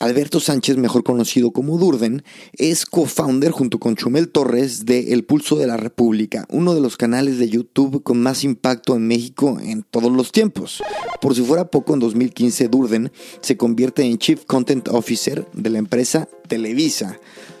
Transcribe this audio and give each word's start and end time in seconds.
Alberto 0.00 0.40
Sánchez, 0.40 0.76
mejor 0.76 1.04
conocido 1.04 1.52
como 1.52 1.78
Durden, 1.78 2.24
es 2.54 2.84
co-founder 2.84 3.52
junto 3.52 3.78
con 3.78 3.94
Chumel 3.94 4.28
Torres 4.28 4.84
de 4.86 5.12
El 5.12 5.24
Pulso 5.24 5.56
de 5.56 5.66
la 5.66 5.76
República, 5.76 6.46
uno 6.50 6.74
de 6.74 6.80
los 6.80 6.96
canales 6.96 7.38
de 7.38 7.48
YouTube 7.48 8.02
con 8.02 8.20
más 8.20 8.42
impacto 8.42 8.96
en 8.96 9.06
México 9.06 9.58
en 9.62 9.82
todos 9.82 10.12
los 10.12 10.32
tiempos. 10.32 10.82
Por 11.20 11.34
si 11.34 11.42
fuera 11.42 11.70
poco, 11.70 11.94
en 11.94 12.00
2015 12.00 12.68
Durden 12.68 13.12
se 13.40 13.56
convierte 13.56 14.02
en 14.02 14.18
Chief 14.18 14.44
Content 14.44 14.88
Officer 14.88 15.46
de 15.52 15.70
la 15.70 15.78
empresa 15.78 16.28
Televisa 16.48 17.18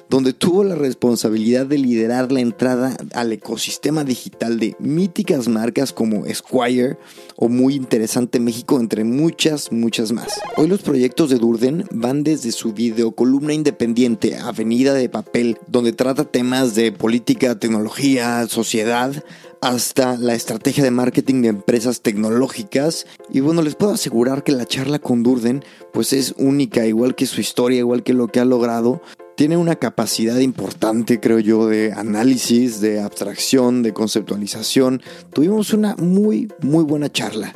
donde 0.08 0.32
tuvo 0.32 0.64
la 0.64 0.74
responsabilidad 0.74 1.66
de 1.66 1.78
liderar 1.78 2.30
la 2.30 2.40
entrada 2.40 2.96
al 3.14 3.32
ecosistema 3.32 4.04
digital 4.04 4.58
de 4.58 4.76
míticas 4.78 5.48
marcas 5.48 5.92
como 5.92 6.24
Squire 6.32 6.98
o 7.36 7.48
Muy 7.48 7.74
Interesante 7.74 8.40
México, 8.40 8.78
entre 8.78 9.04
muchas, 9.04 9.72
muchas 9.72 10.12
más. 10.12 10.40
Hoy 10.56 10.68
los 10.68 10.82
proyectos 10.82 11.30
de 11.30 11.38
Durden 11.38 11.84
van 11.90 12.22
desde 12.22 12.52
su 12.52 12.72
video 12.72 13.12
columna 13.12 13.52
independiente 13.52 14.36
Avenida 14.36 14.94
de 14.94 15.08
Papel, 15.08 15.58
donde 15.66 15.92
trata 15.92 16.24
temas 16.24 16.74
de 16.74 16.92
política, 16.92 17.58
tecnología, 17.58 18.46
sociedad, 18.48 19.24
hasta 19.60 20.18
la 20.18 20.34
estrategia 20.34 20.84
de 20.84 20.90
marketing 20.90 21.42
de 21.42 21.48
empresas 21.48 22.02
tecnológicas. 22.02 23.06
Y 23.30 23.40
bueno, 23.40 23.62
les 23.62 23.74
puedo 23.74 23.92
asegurar 23.92 24.44
que 24.44 24.52
la 24.52 24.66
charla 24.66 24.98
con 24.98 25.22
Durden 25.22 25.64
pues 25.92 26.12
es 26.12 26.34
única, 26.36 26.86
igual 26.86 27.14
que 27.14 27.26
su 27.26 27.40
historia, 27.40 27.78
igual 27.78 28.02
que 28.02 28.12
lo 28.12 28.28
que 28.28 28.40
ha 28.40 28.44
logrado 28.44 29.00
tiene 29.36 29.56
una 29.56 29.76
capacidad 29.76 30.38
importante, 30.38 31.18
creo 31.18 31.40
yo, 31.40 31.66
de 31.66 31.92
análisis, 31.92 32.80
de 32.80 33.00
abstracción, 33.00 33.82
de 33.82 33.92
conceptualización. 33.92 35.02
Tuvimos 35.32 35.72
una 35.72 35.96
muy, 35.96 36.52
muy 36.60 36.84
buena 36.84 37.10
charla. 37.10 37.54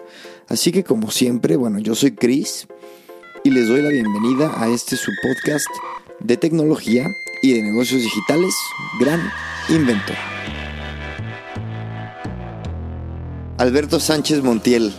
Así 0.48 0.72
que 0.72 0.82
como 0.82 1.10
siempre, 1.10 1.56
bueno, 1.56 1.78
yo 1.78 1.94
soy 1.94 2.12
Chris 2.12 2.66
y 3.44 3.50
les 3.50 3.68
doy 3.68 3.82
la 3.82 3.90
bienvenida 3.90 4.60
a 4.60 4.68
este 4.68 4.96
su 4.96 5.12
podcast 5.22 5.66
de 6.20 6.36
tecnología 6.36 7.06
y 7.42 7.52
de 7.52 7.62
negocios 7.62 8.02
digitales, 8.02 8.54
Gran 8.98 9.30
Inventor. 9.68 10.16
Alberto 13.58 14.00
Sánchez 14.00 14.42
Montiel, 14.42 14.92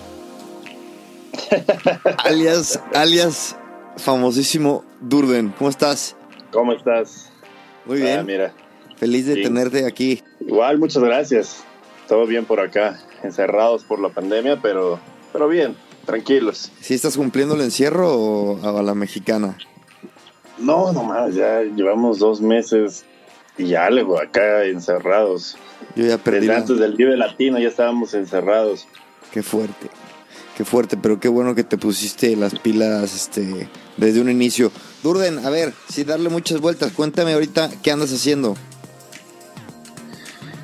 alias, 2.26 2.80
alias 2.94 3.56
famosísimo 3.98 4.84
Durden, 5.02 5.54
¿cómo 5.58 5.70
estás? 5.70 6.16
¿Cómo 6.52 6.74
estás? 6.74 7.32
Muy 7.86 8.02
bien. 8.02 8.20
Ah, 8.20 8.24
mira. 8.24 8.54
Feliz 8.98 9.26
de 9.26 9.38
tenerte 9.38 9.86
aquí. 9.86 10.22
Igual, 10.42 10.78
muchas 10.78 11.04
gracias. 11.04 11.64
Todo 12.08 12.26
bien 12.26 12.46
por 12.46 12.60
acá, 12.60 13.00
encerrados 13.24 13.84
por 13.84 14.00
la 14.00 14.10
pandemia, 14.10 14.60
pero, 14.62 15.00
pero 15.32 15.48
bien, 15.48 15.76
tranquilos. 16.06 16.72
¿Sí 16.82 16.96
estás 16.96 17.16
cumpliendo 17.16 17.56
el 17.56 17.62
encierro 17.62 18.12
o 18.12 18.80
a 18.80 18.82
la 18.82 18.96
mexicana? 18.96 19.58
No, 20.58 20.92
nomás, 20.92 21.36
ya 21.36 21.62
llevamos 21.62 22.20
dos 22.20 22.42
meses 22.42 23.06
y 23.58 23.76
algo 23.76 24.20
acá 24.20 24.66
encerrados. 24.66 25.58
Yo 25.96 26.06
ya 26.06 26.18
perdí. 26.18 26.48
Desde 26.48 26.56
antes 26.56 26.80
del 26.80 26.96
Vive 26.96 27.16
Latino 27.16 27.60
ya 27.60 27.68
estábamos 27.68 28.14
encerrados. 28.14 28.88
Qué 29.32 29.44
fuerte, 29.44 29.90
qué 30.58 30.66
fuerte, 30.66 30.98
pero 30.98 31.20
qué 31.20 31.28
bueno 31.28 31.56
que 31.56 31.64
te 31.64 31.78
pusiste 31.78 32.36
las 32.36 32.58
pilas 32.58 33.16
este, 33.16 33.70
desde 33.98 34.20
un 34.20 34.30
inicio. 34.30 34.72
Durden, 35.04 35.46
a 35.46 35.50
ver, 35.50 35.74
sin 35.90 36.08
darle 36.08 36.30
muchas 36.30 36.60
vueltas, 36.60 36.92
cuéntame 36.92 37.34
ahorita 37.34 37.70
qué 37.82 37.92
andas 37.92 38.12
haciendo. 38.12 38.56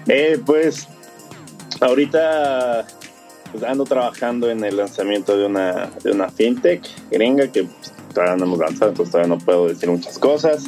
Eh, 0.07 0.39
pues 0.45 0.87
ahorita 1.79 2.85
pues, 3.51 3.63
ando 3.63 3.85
trabajando 3.85 4.49
en 4.49 4.63
el 4.63 4.77
lanzamiento 4.77 5.37
de 5.37 5.45
una, 5.45 5.89
de 6.03 6.11
una 6.11 6.29
fintech 6.29 6.83
gringa 7.09 7.51
que 7.51 7.63
pues, 7.63 7.93
todavía 8.13 8.35
no 8.35 8.45
hemos 8.45 8.59
lanzado, 8.59 8.91
entonces 8.91 9.11
todavía 9.11 9.35
no 9.35 9.41
puedo 9.43 9.67
decir 9.67 9.89
muchas 9.89 10.19
cosas. 10.19 10.65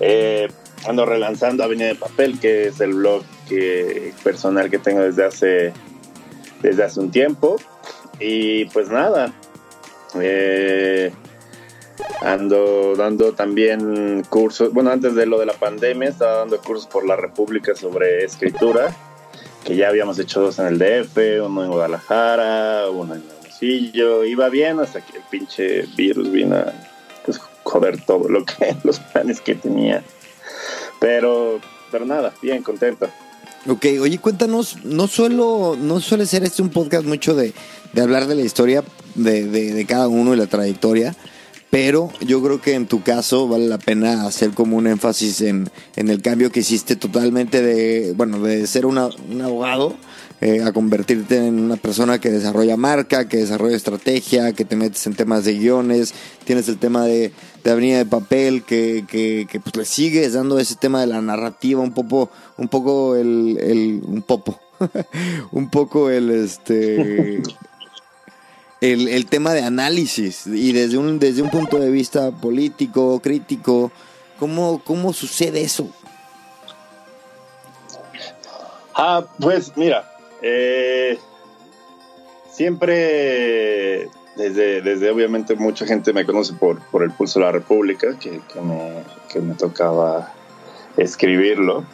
Eh, 0.00 0.48
ando 0.86 1.06
relanzando 1.06 1.64
Avenida 1.64 1.88
de 1.88 1.94
Papel, 1.94 2.38
que 2.38 2.68
es 2.68 2.80
el 2.80 2.94
blog 2.94 3.22
que, 3.48 4.12
personal 4.22 4.70
que 4.70 4.78
tengo 4.78 5.02
desde 5.02 5.24
hace, 5.24 5.72
desde 6.62 6.84
hace 6.84 7.00
un 7.00 7.10
tiempo. 7.10 7.56
Y 8.18 8.66
pues 8.66 8.88
nada, 8.88 9.32
eh, 10.20 11.12
Ando 12.22 12.94
dando 12.96 13.32
también 13.32 14.22
cursos, 14.28 14.72
bueno, 14.72 14.90
antes 14.90 15.14
de 15.14 15.26
lo 15.26 15.38
de 15.38 15.46
la 15.46 15.52
pandemia 15.54 16.08
estaba 16.08 16.38
dando 16.38 16.60
cursos 16.60 16.86
por 16.86 17.06
la 17.06 17.16
República 17.16 17.74
sobre 17.74 18.24
escritura, 18.24 18.94
que 19.64 19.76
ya 19.76 19.88
habíamos 19.88 20.18
hecho 20.18 20.40
dos 20.40 20.58
en 20.58 20.66
el 20.66 20.78
DF, 20.78 21.16
uno 21.44 21.64
en 21.64 21.70
Guadalajara, 21.70 22.88
uno 22.90 23.14
en 23.14 23.22
Hermosillo, 23.40 24.24
iba 24.24 24.48
bien 24.48 24.80
hasta 24.80 25.00
que 25.00 25.18
el 25.18 25.22
pinche 25.30 25.86
virus 25.96 26.30
vino 26.30 26.56
a 26.56 26.72
pues, 27.24 27.40
joder 27.64 28.00
todo 28.04 28.28
lo 28.28 28.44
que, 28.44 28.76
los 28.84 28.98
planes 29.00 29.40
que 29.40 29.54
tenía. 29.54 30.02
Pero, 31.00 31.60
pero 31.90 32.04
nada, 32.04 32.32
bien, 32.40 32.62
contento. 32.62 33.08
Ok, 33.68 33.86
oye, 34.00 34.18
cuéntanos, 34.18 34.84
no 34.84 35.08
suelo, 35.08 35.76
no 35.78 36.00
suele 36.00 36.26
ser 36.26 36.44
este 36.44 36.62
un 36.62 36.70
podcast 36.70 37.04
mucho 37.04 37.34
de, 37.34 37.52
de 37.92 38.00
hablar 38.00 38.26
de 38.28 38.36
la 38.36 38.42
historia 38.42 38.84
de, 39.16 39.46
de, 39.46 39.72
de 39.72 39.86
cada 39.86 40.06
uno 40.06 40.34
y 40.34 40.36
la 40.36 40.46
trayectoria, 40.46 41.16
pero 41.76 42.10
yo 42.20 42.42
creo 42.42 42.58
que 42.58 42.72
en 42.72 42.86
tu 42.86 43.02
caso 43.02 43.48
vale 43.48 43.68
la 43.68 43.76
pena 43.76 44.26
hacer 44.26 44.52
como 44.52 44.78
un 44.78 44.86
énfasis 44.86 45.42
en, 45.42 45.70
el 45.96 46.22
cambio 46.22 46.50
que 46.50 46.60
hiciste 46.60 46.96
totalmente 46.96 47.60
de, 47.60 48.14
bueno, 48.16 48.40
de 48.40 48.66
ser 48.66 48.86
un 48.86 48.96
abogado 48.96 49.94
eh, 50.40 50.62
a 50.62 50.72
convertirte 50.72 51.36
en 51.36 51.60
una 51.60 51.76
persona 51.76 52.18
que 52.18 52.30
desarrolla 52.30 52.78
marca, 52.78 53.28
que 53.28 53.36
desarrolla 53.36 53.76
estrategia, 53.76 54.54
que 54.54 54.64
te 54.64 54.74
metes 54.74 55.06
en 55.06 55.16
temas 55.16 55.44
de 55.44 55.52
guiones, 55.58 56.14
tienes 56.46 56.66
el 56.70 56.78
tema 56.78 57.04
de, 57.04 57.32
de 57.62 57.70
Avenida 57.70 57.98
de 57.98 58.06
Papel, 58.06 58.62
que, 58.62 59.04
que, 59.06 59.46
que 59.46 59.60
pues 59.60 59.76
le 59.76 59.84
sigues 59.84 60.32
dando 60.32 60.58
ese 60.58 60.76
tema 60.76 61.02
de 61.02 61.08
la 61.08 61.20
narrativa, 61.20 61.82
un 61.82 61.92
poco, 61.92 62.30
un 62.56 62.68
poco 62.68 63.16
el, 63.16 63.58
el 63.60 64.00
un 64.02 64.22
popo, 64.22 64.58
un 65.52 65.68
poco 65.68 66.08
el 66.08 66.30
este 66.30 67.42
el, 68.80 69.26
tema 69.26 69.52
de 69.54 69.62
análisis 69.62 70.46
y 70.46 70.72
desde 70.72 70.98
un, 70.98 71.18
desde 71.18 71.42
un 71.42 71.50
punto 71.50 71.78
de 71.78 71.90
vista 71.90 72.30
político, 72.30 73.20
crítico, 73.20 73.90
¿cómo, 74.38 74.82
cómo 74.84 75.12
sucede 75.12 75.62
eso? 75.62 75.88
Ah, 78.94 79.24
pues 79.38 79.72
mira, 79.76 80.10
eh, 80.42 81.18
siempre, 82.50 84.08
desde, 84.36 84.80
desde 84.80 85.10
obviamente 85.10 85.54
mucha 85.54 85.86
gente 85.86 86.12
me 86.12 86.24
conoce 86.24 86.54
por, 86.54 86.80
por 86.90 87.02
el 87.02 87.10
Pulso 87.10 87.38
de 87.38 87.46
la 87.46 87.52
República, 87.52 88.18
que, 88.18 88.40
que, 88.52 88.60
me, 88.60 89.02
que 89.28 89.40
me 89.40 89.54
tocaba 89.54 90.32
escribirlo 90.96 91.84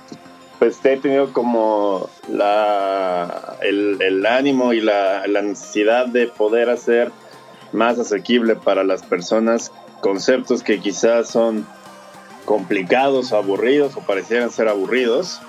pues 0.62 0.78
he 0.84 0.96
tenido 0.96 1.32
como 1.32 2.08
la, 2.28 3.56
el, 3.62 4.24
ánimo 4.24 4.72
y 4.72 4.80
la, 4.80 5.26
necesidad 5.42 6.06
de 6.06 6.28
poder 6.28 6.70
hacer 6.70 7.10
más 7.72 7.98
asequible 7.98 8.54
para 8.54 8.84
las 8.84 9.02
personas 9.02 9.72
conceptos 10.00 10.62
que 10.62 10.78
quizás 10.78 11.28
son 11.28 11.66
complicados 12.44 13.32
o 13.32 13.38
aburridos 13.38 13.96
o 13.96 14.02
parecieran 14.02 14.52
ser 14.52 14.68
aburridos 14.68 15.40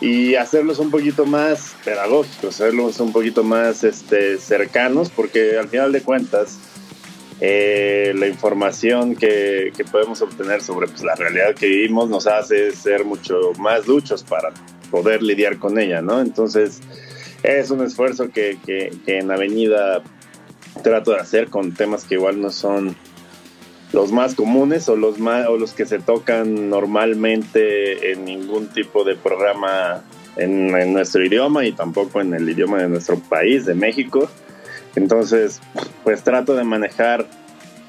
y 0.00 0.36
hacerlos 0.36 0.78
un 0.78 0.90
poquito 0.90 1.26
más 1.26 1.76
pedagógicos, 1.84 2.54
hacerlos 2.54 3.00
un 3.00 3.12
poquito 3.12 3.44
más 3.44 3.84
este, 3.84 4.38
cercanos 4.38 5.10
porque 5.10 5.58
al 5.58 5.68
final 5.68 5.92
de 5.92 6.00
cuentas 6.00 6.58
eh, 7.40 8.12
la 8.16 8.26
información 8.26 9.14
que, 9.14 9.72
podemos 9.92 10.20
obtener 10.22 10.60
sobre 10.60 10.88
pues, 10.88 11.02
la 11.02 11.14
realidad 11.14 11.54
que 11.54 11.66
vivimos 11.66 12.08
nos 12.08 12.26
hace 12.26 12.72
ser 12.72 13.04
mucho 13.04 13.52
más 13.58 13.86
duchos 13.86 14.24
para 14.24 14.52
poder 14.90 15.22
lidiar 15.22 15.58
con 15.58 15.78
ella, 15.78 16.02
¿no? 16.02 16.20
Entonces, 16.20 16.80
es 17.42 17.70
un 17.70 17.84
esfuerzo 17.84 18.30
que, 18.30 18.58
en 19.06 19.30
Avenida 19.30 20.02
trato 20.82 21.12
de 21.12 21.18
hacer 21.18 21.48
con 21.48 21.74
temas 21.74 22.04
que 22.04 22.14
igual 22.14 22.40
no 22.40 22.50
son 22.50 22.96
los 23.92 24.12
más 24.12 24.34
comunes 24.34 24.88
o 24.88 24.96
los 24.96 25.18
más 25.18 25.46
o 25.46 25.56
los 25.56 25.72
que 25.72 25.86
se 25.86 25.98
tocan 25.98 26.68
normalmente 26.68 28.12
en 28.12 28.24
ningún 28.24 28.68
tipo 28.68 29.02
de 29.02 29.16
programa 29.16 30.04
en, 30.36 30.76
en, 30.76 30.92
nuestro 30.92 31.24
idioma 31.24 31.64
y 31.64 31.72
tampoco 31.72 32.20
en 32.20 32.34
el 32.34 32.48
idioma 32.48 32.78
de 32.78 32.88
nuestro 32.88 33.18
país, 33.18 33.64
de 33.64 33.74
México. 33.74 34.28
Entonces, 34.98 35.60
pues 36.02 36.24
trato 36.24 36.56
de 36.56 36.64
manejar 36.64 37.24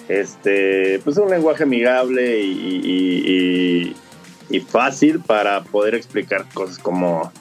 este, 0.08 1.00
pues 1.04 1.18
un 1.18 1.30
lenguaje 1.30 1.64
amigable 1.64 2.42
y, 2.42 3.96
fácil 4.68 5.20
para 5.20 5.64
poder 5.64 5.96
explicar 5.96 6.46
cosas 6.54 6.78
como 6.78 7.32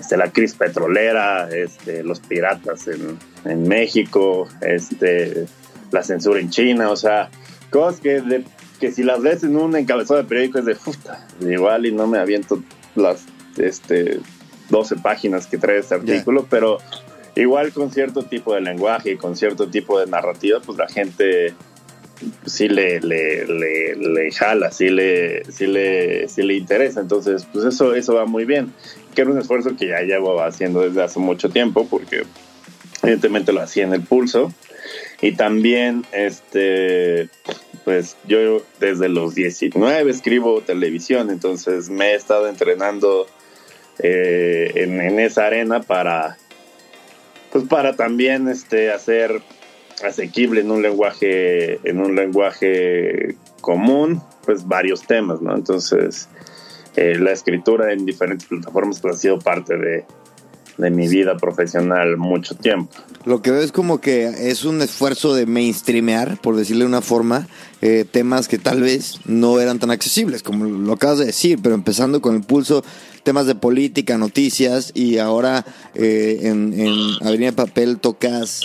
este, 0.00 0.16
la 0.16 0.32
crisis 0.32 0.56
petrolera, 0.56 1.48
este, 1.48 2.02
los 2.02 2.18
piratas 2.18 2.88
en, 2.88 3.18
en 3.44 3.68
México, 3.68 4.48
este, 4.60 5.46
la 5.92 6.02
censura 6.02 6.40
en 6.40 6.50
China, 6.50 6.90
o 6.90 6.96
sea, 6.96 7.30
cosas 7.70 8.00
que, 8.00 8.44
que 8.80 8.90
si 8.90 9.04
las 9.04 9.20
ves 9.20 9.44
en 9.44 9.56
un 9.56 9.76
encabezado 9.76 10.20
de 10.20 10.28
periódico 10.28 10.58
es 10.58 10.64
de 10.64 10.74
puta, 10.74 11.26
igual 11.40 11.86
y 11.86 11.92
no 11.92 12.08
me 12.08 12.18
aviento 12.18 12.60
las 12.96 13.24
este, 13.56 14.18
12 14.70 14.96
páginas 14.96 15.46
que 15.46 15.58
trae 15.58 15.78
este 15.78 15.94
artículo, 15.94 16.46
pero 16.50 16.78
igual 17.42 17.72
con 17.72 17.90
cierto 17.90 18.22
tipo 18.22 18.54
de 18.54 18.60
lenguaje 18.60 19.12
y 19.12 19.16
con 19.16 19.36
cierto 19.36 19.68
tipo 19.68 19.98
de 19.98 20.06
narrativa, 20.06 20.60
pues 20.60 20.78
la 20.78 20.88
gente 20.88 21.54
sí 22.46 22.68
le, 22.68 23.00
le, 23.00 23.46
le, 23.46 24.32
jala, 24.32 24.70
sí 24.70 24.90
le, 24.90 25.44
sí 25.50 25.66
le, 25.66 26.28
sí 26.28 26.42
le 26.42 26.54
interesa. 26.54 27.00
Entonces, 27.00 27.46
pues 27.52 27.64
eso, 27.64 27.94
eso 27.94 28.14
va 28.14 28.26
muy 28.26 28.44
bien. 28.44 28.72
Que 29.14 29.22
era 29.22 29.30
un 29.30 29.38
esfuerzo 29.38 29.76
que 29.76 29.88
ya 29.88 30.00
llevo 30.00 30.42
haciendo 30.42 30.80
desde 30.82 31.02
hace 31.02 31.20
mucho 31.20 31.48
tiempo, 31.50 31.86
porque 31.88 32.24
evidentemente 33.02 33.52
lo 33.52 33.62
hacía 33.62 33.84
en 33.84 33.94
el 33.94 34.02
pulso. 34.02 34.52
Y 35.20 35.32
también, 35.32 36.04
este, 36.12 37.28
pues 37.84 38.16
yo 38.26 38.62
desde 38.80 39.08
los 39.08 39.34
19 39.34 40.10
escribo 40.10 40.60
televisión, 40.60 41.30
entonces 41.30 41.90
me 41.90 42.12
he 42.12 42.14
estado 42.14 42.48
entrenando 42.48 43.26
eh, 43.98 44.72
en, 44.76 45.18
esa 45.18 45.46
arena 45.46 45.80
para, 45.80 46.38
pues 47.52 47.64
para 47.64 47.96
también 47.96 48.48
este, 48.48 48.90
hacer 48.90 49.42
asequible 50.04 50.60
en 50.60 50.70
un 50.70 50.82
lenguaje, 50.82 51.80
en 51.88 52.00
un 52.00 52.14
lenguaje 52.14 53.36
común, 53.60 54.22
pues 54.44 54.66
varios 54.66 55.02
temas, 55.02 55.40
¿no? 55.40 55.54
Entonces, 55.54 56.28
eh, 56.96 57.16
la 57.18 57.32
escritura 57.32 57.92
en 57.92 58.06
diferentes 58.06 58.46
plataformas 58.48 59.00
pues, 59.00 59.16
ha 59.16 59.18
sido 59.18 59.38
parte 59.38 59.76
de, 59.76 60.04
de 60.78 60.90
mi 60.90 61.08
vida 61.08 61.36
profesional 61.36 62.16
mucho 62.16 62.54
tiempo. 62.54 62.96
Lo 63.24 63.42
que 63.42 63.50
veo 63.50 63.60
es 63.60 63.72
como 63.72 64.00
que 64.00 64.50
es 64.50 64.64
un 64.64 64.80
esfuerzo 64.80 65.34
de 65.34 65.44
mainstreamear, 65.44 66.40
por 66.40 66.56
decirle 66.56 66.84
de 66.84 66.88
una 66.88 67.02
forma, 67.02 67.48
eh, 67.82 68.06
temas 68.10 68.48
que 68.48 68.58
tal 68.58 68.80
vez 68.80 69.20
no 69.26 69.60
eran 69.60 69.78
tan 69.80 69.90
accesibles, 69.90 70.42
como 70.42 70.64
lo 70.64 70.92
acabas 70.92 71.18
de 71.18 71.26
decir, 71.26 71.58
pero 71.62 71.74
empezando 71.74 72.22
con 72.22 72.36
el 72.36 72.42
pulso, 72.42 72.84
temas 73.28 73.46
de 73.46 73.54
política, 73.54 74.16
noticias, 74.16 74.90
y 74.94 75.18
ahora 75.18 75.62
eh, 75.94 76.38
en, 76.44 76.72
en 76.72 76.94
Avenida 77.20 77.52
Papel 77.52 77.98
tocas 77.98 78.62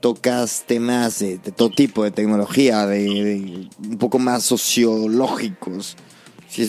tocas 0.00 0.64
temas 0.66 1.20
de, 1.20 1.38
todo 1.38 1.70
tipo 1.70 2.02
de 2.02 2.10
tecnología, 2.10 2.88
de, 2.88 3.68
un 3.78 3.98
poco 3.98 4.18
más 4.18 4.42
sociológicos. 4.42 5.96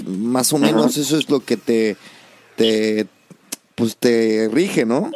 más 0.05 0.53
o 0.53 0.59
menos 0.59 0.97
eso 0.97 1.17
es 1.17 1.31
lo 1.31 1.39
que 1.39 1.57
te, 1.57 1.97
te, 2.57 3.07
pues 3.73 3.97
te 3.97 4.47
rige, 4.53 4.85
¿no? 4.85 5.09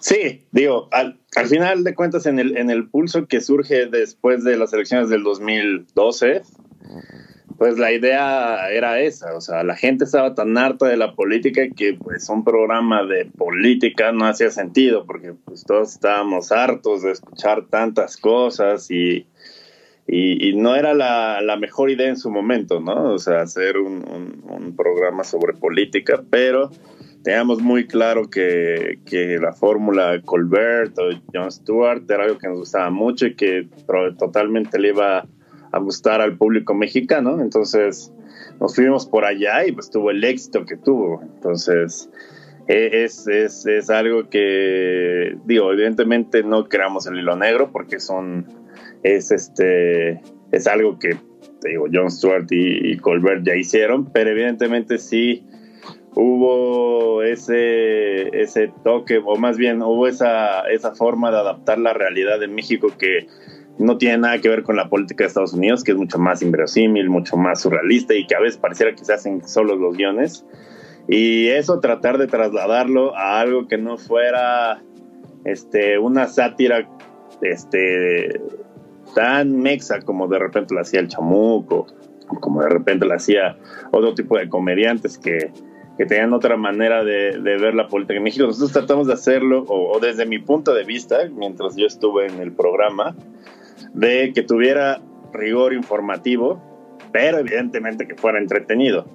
Sí, 0.00 0.44
digo, 0.50 0.90
al, 0.92 1.18
al, 1.34 1.46
final 1.46 1.82
de 1.82 1.94
cuentas 1.94 2.26
en 2.26 2.38
el, 2.38 2.58
en 2.58 2.68
el 2.68 2.90
pulso 2.90 3.26
que 3.26 3.40
surge 3.40 3.86
después 3.86 4.44
de 4.44 4.58
las 4.58 4.74
elecciones 4.74 5.08
del 5.08 5.22
2012, 5.22 6.42
pues 7.62 7.78
la 7.78 7.92
idea 7.92 8.68
era 8.70 8.98
esa, 8.98 9.36
o 9.36 9.40
sea, 9.40 9.62
la 9.62 9.76
gente 9.76 10.02
estaba 10.02 10.34
tan 10.34 10.58
harta 10.58 10.88
de 10.88 10.96
la 10.96 11.14
política 11.14 11.62
que 11.76 11.94
pues 11.94 12.28
un 12.28 12.42
programa 12.42 13.04
de 13.04 13.26
política 13.26 14.10
no 14.10 14.26
hacía 14.26 14.50
sentido 14.50 15.06
porque 15.06 15.34
pues 15.44 15.62
todos 15.64 15.92
estábamos 15.92 16.50
hartos 16.50 17.02
de 17.02 17.12
escuchar 17.12 17.66
tantas 17.70 18.16
cosas 18.16 18.90
y, 18.90 19.28
y, 20.08 20.56
no 20.56 20.74
era 20.74 20.92
la, 20.92 21.56
mejor 21.56 21.90
idea 21.90 22.08
en 22.08 22.16
su 22.16 22.32
momento, 22.32 22.80
¿no? 22.80 23.12
O 23.12 23.18
sea, 23.20 23.42
hacer 23.42 23.78
un, 23.78 24.74
programa 24.76 25.22
sobre 25.22 25.52
política, 25.52 26.20
pero 26.30 26.72
teníamos 27.22 27.62
muy 27.62 27.86
claro 27.86 28.28
que, 28.28 28.98
que 29.06 29.38
la 29.38 29.52
fórmula 29.52 30.20
Colbert 30.24 30.98
o 30.98 31.10
Jon 31.32 31.52
Stewart 31.52 32.10
era 32.10 32.24
algo 32.24 32.38
que 32.38 32.48
nos 32.48 32.58
gustaba 32.58 32.90
mucho 32.90 33.26
y 33.26 33.36
que 33.36 33.68
totalmente 34.18 34.80
le 34.80 34.88
iba 34.88 35.18
a 35.18 35.26
gustar 35.78 36.20
al 36.20 36.36
público 36.36 36.74
mexicano. 36.74 37.40
Entonces 37.40 38.12
nos 38.60 38.74
fuimos 38.74 39.06
por 39.06 39.24
allá 39.24 39.66
y 39.66 39.72
pues 39.72 39.90
tuvo 39.90 40.10
el 40.10 40.22
éxito 40.24 40.64
que 40.64 40.76
tuvo. 40.76 41.22
Entonces 41.22 42.10
e, 42.68 43.04
es, 43.04 43.26
es, 43.26 43.66
es 43.66 43.90
algo 43.90 44.28
que, 44.28 45.36
digo, 45.44 45.72
evidentemente 45.72 46.42
no 46.42 46.68
creamos 46.68 47.06
el 47.06 47.18
hilo 47.18 47.36
negro 47.36 47.70
porque 47.72 47.98
son, 47.98 48.46
es 49.02 49.32
este, 49.32 50.20
es 50.52 50.66
algo 50.66 50.98
que, 50.98 51.16
digo, 51.64 51.86
Jon 51.92 52.10
Stewart 52.10 52.46
y, 52.50 52.96
Colbert 52.98 53.44
ya 53.44 53.56
hicieron, 53.56 54.12
pero 54.12 54.30
evidentemente 54.30 54.98
sí 54.98 55.44
hubo 56.14 57.22
ese, 57.22 58.28
ese 58.38 58.72
toque, 58.84 59.20
o 59.24 59.36
más 59.36 59.56
bien 59.56 59.82
hubo 59.82 60.06
esa, 60.06 60.60
esa 60.70 60.94
forma 60.94 61.30
de 61.30 61.38
adaptar 61.38 61.78
la 61.78 61.94
realidad 61.94 62.38
de 62.38 62.48
México 62.48 62.88
que 62.98 63.26
no 63.78 63.98
tiene 63.98 64.18
nada 64.18 64.38
que 64.38 64.48
ver 64.48 64.62
con 64.62 64.76
la 64.76 64.88
política 64.88 65.24
de 65.24 65.28
Estados 65.28 65.54
Unidos, 65.54 65.82
que 65.82 65.92
es 65.92 65.98
mucho 65.98 66.18
más 66.18 66.42
inverosímil, 66.42 67.08
mucho 67.08 67.36
más 67.36 67.62
surrealista 67.62 68.14
y 68.14 68.26
que 68.26 68.34
a 68.34 68.40
veces 68.40 68.58
pareciera 68.58 68.94
que 68.94 69.04
se 69.04 69.12
hacen 69.12 69.46
solo 69.46 69.76
los 69.76 69.96
guiones. 69.96 70.44
Y 71.08 71.48
eso 71.48 71.80
tratar 71.80 72.18
de 72.18 72.26
trasladarlo 72.26 73.16
a 73.16 73.40
algo 73.40 73.66
que 73.66 73.78
no 73.78 73.98
fuera 73.98 74.82
este, 75.44 75.98
una 75.98 76.28
sátira 76.28 76.88
este, 77.40 78.40
tan 79.14 79.60
mexa 79.60 80.00
como 80.00 80.28
de 80.28 80.38
repente 80.38 80.74
lo 80.74 80.80
hacía 80.80 81.00
el 81.00 81.08
chamuco, 81.08 81.86
como 82.40 82.62
de 82.62 82.68
repente 82.68 83.04
lo 83.04 83.14
hacía 83.14 83.56
otro 83.90 84.14
tipo 84.14 84.38
de 84.38 84.48
comediantes 84.48 85.18
que, 85.18 85.50
que 85.98 86.06
tenían 86.06 86.32
otra 86.32 86.56
manera 86.56 87.02
de, 87.02 87.36
ver 87.38 87.74
la 87.74 87.88
política 87.88 88.18
en 88.18 88.22
México. 88.22 88.46
Nosotros 88.46 88.72
tratamos 88.72 89.08
de 89.08 89.14
hacerlo, 89.14 89.64
o 89.66 89.98
desde 89.98 90.24
mi 90.24 90.38
punto 90.38 90.72
de 90.72 90.84
vista, 90.84 91.18
mientras 91.34 91.74
yo 91.74 91.86
estuve 91.86 92.26
en 92.26 92.38
el 92.38 92.52
programa, 92.52 93.16
de 93.94 94.32
que 94.34 94.42
tuviera 94.42 95.00
rigor 95.32 95.72
informativo, 95.72 96.60
pero 97.12 97.38
evidentemente 97.38 98.06
que 98.06 98.14
fuera 98.14 98.38
entretenido. 98.38 99.06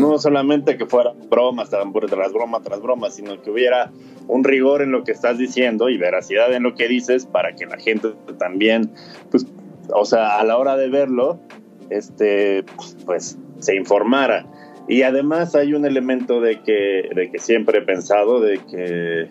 No 0.00 0.18
solamente 0.18 0.76
que 0.76 0.86
fuera 0.86 1.12
bromas 1.30 1.70
tras 1.70 1.90
bromas 2.32 2.62
tras 2.62 2.80
bromas, 2.82 3.14
sino 3.14 3.40
que 3.40 3.50
hubiera 3.50 3.90
un 4.28 4.44
rigor 4.44 4.82
en 4.82 4.92
lo 4.92 5.04
que 5.04 5.12
estás 5.12 5.38
diciendo 5.38 5.88
y 5.88 5.96
veracidad 5.96 6.52
en 6.52 6.62
lo 6.62 6.74
que 6.74 6.86
dices 6.86 7.26
para 7.26 7.54
que 7.54 7.66
la 7.66 7.78
gente 7.78 8.10
también, 8.38 8.90
pues, 9.30 9.46
o 9.92 10.04
sea, 10.04 10.38
a 10.38 10.44
la 10.44 10.58
hora 10.58 10.76
de 10.76 10.88
verlo, 10.88 11.40
este, 11.88 12.64
pues, 13.06 13.38
se 13.58 13.74
informara. 13.74 14.46
Y 14.86 15.02
además 15.02 15.54
hay 15.54 15.74
un 15.74 15.84
elemento 15.84 16.40
de 16.40 16.60
que, 16.60 17.08
de 17.14 17.30
que 17.30 17.38
siempre 17.38 17.78
he 17.78 17.82
pensado 17.82 18.40
de 18.40 18.58
que 18.58 19.28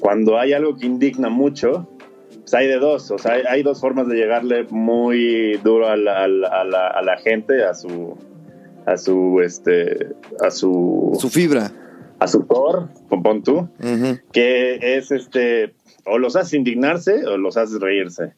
cuando 0.00 0.38
hay 0.38 0.52
algo 0.52 0.76
que 0.76 0.86
indigna 0.86 1.28
mucho, 1.28 1.88
pues, 2.42 2.54
hay 2.54 2.66
de 2.66 2.78
dos, 2.78 3.10
o 3.10 3.18
sea, 3.18 3.38
hay, 3.48 3.62
dos 3.62 3.80
formas 3.80 4.08
de 4.08 4.16
llegarle 4.16 4.64
muy 4.70 5.58
duro 5.64 5.88
a 5.88 5.96
la, 5.96 6.24
a 6.24 6.28
la, 6.28 6.88
a 6.88 7.02
la, 7.02 7.16
gente, 7.18 7.64
a 7.64 7.72
su, 7.72 8.16
a 8.84 8.96
su, 8.96 9.40
este, 9.40 10.08
a 10.40 10.50
su... 10.50 11.16
Su 11.20 11.30
fibra. 11.30 11.70
A 12.18 12.26
su 12.26 12.46
core, 12.46 12.88
pon 13.08 13.42
tú, 13.42 13.68
que 14.32 14.96
es, 14.96 15.10
este, 15.10 15.74
o 16.04 16.18
los 16.18 16.36
haces 16.36 16.54
indignarse 16.54 17.26
o 17.26 17.36
los 17.36 17.56
haces 17.56 17.80
reírse. 17.80 18.34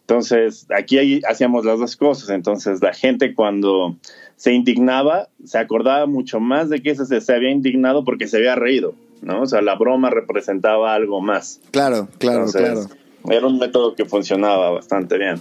Entonces, 0.00 0.66
aquí 0.74 1.20
hacíamos 1.28 1.66
las 1.66 1.78
dos 1.78 1.96
cosas. 1.96 2.30
Entonces, 2.30 2.80
la 2.80 2.94
gente 2.94 3.34
cuando 3.34 3.96
se 4.36 4.54
indignaba, 4.54 5.28
se 5.44 5.58
acordaba 5.58 6.06
mucho 6.06 6.40
más 6.40 6.70
de 6.70 6.80
que 6.80 6.94
se, 6.94 7.20
se 7.20 7.34
había 7.34 7.50
indignado 7.50 8.04
porque 8.04 8.28
se 8.28 8.38
había 8.38 8.54
reído, 8.54 8.94
¿no? 9.20 9.42
O 9.42 9.46
sea, 9.46 9.60
la 9.60 9.74
broma 9.74 10.08
representaba 10.08 10.94
algo 10.94 11.20
más. 11.20 11.60
Claro, 11.70 12.08
claro, 12.18 12.46
claro 12.46 12.86
era 13.30 13.46
un 13.46 13.58
método 13.58 13.94
que 13.94 14.04
funcionaba 14.04 14.70
bastante 14.70 15.18
bien. 15.18 15.40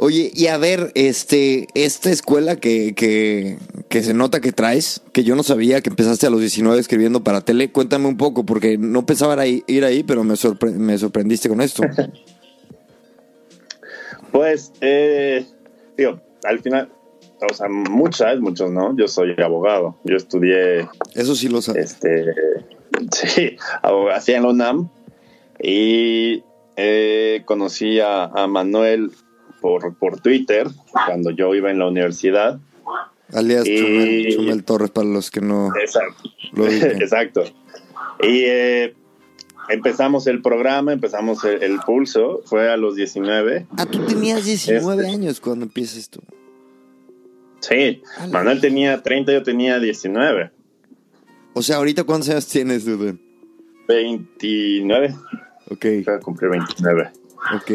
Oye, 0.00 0.30
y 0.32 0.46
a 0.46 0.56
ver, 0.58 0.92
este, 0.94 1.66
esta 1.74 2.10
escuela 2.10 2.54
que, 2.54 2.94
que, 2.94 3.58
que, 3.88 4.02
se 4.04 4.14
nota 4.14 4.40
que 4.40 4.52
traes, 4.52 5.02
que 5.12 5.24
yo 5.24 5.34
no 5.34 5.42
sabía 5.42 5.80
que 5.80 5.90
empezaste 5.90 6.28
a 6.28 6.30
los 6.30 6.38
19 6.38 6.78
escribiendo 6.78 7.24
para 7.24 7.40
tele, 7.40 7.72
cuéntame 7.72 8.06
un 8.06 8.16
poco, 8.16 8.46
porque 8.46 8.78
no 8.78 9.04
pensaba 9.06 9.44
ir 9.44 9.84
ahí, 9.84 10.04
pero 10.04 10.22
me, 10.22 10.34
me 10.76 10.98
sorprendiste 10.98 11.48
con 11.48 11.60
esto. 11.60 11.82
pues, 14.32 14.72
eh, 14.80 15.44
digo, 15.96 16.20
al 16.44 16.60
final, 16.60 16.92
o 17.50 17.52
sea, 17.52 17.68
muchas, 17.68 18.38
muchos 18.38 18.70
no, 18.70 18.96
yo 18.96 19.08
soy 19.08 19.34
abogado, 19.42 19.96
yo 20.04 20.16
estudié... 20.16 20.88
Eso 21.14 21.34
sí 21.34 21.48
lo 21.48 21.60
sabes. 21.60 21.92
Este, 21.92 22.24
sí, 23.12 23.56
abogacía 23.82 24.36
en 24.36 24.42
la 24.44 24.48
UNAM, 24.50 24.90
y 25.60 26.42
eh, 26.76 27.42
conocí 27.44 28.00
a, 28.00 28.30
Manuel 28.48 29.10
por, 29.60 29.96
por 29.96 30.20
Twitter 30.20 30.68
cuando 31.06 31.30
yo 31.30 31.54
iba 31.54 31.70
en 31.70 31.78
la 31.78 31.88
universidad. 31.88 32.60
Alias 33.32 33.64
Chumel, 33.64 34.64
Torres 34.64 34.90
para 34.90 35.06
los 35.06 35.30
que 35.30 35.40
no 35.40 35.70
Exacto. 35.76 36.30
Exacto. 36.56 37.44
Y 38.22 38.42
eh, 38.46 38.94
empezamos 39.68 40.26
el 40.26 40.40
programa, 40.40 40.92
empezamos 40.92 41.44
el, 41.44 41.78
pulso, 41.80 42.42
fue 42.44 42.70
a 42.70 42.76
los 42.76 42.96
19. 42.96 43.66
Ah, 43.76 43.86
tú 43.86 44.04
tenías 44.06 44.44
19 44.44 45.02
este 45.02 45.14
años 45.14 45.40
cuando 45.40 45.66
empiezas 45.66 45.98
esto. 45.98 46.20
Sí, 47.60 48.02
Manuel 48.30 48.60
tenía 48.60 49.02
30, 49.02 49.32
yo 49.32 49.42
tenía 49.42 49.78
19. 49.78 50.50
O 51.54 51.62
sea, 51.62 51.76
ahorita 51.76 52.04
cuántos 52.04 52.30
años 52.30 52.46
tienes, 52.46 52.84
Dudu? 52.84 53.18
29. 53.88 55.14
Ok. 55.70 55.84
Voy 56.04 56.14
a 56.14 56.20
cumplir 56.20 56.50
29. 56.50 57.10
Ok. 57.56 57.70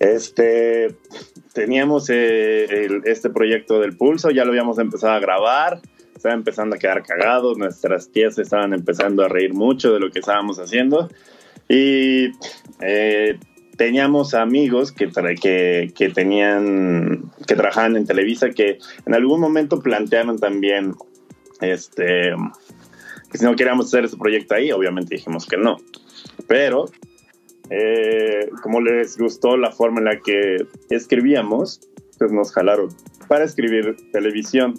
Este, 0.00 0.96
teníamos 1.52 2.08
eh, 2.08 2.88
este 3.04 3.28
proyecto 3.28 3.80
del 3.80 3.96
pulso, 3.96 4.30
ya 4.30 4.44
lo 4.44 4.50
habíamos 4.50 4.78
empezado 4.78 5.12
a 5.12 5.20
grabar, 5.20 5.80
estaba 6.16 6.34
empezando 6.34 6.76
a 6.76 6.78
quedar 6.78 7.02
cagados, 7.02 7.58
nuestras 7.58 8.10
tías 8.10 8.38
estaban 8.38 8.72
empezando 8.72 9.22
a 9.22 9.28
reír 9.28 9.52
mucho 9.52 9.92
de 9.92 10.00
lo 10.00 10.10
que 10.10 10.20
estábamos 10.20 10.58
haciendo 10.58 11.10
y 11.68 12.30
eh, 12.80 13.38
teníamos 13.76 14.34
amigos 14.34 14.90
que, 14.90 15.10
que, 15.40 15.92
que, 15.94 16.08
tenían, 16.08 17.30
que 17.46 17.54
trabajaban 17.54 17.96
en 17.96 18.06
Televisa 18.06 18.50
que 18.50 18.78
en 19.04 19.14
algún 19.14 19.40
momento 19.40 19.80
plantearon 19.80 20.38
también 20.38 20.94
este, 21.60 22.32
que 23.30 23.38
si 23.38 23.44
no 23.44 23.54
queríamos 23.54 23.86
hacer 23.86 24.04
ese 24.04 24.16
proyecto 24.16 24.54
ahí, 24.54 24.72
obviamente 24.72 25.14
dijimos 25.14 25.46
que 25.46 25.56
no, 25.56 25.76
pero 26.46 26.86
eh, 27.70 28.50
como 28.62 28.80
les 28.80 29.16
gustó 29.16 29.56
la 29.56 29.70
forma 29.70 30.00
en 30.00 30.06
la 30.06 30.20
que 30.20 30.66
escribíamos, 30.90 31.80
pues 32.18 32.32
nos 32.32 32.52
jalaron 32.52 32.88
para 33.28 33.44
escribir 33.44 33.96
televisión 34.12 34.74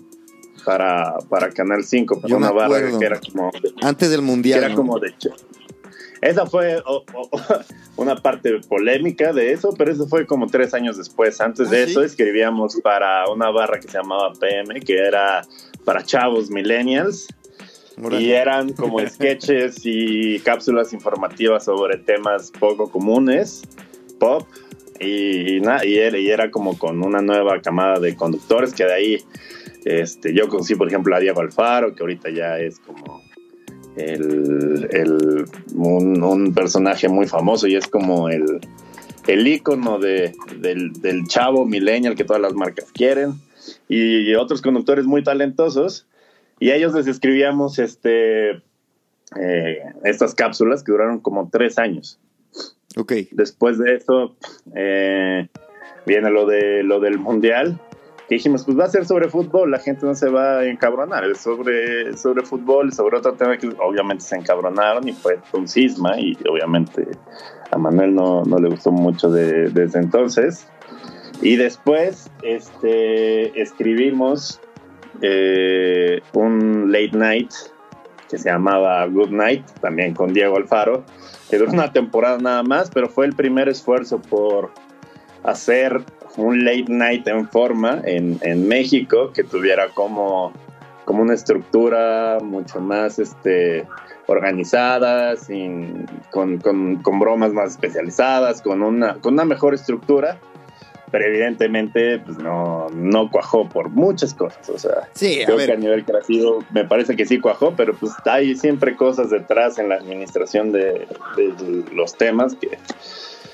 para, 0.65 1.17
para 1.29 1.50
Canal 1.51 1.84
5, 1.84 2.22
para 2.22 2.36
una 2.36 2.51
barra 2.51 2.98
que 3.00 3.05
era 3.05 3.20
como... 3.20 3.50
Antes 3.81 4.12
del 4.12 4.22
Mundial. 4.22 4.63
era 4.63 4.75
como 4.75 5.00
de... 5.00 5.13
Esa 6.22 6.46
fue 6.46 6.84
una 7.96 8.15
parte 8.15 8.60
polémica 8.67 9.34
de 9.34 9.53
eso, 9.53 9.74
pero 9.75 9.91
eso 9.91 10.08
fue 10.08 10.27
como 10.27 10.48
tres 10.48 10.74
años 10.74 10.98
después. 10.98 11.41
Antes 11.41 11.70
de 11.72 11.77
¿Ah, 11.77 11.84
eso 11.84 12.03
escribíamos 12.03 12.79
para 12.84 13.27
una 13.31 13.50
barra 13.50 13.79
que 13.79 13.88
se 13.88 13.98
llamaba 13.98 14.34
PM, 14.34 14.81
que 14.81 14.98
era 14.98 15.41
para 15.84 16.03
chavos 16.03 16.51
millennials 16.51 17.27
y 18.10 18.31
eran 18.31 18.74
como 18.74 19.00
sketches 19.08 19.81
y 19.84 20.39
cápsulas 20.39 20.93
informativas 20.93 21.65
sobre 21.65 21.98
temas 21.98 22.51
poco 22.51 22.89
comunes, 22.89 23.62
pop, 24.20 24.48
y, 25.00 25.58
y, 25.58 26.29
era, 26.29 26.51
como 26.51 26.77
con 26.77 27.03
una 27.03 27.22
nueva 27.22 27.60
camada 27.62 28.00
de 28.00 28.15
conductores 28.15 28.74
que 28.74 28.86
de 28.86 28.93
ahí 28.93 29.17
este, 29.84 30.34
yo 30.34 30.48
conocí, 30.48 30.75
por 30.75 30.88
ejemplo, 30.88 31.15
a 31.15 31.20
Diego 31.20 31.41
Alfaro, 31.41 31.96
que 31.96 32.03
ahorita 32.03 32.29
ya 32.29 32.60
es 32.60 32.79
como 32.79 33.22
el, 33.96 35.46
un, 35.74 36.53
personaje 36.53 37.10
muy 37.10 37.27
famoso 37.27 37.67
y 37.67 37.75
es 37.75 37.88
como 37.88 38.29
el, 38.29 38.62
el 39.27 39.48
ícono 39.48 39.98
de, 39.98 40.34
del, 40.60 40.93
del 40.93 41.25
chavo 41.27 41.65
millennial 41.65 42.15
que 42.15 42.24
todas 42.24 42.41
las 42.41 42.53
marcas 42.53 42.86
quieren. 42.93 43.34
Y 43.88 44.34
otros 44.36 44.62
conductores 44.62 45.05
muy 45.05 45.24
talentosos 45.24 46.05
y 46.62 46.70
a 46.70 46.75
ellos 46.75 46.94
les 46.94 47.08
escribíamos 47.08 47.80
este, 47.80 48.51
eh, 48.51 49.84
estas 50.03 50.36
cápsulas 50.36 50.84
que 50.84 50.91
duraron 50.91 51.20
como 51.20 51.50
tres 51.51 51.80
años. 51.80 52.20
Ok. 52.96 53.13
Después 53.32 53.80
de 53.80 53.96
eso 53.96 54.36
eh, 54.75 55.50
viene 56.06 56.30
lo, 56.30 56.46
de, 56.46 56.84
lo 56.84 57.00
del 57.00 57.18
mundial. 57.18 57.82
Que 58.30 58.36
dijimos, 58.36 58.63
pues 58.63 58.77
va 58.77 58.84
a 58.86 58.89
ser 58.89 59.06
sobre 59.06 59.27
fútbol, 59.27 59.72
la 59.72 59.80
gente 59.80 60.06
no 60.06 60.13
se 60.13 60.30
va 60.30 60.60
a 60.60 60.65
encabronar, 60.68 61.25
es 61.25 61.39
sobre, 61.39 62.15
sobre 62.15 62.46
fútbol, 62.46 62.94
sobre 62.94 63.18
otro 63.18 63.34
tema 63.34 63.58
que 63.58 63.68
obviamente 63.80 64.24
se 64.24 64.36
encabronaron 64.36 65.06
y 65.08 65.13
fue 65.13 65.39
un 65.53 65.68
cisma 65.68 66.20
y 66.20 66.38
obviamente 66.48 67.08
a 67.72 67.77
Manuel 67.80 68.13
no, 68.13 68.44
no 68.44 68.60
le 68.60 68.70
gustó 68.70 68.91
mucho 68.91 69.32
desde 69.32 69.98
entonces. 69.98 70.68
Y 71.41 71.56
después 71.56 72.30
este, 72.44 73.60
escribimos 73.60 74.62
eh, 75.22 76.22
un 76.34 76.91
late 76.91 77.18
night 77.18 77.51
que 78.30 78.38
se 78.38 78.50
llamaba 78.50 79.06
Good 79.08 79.32
Night, 79.32 79.65
también 79.82 80.13
con 80.13 80.34
Diego 80.34 80.56
Alfaro, 80.56 81.03
que 81.50 81.58
duró 81.58 81.72
una 81.72 81.91
temporada 81.91 82.38
nada 82.38 82.63
más, 82.63 82.89
pero 82.89 83.10
fue 83.10 83.25
el 83.25 83.36
primer 83.36 83.68
esfuerzo 83.68 84.22
por 84.22 84.72
hacer 85.44 86.01
un 86.38 86.63
late 86.63 86.86
night 86.88 87.27
en 87.27 87.48
forma 87.50 88.00
en, 88.06 88.39
en 88.41 88.68
México 88.68 89.32
que 89.34 89.44
tuviera 89.44 89.89
como, 89.89 90.53
como 91.03 91.24
una 91.24 91.34
estructura 91.34 92.38
mucho 92.41 92.80
más 92.80 93.20
este, 93.20 93.86
organizada, 94.27 95.36
sin, 95.36 96.06
con, 96.32 96.58
con, 96.60 96.98
con 97.03 97.20
bromas 97.20 97.51
más 97.51 97.72
especializadas, 97.72 98.62
con 98.62 98.82
una, 98.82 99.15
con 99.15 99.34
una 99.34 99.44
mejor 99.44 99.74
estructura 99.74 100.39
pero 101.12 101.25
evidentemente 101.25 102.20
pues 102.20 102.38
no, 102.38 102.88
no 102.89 103.30
cuajó 103.30 103.68
por 103.68 103.89
muchas 103.89 104.34
cosas. 104.34 104.70
O 104.70 104.80
sea, 104.80 105.10
creo 105.13 105.58
que 105.58 105.72
a 105.72 105.75
nivel 105.75 106.06
creativo 106.06 106.63
me 106.72 106.86
parece 106.86 107.15
que 107.15 107.25
sí 107.25 107.39
cuajó, 107.39 107.74
pero 107.75 107.94
pues 107.94 108.13
hay 108.25 108.56
siempre 108.56 108.96
cosas 108.96 109.30
detrás 109.30 109.77
en 109.77 109.89
la 109.89 109.96
administración 109.96 110.72
de, 110.72 111.08
los 111.94 112.15
temas 112.15 112.56
que... 112.56 112.77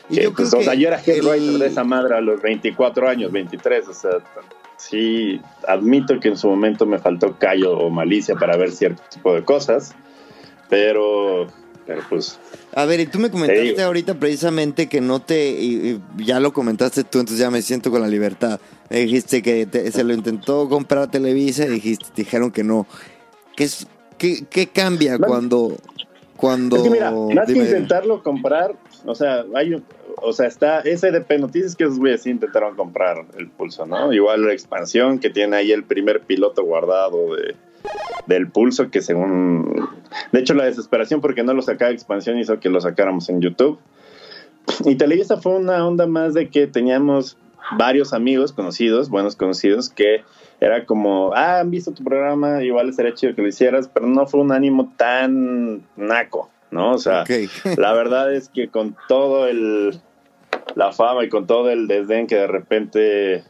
yo, 0.09 0.33
pues, 0.33 0.53
o 0.53 0.61
sea, 0.61 0.75
yo 0.75 0.87
era 0.87 1.01
head 1.03 1.23
writer 1.23 1.57
de 1.59 1.67
esa 1.67 1.83
madre 1.83 2.15
a 2.15 2.21
los 2.21 2.41
24 2.41 3.09
años, 3.09 3.31
23, 3.31 3.87
o 3.87 3.93
sea, 3.93 4.11
sí, 4.77 5.41
admito 5.67 6.19
que 6.19 6.29
en 6.29 6.37
su 6.37 6.47
momento 6.47 6.85
me 6.85 6.99
faltó 6.99 7.37
callo 7.37 7.77
o 7.77 7.89
malicia 7.89 8.35
para 8.35 8.55
ver 8.55 8.71
cierto 8.71 9.01
tipo 9.09 9.33
de 9.33 9.43
cosas, 9.43 9.95
pero 10.69 11.47
pues... 12.09 12.39
A 12.73 12.85
ver, 12.85 12.99
y 12.99 13.05
tú 13.05 13.19
me 13.19 13.31
comentaste 13.31 13.81
ahorita 13.81 14.15
precisamente 14.15 14.87
que 14.87 15.01
no 15.01 15.21
te... 15.21 15.99
ya 16.17 16.39
lo 16.39 16.53
comentaste 16.53 17.03
tú, 17.03 17.19
entonces 17.19 17.39
ya 17.39 17.51
me 17.51 17.61
siento 17.61 17.91
con 17.91 18.01
la 18.01 18.07
libertad. 18.07 18.59
Me 18.89 18.99
dijiste 18.99 19.41
que 19.41 19.67
se 19.91 20.03
lo 20.03 20.13
intentó 20.13 20.69
comprar 20.69 21.09
Televisa 21.09 21.65
y 21.65 21.69
dijiste, 21.69 22.05
dijeron 22.15 22.51
que 22.51 22.63
no. 22.63 22.87
¿Qué, 23.55 23.65
es, 23.65 23.87
qué, 24.17 24.69
cambia 24.71 25.17
cuando... 25.17 25.77
cuando 26.35 26.77
es 26.77 26.83
que 26.83 26.89
mira, 26.89 27.11
más 27.11 27.47
que 27.47 27.59
intentarlo 27.59 28.21
comprar, 28.23 28.75
o 29.05 29.15
sea, 29.15 29.43
hay 29.55 29.81
o 30.21 30.33
sea, 30.33 30.47
está 30.47 30.81
SDP 30.81 31.39
Noticias 31.39 31.75
que 31.75 31.83
esos 31.83 31.99
güeyes 31.99 32.23
sí 32.23 32.31
intentaron 32.31 32.75
comprar 32.75 33.25
el 33.37 33.49
pulso, 33.49 33.85
¿no? 33.85 34.11
Igual 34.11 34.45
la 34.45 34.53
expansión 34.53 35.19
que 35.19 35.29
tiene 35.29 35.57
ahí 35.57 35.71
el 35.71 35.83
primer 35.83 36.21
piloto 36.21 36.63
guardado 36.63 37.35
de, 37.35 37.55
del 38.25 38.49
pulso 38.49 38.89
que 38.89 39.01
según... 39.01 39.89
De 40.31 40.39
hecho, 40.39 40.53
la 40.53 40.65
desesperación 40.65 41.21
porque 41.21 41.43
no 41.43 41.53
lo 41.53 41.61
sacaba 41.61 41.91
expansión 41.91 42.37
hizo 42.37 42.59
que 42.59 42.69
lo 42.69 42.81
sacáramos 42.81 43.29
en 43.29 43.41
YouTube. 43.41 43.79
Y 44.85 44.95
Televisa 44.95 45.37
fue 45.37 45.55
una 45.55 45.85
onda 45.85 46.07
más 46.07 46.33
de 46.33 46.49
que 46.49 46.67
teníamos 46.67 47.37
varios 47.77 48.13
amigos 48.13 48.53
conocidos, 48.53 49.09
buenos 49.09 49.35
conocidos, 49.35 49.89
que 49.89 50.23
era 50.59 50.85
como, 50.85 51.33
ah, 51.33 51.59
han 51.59 51.71
visto 51.71 51.91
tu 51.91 52.03
programa, 52.03 52.63
igual 52.63 52.93
sería 52.93 53.13
chido 53.13 53.35
que 53.35 53.41
lo 53.41 53.47
hicieras, 53.47 53.89
pero 53.93 54.07
no 54.07 54.25
fue 54.27 54.41
un 54.41 54.51
ánimo 54.51 54.93
tan 54.97 55.83
naco, 55.95 56.49
¿no? 56.71 56.93
O 56.93 56.97
sea, 56.97 57.23
la 57.77 57.93
verdad 57.93 58.33
es 58.33 58.49
que 58.49 58.69
con 58.69 58.95
todo 59.07 59.47
el 59.47 59.99
la 60.75 60.91
fama 60.91 61.23
y 61.23 61.29
con 61.29 61.47
todo 61.47 61.69
el 61.69 61.87
desdén 61.87 62.27
que 62.27 62.35
de 62.35 62.47
repente 62.47 63.43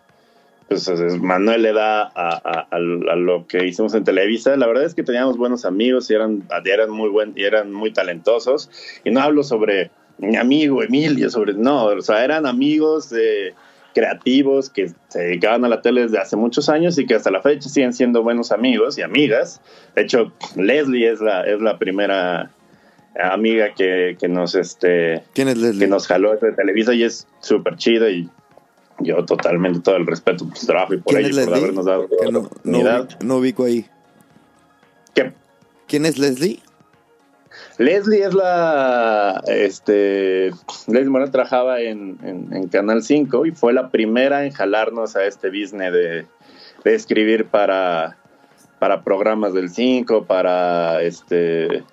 pues 0.68 0.90
Manuel 1.22 1.62
le 1.62 1.74
da 1.74 2.04
a, 2.04 2.80
lo 2.80 3.48
que 3.48 3.66
hicimos 3.66 3.94
en 3.94 4.04
Televisa. 4.04 4.56
La 4.58 4.68
verdad 4.68 4.84
es 4.84 4.94
que 4.94 5.04
teníamos 5.04 5.38
buenos 5.38 5.64
amigos 5.64 6.10
y 6.12 6.14
eran, 6.14 6.44
eran 6.66 6.90
muy 6.90 7.10
buen, 7.10 7.34
y 7.36 7.44
eran 7.44 7.72
muy 7.72 7.92
talentosos. 7.94 8.70
Y 9.06 9.12
no 9.12 9.22
hablo 9.22 9.44
sobre 9.44 9.92
mi 10.18 10.36
amigo 10.36 10.84
Emilio, 10.84 11.30
sobre 11.30 11.54
no, 11.54 11.86
o 11.86 12.02
sea, 12.02 12.24
eran 12.24 12.46
amigos 12.46 13.14
creativos 13.94 14.70
que 14.70 14.92
se 15.08 15.20
dedicaban 15.20 15.66
a 15.66 15.70
la 15.70 15.82
tele 15.82 16.02
desde 16.02 16.20
hace 16.20 16.36
muchos 16.36 16.70
años 16.70 17.00
y 17.00 17.06
que 17.06 17.16
hasta 17.16 17.32
la 17.32 17.42
fecha 17.42 17.68
siguen 17.70 17.94
siendo 17.94 18.22
buenos 18.22 18.52
amigos 18.52 18.98
y 18.98 19.02
amigas. 19.02 19.62
De 19.96 20.04
hecho, 20.04 20.34
Leslie 20.56 21.10
es 21.10 21.20
la, 21.20 21.44
es 21.48 21.62
la 21.62 21.80
primera 21.80 22.52
amiga 23.20 23.74
que, 23.74 24.16
que 24.20 24.28
nos 24.28 24.54
este 24.54 25.24
¿Quién 25.34 25.48
es 25.48 25.58
Leslie? 25.58 25.80
que 25.80 25.88
nos 25.88 26.08
jaló 26.08 26.36
de 26.36 26.52
Televisa 26.52 26.94
y 26.94 27.04
es 27.04 27.28
súper 27.40 27.78
chido 27.78 28.08
y 28.08 28.30
yo 29.00 29.24
totalmente 29.26 29.80
todo 29.80 29.96
el 29.98 30.08
respeto 30.08 30.48
por 30.48 30.58
su 30.58 30.66
trabajo 30.66 30.94
y 30.94 30.98
por 30.98 31.18
ello, 31.18 31.46
por 31.46 31.56
habernos 31.56 31.86
dado 31.86 32.08
la 32.24 32.32
no. 32.32 32.50
No, 33.22 33.36
ubico 33.38 33.66
ahí. 33.66 33.86
¿Qué? 35.14 35.34
¿Quién 35.88 36.06
es 36.06 36.18
Leslie? 36.18 36.60
Leslie 37.78 38.26
es 38.26 38.34
la, 38.34 39.42
este, 39.48 40.52
Leslie 40.88 41.10
Morán 41.10 41.32
trabajaba 41.32 41.80
en, 41.80 42.18
en, 42.24 42.68
Canal 42.70 43.04
5 43.04 43.46
y 43.46 43.52
fue 43.52 43.74
la 43.74 43.90
primera 43.90 44.46
en 44.46 44.52
jalarnos 44.52 45.16
a 45.16 45.26
este 45.26 45.50
business 45.50 45.94
de, 45.94 46.26
de 46.84 46.96
escribir 46.96 47.46
para, 47.46 48.18
para 48.80 49.04
programas 49.04 49.54
del 49.54 49.70
5, 49.70 50.26
para 50.26 51.02
este, 51.04 51.84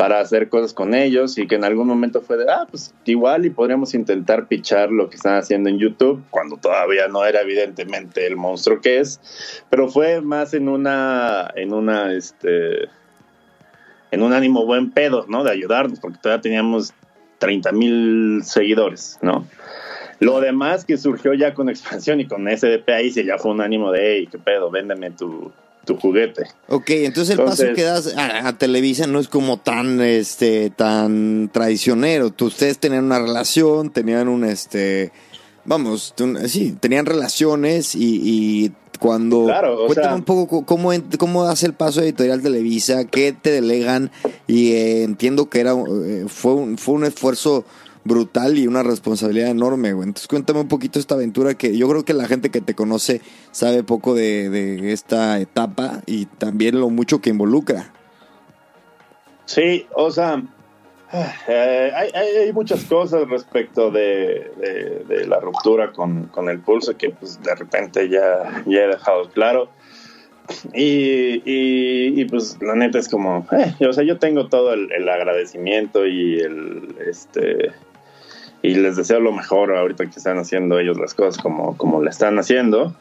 para 0.00 0.18
hacer 0.18 0.48
cosas 0.48 0.72
con 0.72 0.94
ellos 0.94 1.36
y 1.36 1.46
que 1.46 1.56
en 1.56 1.64
algún 1.64 1.86
momento 1.86 2.22
fue 2.22 2.38
de, 2.38 2.50
ah, 2.50 2.66
pues 2.70 2.94
igual 3.04 3.44
y 3.44 3.50
podríamos 3.50 3.92
intentar 3.92 4.48
pichar 4.48 4.90
lo 4.90 5.10
que 5.10 5.16
están 5.16 5.36
haciendo 5.36 5.68
en 5.68 5.78
YouTube, 5.78 6.24
cuando 6.30 6.56
todavía 6.56 7.06
no 7.08 7.22
era 7.26 7.42
evidentemente 7.42 8.26
el 8.26 8.34
monstruo 8.34 8.80
que 8.80 9.00
es, 9.00 9.20
pero 9.68 9.90
fue 9.90 10.22
más 10.22 10.54
en 10.54 10.70
una, 10.70 11.50
en 11.54 11.74
una, 11.74 12.14
este, 12.14 12.88
en 14.10 14.22
un 14.22 14.32
ánimo 14.32 14.64
buen 14.64 14.90
pedo, 14.90 15.26
¿no? 15.28 15.44
De 15.44 15.50
ayudarnos, 15.50 16.00
porque 16.00 16.16
todavía 16.16 16.40
teníamos 16.40 16.94
30 17.36 17.70
mil 17.72 18.40
seguidores, 18.42 19.18
¿no? 19.20 19.46
Lo 20.18 20.40
demás 20.40 20.86
que 20.86 20.96
surgió 20.96 21.34
ya 21.34 21.52
con 21.52 21.68
expansión 21.68 22.20
y 22.20 22.26
con 22.26 22.48
SDP 22.48 22.88
ahí 22.88 23.10
sí 23.10 23.22
ya 23.22 23.36
fue 23.36 23.50
un 23.50 23.60
ánimo 23.60 23.92
de, 23.92 24.16
hey, 24.16 24.28
qué 24.32 24.38
pedo, 24.38 24.70
véndeme 24.70 25.10
tu, 25.10 25.52
tu 25.84 25.96
juguete. 25.96 26.44
Ok, 26.68 26.90
entonces 26.90 27.38
el 27.38 27.44
paso 27.44 27.64
que 27.74 27.82
das 27.82 28.14
a, 28.16 28.56
Televisa 28.58 29.06
no 29.06 29.18
es 29.18 29.28
como 29.28 29.58
tan, 29.58 30.00
este, 30.00 30.70
tan 30.70 31.50
traicionero. 31.52 32.32
Ustedes 32.40 32.78
tenían 32.78 33.04
una 33.04 33.18
relación, 33.18 33.90
tenían 33.90 34.28
un, 34.28 34.44
este, 34.44 35.12
vamos, 35.64 36.14
sí, 36.46 36.76
tenían 36.78 37.06
relaciones 37.06 37.94
y, 37.94 38.72
cuando... 38.98 39.46
Claro, 39.46 39.86
cuéntame 39.86 40.16
un 40.16 40.24
poco 40.24 40.66
cómo, 40.66 40.90
cómo 41.18 41.44
hace 41.44 41.64
el 41.64 41.72
paso 41.72 42.02
editorial 42.02 42.42
Televisa, 42.42 43.06
qué 43.06 43.32
te 43.32 43.50
delegan 43.50 44.10
y 44.46 44.72
eh, 44.72 45.04
entiendo 45.04 45.48
que 45.48 45.60
era, 45.60 45.72
eh, 45.72 46.26
fue, 46.28 46.52
un, 46.52 46.76
fue 46.76 46.96
un 46.96 47.04
esfuerzo 47.04 47.64
brutal 48.04 48.58
y 48.58 48.66
una 48.66 48.82
responsabilidad 48.82 49.50
enorme, 49.50 49.92
güey. 49.92 50.08
Entonces 50.08 50.28
cuéntame 50.28 50.60
un 50.60 50.68
poquito 50.68 50.98
esta 50.98 51.14
aventura 51.14 51.54
que 51.54 51.76
yo 51.76 51.88
creo 51.88 52.04
que 52.04 52.14
la 52.14 52.26
gente 52.26 52.50
que 52.50 52.60
te 52.60 52.74
conoce 52.74 53.20
sabe 53.50 53.82
poco 53.82 54.14
de, 54.14 54.92
esta 54.92 55.38
etapa 55.40 56.02
y 56.06 56.26
también 56.26 56.80
lo 56.80 56.90
mucho 56.90 57.20
que 57.20 57.30
involucra. 57.30 57.92
Sí, 59.44 59.86
o 59.94 60.10
sea, 60.10 60.42
eh, 61.48 61.92
hay, 61.94 62.52
muchas 62.52 62.84
cosas 62.84 63.28
respecto 63.28 63.90
de, 63.90 64.50
la 65.26 65.40
ruptura 65.40 65.92
con, 65.92 66.30
el 66.48 66.60
pulso 66.60 66.96
que 66.96 67.10
pues 67.10 67.42
de 67.42 67.54
repente 67.54 68.08
ya, 68.08 68.64
ya 68.66 68.80
he 68.80 68.88
dejado 68.88 69.28
claro. 69.30 69.68
Y, 70.74 71.42
y, 71.44 72.24
pues 72.24 72.58
la 72.60 72.74
neta 72.74 72.98
es 72.98 73.08
como, 73.08 73.46
eh, 73.52 73.86
o 73.86 73.92
sea, 73.92 74.02
yo 74.02 74.18
tengo 74.18 74.48
todo 74.48 74.72
el, 74.72 74.90
el 74.90 75.08
agradecimiento 75.08 76.04
y 76.06 76.40
el, 76.40 76.96
este, 77.06 77.70
y 78.62 78.74
les 78.74 78.96
deseo 78.96 79.20
lo 79.20 79.32
mejor 79.32 79.74
ahorita 79.74 80.04
que 80.04 80.18
están 80.18 80.38
haciendo 80.38 80.78
ellos 80.78 80.98
las 80.98 81.14
cosas 81.14 81.42
como, 81.42 81.76
como 81.76 82.02
le 82.02 82.10
están 82.10 82.38
haciendo. 82.38 82.94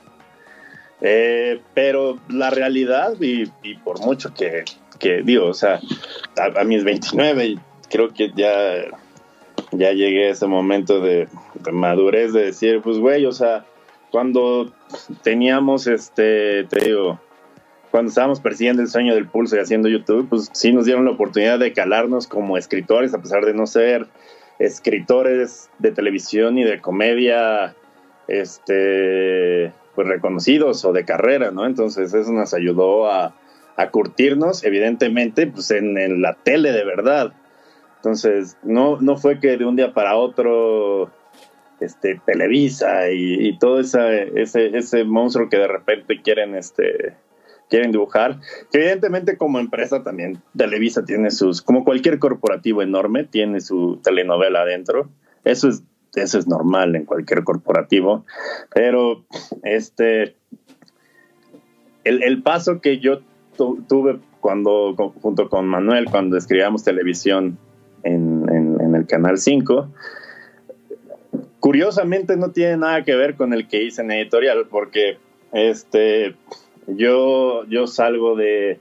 Eh, 1.01 1.61
pero 1.73 2.19
la 2.29 2.49
realidad, 2.49 3.13
y, 3.19 3.45
por 3.83 3.99
mucho 4.01 4.33
que, 4.33 4.65
que, 4.99 5.21
digo, 5.21 5.47
o 5.47 5.53
sea, 5.53 5.79
a, 6.37 6.63
mis 6.63 6.83
29 6.83 7.45
y 7.45 7.59
creo 7.89 8.09
que 8.09 8.31
ya, 8.35 8.85
ya 9.71 9.91
llegué 9.91 10.27
a 10.27 10.31
ese 10.31 10.47
momento 10.47 10.99
de, 10.99 11.27
madurez 11.71 12.33
de 12.33 12.45
decir, 12.45 12.81
pues 12.81 12.97
güey, 12.97 13.25
o 13.25 13.31
sea, 13.31 13.65
cuando 14.11 14.73
teníamos, 15.23 15.87
este, 15.87 16.65
te 16.65 16.85
digo, 16.85 17.19
cuando 17.91 18.09
estábamos 18.09 18.39
persiguiendo 18.39 18.81
el 18.81 18.89
sueño 18.89 19.15
del 19.15 19.27
pulso 19.27 19.55
y 19.55 19.59
haciendo 19.59 19.87
YouTube, 19.87 20.27
pues 20.29 20.49
sí 20.53 20.73
nos 20.73 20.85
dieron 20.85 21.05
la 21.05 21.11
oportunidad 21.11 21.59
de 21.59 21.73
calarnos 21.73 22.27
como 22.27 22.57
escritores, 22.57 23.13
a 23.13 23.21
pesar 23.21 23.45
de 23.45 23.53
no 23.53 23.67
ser 23.67 24.07
escritores 24.59 25.69
de 25.79 25.91
televisión 25.91 26.57
y 26.57 26.63
de 26.63 26.81
comedia 26.81 27.75
este 28.27 29.73
pues 29.95 30.07
reconocidos 30.07 30.85
o 30.85 30.93
de 30.93 31.03
carrera, 31.03 31.51
¿no? 31.51 31.65
Entonces 31.65 32.13
eso 32.13 32.31
nos 32.31 32.53
ayudó 32.53 33.11
a, 33.11 33.33
curtirnos, 33.91 34.65
evidentemente, 34.65 35.47
pues 35.47 35.71
en, 35.71 36.21
la 36.21 36.33
tele 36.33 36.73
de 36.73 36.83
verdad. 36.83 37.31
Entonces, 37.95 38.57
no, 38.61 38.99
no 38.99 39.15
fue 39.15 39.39
que 39.39 39.55
de 39.55 39.63
un 39.65 39.77
día 39.77 39.93
para 39.93 40.17
otro 40.17 41.11
este 41.79 42.21
Televisa 42.25 43.09
y, 43.09 43.57
todo 43.57 43.79
ese, 43.79 44.33
ese 44.35 45.03
monstruo 45.05 45.47
que 45.47 45.57
de 45.57 45.67
repente 45.67 46.21
quieren 46.21 46.55
este 46.55 47.15
quieren 47.69 47.91
dibujar. 47.91 48.39
evidentemente 48.73 49.38
como 49.38 49.59
empresa 49.59 50.03
también 50.03 50.41
Televisa 50.57 51.05
tiene 51.05 51.31
sus, 51.31 51.61
como 51.61 51.83
cualquier 51.83 52.19
corporativo 52.19 52.81
enorme, 52.81 53.23
tiene 53.23 53.61
su 53.61 53.99
telenovela 54.03 54.61
adentro. 54.61 55.09
Eso 55.43 55.69
es, 55.69 55.83
eso 56.15 56.39
es 56.39 56.47
normal 56.47 56.95
en 56.95 57.05
cualquier 57.05 57.43
corporativo. 57.43 58.25
Pero 58.73 59.25
este, 59.63 60.35
el, 62.03 62.41
paso 62.44 62.81
que 62.81 63.00
yo 63.00 63.22
tuve 63.55 64.20
cuando, 64.41 64.96
junto 65.22 65.50
con 65.50 65.67
Manuel, 65.67 66.05
cuando 66.09 66.37
escribíamos 66.37 66.83
televisión 66.83 67.57
en, 68.03 68.46
en 68.50 68.96
el 68.96 69.05
Canal 69.05 69.37
5, 69.37 69.89
curiosamente 71.59 72.37
no 72.37 72.51
tiene 72.51 72.77
nada 72.77 73.03
que 73.03 73.15
ver 73.15 73.35
con 73.35 73.53
el 73.53 73.67
que 73.67 73.83
hice 73.83 74.01
en 74.01 74.11
editorial, 74.11 74.67
porque 74.70 75.17
este 75.51 76.35
yo, 76.95 77.65
yo 77.65 77.87
salgo 77.87 78.35
de, 78.35 78.79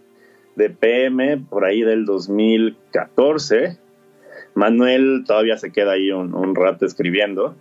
PM 0.81 1.39
por 1.39 1.65
ahí 1.65 1.83
del 1.83 2.05
2014. 2.05 3.79
Manuel 4.55 5.25
todavía 5.27 5.57
se 5.57 5.71
queda 5.71 5.93
ahí 5.93 6.11
un, 6.11 6.55
rato 6.55 6.85
escribiendo. 6.85 7.55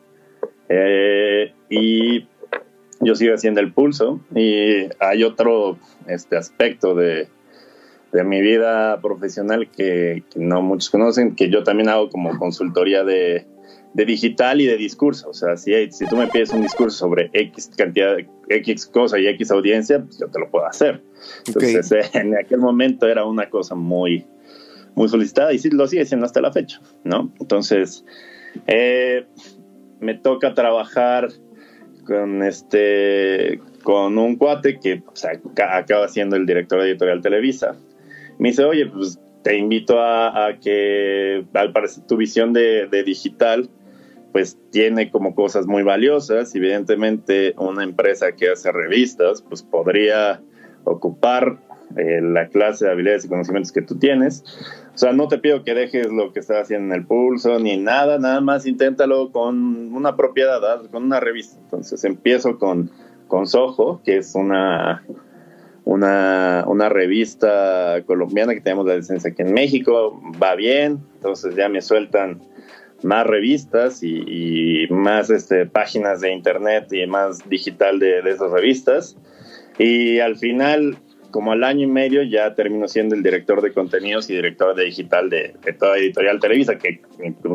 Eh, 0.70 1.54
y 1.70 2.28
yo 3.00 3.16
sigo 3.16 3.36
haciendo 3.36 3.62
el 3.62 3.72
pulso. 3.72 4.20
Y 4.36 4.90
hay 5.00 5.24
otro 5.24 5.78
este 6.08 6.38
aspecto 6.38 6.96
de, 6.96 7.28
mi 8.26 8.42
vida 8.42 9.00
profesional 9.00 9.70
que, 9.70 10.24
no 10.36 10.62
muchos 10.64 10.90
conocen, 10.90 11.36
que 11.36 11.50
yo 11.50 11.64
también 11.64 11.90
hago 11.90 12.10
como 12.10 12.38
consultoría 12.40 13.04
de, 13.04 13.46
de 13.98 14.06
digital 14.06 14.62
y 14.62 14.68
de 14.68 14.78
discurso. 14.78 15.30
O 15.30 15.34
sea, 15.34 15.58
si, 15.58 15.74
si 15.92 16.06
tú 16.06 16.16
me 16.16 16.28
pides 16.28 16.52
un 16.52 16.62
discurso 16.62 17.00
sobre 17.00 17.32
X 17.34 17.72
cantidad, 17.76 18.16
X 18.48 18.86
cosa 18.86 19.18
y 19.18 19.26
X 19.26 19.50
audiencia, 19.50 20.00
pues 20.00 20.20
yo 20.20 20.28
te 20.28 20.40
lo 20.40 20.52
puedo 20.52 20.68
hacer. 20.68 21.02
Entonces, 21.48 21.92
en 22.14 22.38
aquel 22.38 22.60
momento 22.60 23.08
era 23.08 23.26
una 23.26 23.50
cosa 23.50 23.74
muy, 23.74 24.24
muy 24.94 25.10
solicitada 25.10 25.52
y 25.52 25.58
sí 25.58 25.72
lo 25.72 25.88
sigue 25.88 26.06
siendo 26.06 26.28
hasta 26.28 26.42
la 26.42 26.54
fecha, 26.54 26.80
¿no? 27.04 27.34
Entonces, 27.40 28.06
eh, 28.68 29.26
me 30.00 30.14
toca 30.14 30.54
trabajar 30.54 31.30
con 32.06 32.44
este 32.44 33.60
con 33.82 34.20
un 34.20 34.36
cuate 34.36 34.80
que 34.80 35.02
acaba 35.56 36.08
siendo 36.08 36.36
el 36.36 36.46
director 36.46 36.84
de 36.84 36.92
editorial 36.92 37.22
Televisa. 37.22 37.76
Me 38.38 38.50
dice, 38.50 38.64
oye, 38.64 38.86
pues 38.86 39.20
te 39.48 39.56
invito 39.56 39.98
a, 39.98 40.58
que, 40.62 41.46
al 41.54 41.72
parecer, 41.72 42.04
tu 42.06 42.18
visión 42.18 42.52
de, 42.52 43.04
digital, 43.06 43.70
pues 44.38 44.56
tiene 44.70 45.10
como 45.10 45.34
cosas 45.34 45.66
muy 45.66 45.82
valiosas. 45.82 46.54
Evidentemente, 46.54 47.56
una 47.58 47.84
empresa 47.84 48.34
que 48.34 48.52
hace 48.52 48.72
revistas, 48.72 49.42
pues 49.42 49.64
podría 49.64 50.40
ocupar 50.84 51.58
eh, 51.98 52.22
la 52.22 52.48
clase 52.48 52.86
de 52.86 52.92
habilidades 52.92 53.26
y 53.26 53.30
conocimientos 53.30 53.72
que 53.72 53.82
tú 53.82 53.98
tienes. 53.98 54.44
O 54.94 54.98
sea, 55.00 55.12
no 55.12 55.28
te 55.28 55.40
pido 55.40 55.64
que 55.64 55.74
dejes 55.74 56.12
lo 56.12 56.34
que 56.34 56.42
estás 56.42 56.62
haciendo 56.62 56.94
en 56.94 57.02
el 57.02 57.08
pulso 57.08 57.58
ni 57.58 57.78
nada, 57.78 58.20
nada 58.20 58.40
más 58.40 58.68
inténtalo 58.68 59.32
con 59.32 59.92
una 59.92 60.16
propiedad, 60.16 60.86
con 60.92 61.06
una 61.06 61.20
revista. 61.20 61.58
Entonces 61.60 62.04
empiezo 62.04 62.60
con, 62.60 62.92
con 63.28 63.48
Soho, 63.48 64.04
que 64.04 64.18
es 64.18 64.36
una 64.36 65.04
una, 65.84 66.66
una 66.68 66.90
revista 66.90 68.04
colombiana 68.06 68.54
que 68.54 68.62
tenemos 68.62 68.86
la 68.86 68.98
licencia 68.98 69.32
aquí 69.32 69.42
en 69.42 69.54
México, 69.54 70.22
va 70.40 70.54
bien, 70.54 71.00
entonces 71.16 71.56
ya 71.56 71.70
me 71.70 71.82
sueltan 71.82 72.42
más 73.04 73.26
revistas 73.28 74.02
y, 74.02 74.88
más 74.90 75.30
este, 75.30 75.66
páginas 75.66 76.22
de 76.22 76.34
internet 76.34 76.92
y 76.92 77.06
más 77.06 77.48
digital 77.50 78.00
de, 78.00 78.20
esas 78.20 78.52
revistas. 78.52 79.18
Y 79.78 80.20
al 80.20 80.38
final, 80.38 80.98
como 81.32 81.52
al 81.52 81.64
año 81.64 81.84
y 81.84 81.92
medio, 81.92 82.24
ya 82.24 82.56
termino 82.56 82.88
siendo 82.88 83.16
el 83.16 83.24
director 83.24 83.62
de 83.62 83.74
contenidos 83.74 84.30
y 84.30 84.36
director 84.36 84.76
de 84.76 84.86
digital 84.86 85.30
de, 85.30 85.56
toda 85.78 85.98
Editorial 85.98 86.40
Televisa, 86.40 86.78
que 86.78 87.02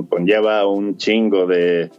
conlleva 0.09 0.67
un 0.67 0.97
chingo 0.97 1.47
de, 1.47 1.91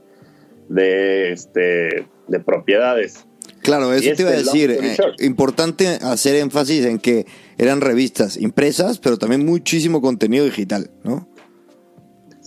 de, 0.69 1.31
este, 1.31 2.07
de 2.27 2.39
propiedades. 2.39 3.25
Claro, 3.61 3.93
eso 3.93 4.13
te 4.13 4.21
iba 4.21 4.31
a 4.31 4.35
decir. 4.35 4.71
Eh, 4.71 4.97
importante 5.19 5.87
hacer 5.87 6.35
énfasis 6.35 6.85
en 6.85 6.99
que 6.99 7.25
eran 7.57 7.81
revistas 7.81 8.37
impresas, 8.37 8.99
pero 8.99 9.17
también 9.17 9.45
muchísimo 9.45 10.01
contenido 10.01 10.43
digital, 10.43 10.91
¿no? 11.03 11.32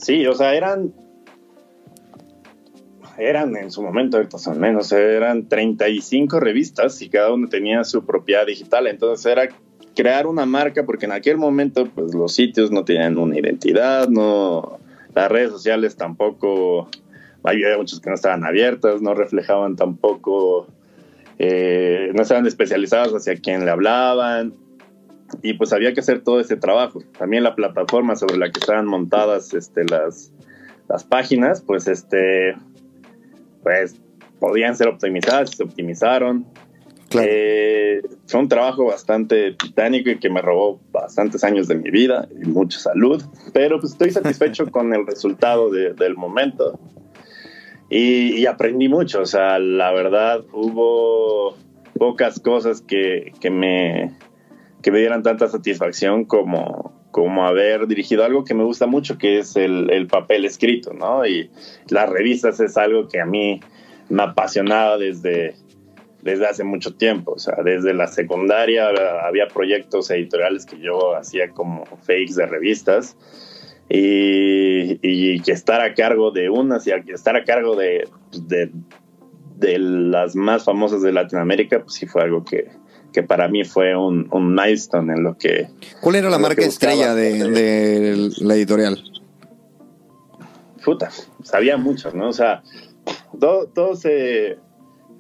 Sí, 0.07 0.25
o 0.25 0.35
sea, 0.35 0.55
eran. 0.55 0.95
Eran 3.19 3.57
en 3.57 3.73
su 3.73 3.83
momento, 3.83 4.19
ahorita 4.19 4.39
son 4.39 4.61
menos, 4.61 4.93
eran 4.93 5.49
35 5.49 6.39
revistas 6.39 7.03
y 7.03 7.09
cada 7.09 7.33
una 7.33 7.49
tenía 7.49 7.83
su 7.83 8.07
propiedad 8.07 8.47
digital. 8.47 8.87
Entonces 8.87 9.27
era 9.27 9.49
crear 9.97 10.29
una 10.29 10.47
marca, 10.47 10.85
porque 10.85 11.07
en 11.07 11.13
aquel 11.13 11.39
momento, 11.39 11.87
pues 11.87 12.15
los 12.15 12.33
sitios 12.33 12.71
no 12.71 12.85
tenían 12.85 13.19
una 13.19 13.37
identidad, 13.37 14.09
no. 14.09 14.79
Las 15.13 15.29
redes 15.29 15.51
sociales 15.51 15.97
tampoco. 15.97 16.89
Había 17.43 17.77
muchos 17.77 18.01
que 18.01 18.09
no 18.09 18.15
estaban 18.15 18.45
abiertas, 18.45 19.03
no 19.03 19.13
reflejaban 19.13 19.75
tampoco 19.75 20.69
eh, 21.39 22.11
no 22.15 22.23
estaban 22.23 22.47
especializados 22.47 23.13
hacia 23.13 23.37
quién 23.37 23.65
le 23.65 23.71
hablaban 23.71 24.55
y 25.43 25.55
pues 25.55 25.73
había 25.73 25.93
que 25.93 26.01
hacer 26.01 26.23
todo 26.23 26.41
ese 26.41 26.57
trabajo. 26.57 27.03
También 27.19 27.43
la 27.43 27.55
plataforma 27.55 28.17
sobre 28.17 28.37
la 28.37 28.51
que 28.51 28.61
estaban 28.61 28.87
montadas 28.87 29.55
este, 29.55 29.85
las, 29.85 30.33
las 30.89 31.05
páginas, 31.05 31.63
pues 31.63 31.89
este, 31.89 32.57
pues 33.63 34.01
podían 34.39 34.77
ser 34.77 34.89
optimizadas, 34.89 35.51
se 35.51 35.63
optimizaron. 35.63 36.47
Eh, 37.19 38.03
fue 38.27 38.41
un 38.41 38.49
trabajo 38.49 38.87
bastante 38.87 39.53
titánico 39.53 40.11
y 40.11 40.19
que 40.19 40.29
me 40.29 40.43
robó 40.43 40.81
bastantes 40.91 41.45
años 41.45 41.69
de 41.69 41.77
mi 41.77 41.91
vida 41.91 42.29
y 42.31 42.49
mucha 42.49 42.79
salud, 42.81 43.23
pero 43.53 43.79
pues 43.81 43.93
estoy 43.93 44.11
satisfecho 44.11 44.67
con 44.71 44.93
el 44.93 45.07
resultado 45.07 45.71
del 45.71 46.17
momento. 46.17 46.79
Y, 47.89 48.45
aprendí 48.47 48.89
mucho, 48.89 49.21
o 49.21 49.27
sea, 49.27 49.61
la 49.61 49.93
verdad 49.93 50.45
hubo 50.53 51.57
pocas 51.97 52.41
cosas 52.41 52.81
que, 52.81 53.33
que, 53.41 53.49
me, 53.49 54.13
que 54.87 54.93
me 54.93 55.01
dieran 55.01 55.25
tanta 55.25 55.49
satisfacción 55.49 56.27
como, 56.27 56.93
como 57.11 57.45
haber 57.45 57.89
dirigido 57.89 58.25
algo 58.25 58.45
que 58.45 58.55
me 58.55 58.63
gusta 58.63 58.87
mucho, 58.87 59.19
que 59.19 59.41
es 59.41 59.57
el, 59.57 59.91
el 59.91 60.07
papel 60.07 60.45
escrito, 60.45 60.93
¿no? 60.93 61.27
Y 61.27 61.51
las 61.89 62.09
revistas 62.09 62.61
es 62.61 62.77
algo 62.77 63.09
que 63.09 63.21
a 63.21 63.27
mí 63.27 63.59
me 64.09 64.23
apasionaba 64.23 64.97
desde, 64.97 65.57
desde 66.23 66.47
hace 66.47 66.63
mucho 66.63 66.95
tiempo. 66.95 67.33
O 67.33 67.39
sea, 67.41 67.57
desde 67.65 67.95
la 67.95 68.07
secundaria 68.07 68.87
había 69.27 69.49
proyectos 69.49 70.09
editoriales 70.13 70.65
que 70.67 70.79
yo 70.79 71.17
hacía 71.17 71.51
como 71.51 71.85
fakes 71.85 72.35
de 72.37 72.47
revistas. 72.47 73.17
Y, 73.89 75.01
y 75.03 75.41
que 75.41 75.51
estar 75.51 75.81
a 75.81 75.95
cargo 75.95 76.31
de 76.31 76.49
unas 76.49 76.87
y 76.87 76.93
estar 77.13 77.35
a 77.35 77.43
cargo 77.43 77.75
de, 77.75 78.09
de, 78.41 78.71
de, 79.57 79.79
las 79.81 80.37
más 80.37 80.65
famosas 80.65 81.03
de 81.03 81.11
Latinoamérica, 81.11 81.81
pues 81.81 81.95
sí 81.95 82.07
fue 82.07 82.23
algo 82.23 82.45
que, 82.45 82.69
que 83.17 83.23
para 83.23 83.49
mí 83.49 83.65
fue 83.65 83.97
un, 83.97 84.29
un 84.31 84.55
milestone 84.55 85.15
en 85.15 85.23
lo 85.23 85.39
que... 85.39 85.69
¿Cuál 86.03 86.17
era 86.17 86.29
la 86.29 86.39
marca 86.39 86.61
estrella 86.61 87.15
de, 87.15 87.49
de, 87.49 88.31
la 88.41 88.57
editorial? 88.57 89.03
Puta, 90.85 91.09
sabía 91.43 91.79
muchos, 91.79 92.15
¿no? 92.15 92.29
O 92.29 92.33
sea, 92.35 92.63
todo, 93.41 93.69
todo 93.69 93.97
se, 93.97 94.59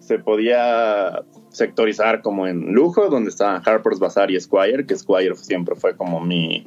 se 0.00 0.18
podía 0.18 1.22
sectorizar 1.48 2.20
como 2.20 2.46
en 2.46 2.74
lujo, 2.74 3.08
donde 3.08 3.30
estaban 3.30 3.62
Harper's 3.64 3.98
Bazaar 3.98 4.30
y 4.30 4.38
Squire, 4.38 4.84
que 4.84 4.94
Squire 4.94 5.34
siempre 5.34 5.74
fue 5.74 5.96
como 5.96 6.20
mi, 6.20 6.66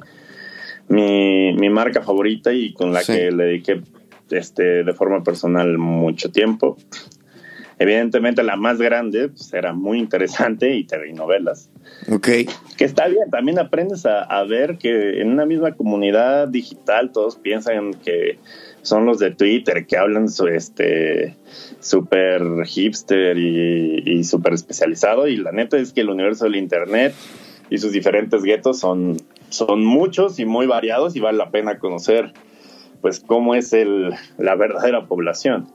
mi, 0.88 1.52
mi 1.52 1.70
marca 1.70 2.02
favorita 2.02 2.52
y 2.52 2.72
con 2.72 2.92
la 2.92 3.04
que 3.04 3.30
le 3.30 3.44
dediqué 3.44 3.82
este, 4.30 4.82
de 4.82 4.92
forma 4.94 5.22
personal 5.22 5.78
mucho 5.78 6.32
tiempo. 6.32 6.76
Evidentemente 7.80 8.42
la 8.42 8.56
más 8.56 8.76
grande 8.78 9.30
pues, 9.30 9.54
era 9.54 9.72
muy 9.72 9.98
interesante 9.98 10.74
y 10.74 10.84
TV 10.84 11.14
novelas. 11.14 11.70
Ok. 12.10 12.28
Que 12.76 12.84
está 12.84 13.08
bien, 13.08 13.30
también 13.30 13.58
aprendes 13.58 14.04
a, 14.04 14.22
a 14.22 14.44
ver 14.44 14.76
que 14.76 15.22
en 15.22 15.30
una 15.30 15.46
misma 15.46 15.72
comunidad 15.72 16.48
digital 16.48 17.10
todos 17.10 17.36
piensan 17.36 17.94
que 17.94 18.38
son 18.82 19.06
los 19.06 19.18
de 19.18 19.30
Twitter 19.30 19.86
que 19.86 19.96
hablan 19.96 20.28
su, 20.28 20.46
este 20.46 21.36
súper 21.80 22.42
hipster 22.66 23.38
y, 23.38 24.02
y 24.04 24.24
súper 24.24 24.52
especializado 24.52 25.26
y 25.26 25.38
la 25.38 25.50
neta 25.50 25.78
es 25.78 25.94
que 25.94 26.02
el 26.02 26.10
universo 26.10 26.44
del 26.44 26.56
internet 26.56 27.14
y 27.70 27.78
sus 27.78 27.92
diferentes 27.92 28.42
guetos 28.42 28.78
son, 28.78 29.16
son 29.48 29.86
muchos 29.86 30.38
y 30.38 30.44
muy 30.44 30.66
variados 30.66 31.16
y 31.16 31.20
vale 31.20 31.38
la 31.38 31.50
pena 31.50 31.78
conocer 31.78 32.34
pues 33.00 33.20
cómo 33.20 33.54
es 33.54 33.72
el, 33.72 34.12
la 34.36 34.54
verdadera 34.54 35.06
población. 35.06 35.68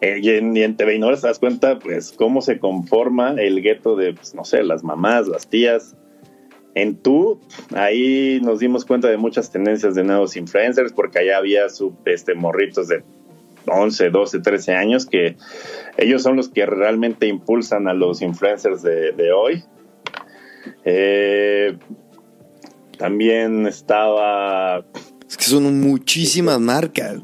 Eh, 0.00 0.20
y, 0.22 0.30
en, 0.30 0.56
y 0.56 0.62
en 0.62 0.76
TV 0.76 0.98
te 0.98 1.26
das 1.26 1.38
cuenta 1.40 1.78
pues 1.78 2.12
cómo 2.12 2.40
se 2.40 2.58
conforma 2.58 3.32
el 3.32 3.62
gueto 3.62 3.96
de, 3.96 4.14
pues, 4.14 4.34
no 4.34 4.44
sé, 4.44 4.62
las 4.62 4.84
mamás, 4.84 5.26
las 5.26 5.48
tías, 5.48 5.96
en 6.74 6.96
tú, 6.96 7.40
ahí 7.74 8.40
nos 8.42 8.60
dimos 8.60 8.84
cuenta 8.84 9.08
de 9.08 9.16
muchas 9.16 9.50
tendencias 9.50 9.94
de 9.96 10.04
nuevos 10.04 10.36
influencers, 10.36 10.92
porque 10.92 11.18
allá 11.18 11.38
había 11.38 11.68
su, 11.68 11.96
este, 12.04 12.34
morritos 12.34 12.86
de 12.86 13.02
11, 13.66 14.10
12, 14.10 14.40
13 14.40 14.74
años, 14.74 15.06
que 15.06 15.36
ellos 15.96 16.22
son 16.22 16.36
los 16.36 16.48
que 16.48 16.66
realmente 16.66 17.26
impulsan 17.26 17.88
a 17.88 17.94
los 17.94 18.22
influencers 18.22 18.82
de, 18.82 19.32
hoy. 19.32 19.64
Eh, 20.84 21.76
también 22.96 23.66
estaba... 23.66 24.84
Es 25.28 25.36
que 25.36 25.44
son 25.44 25.80
muchísimas 25.80 26.60
marcas. 26.60 27.20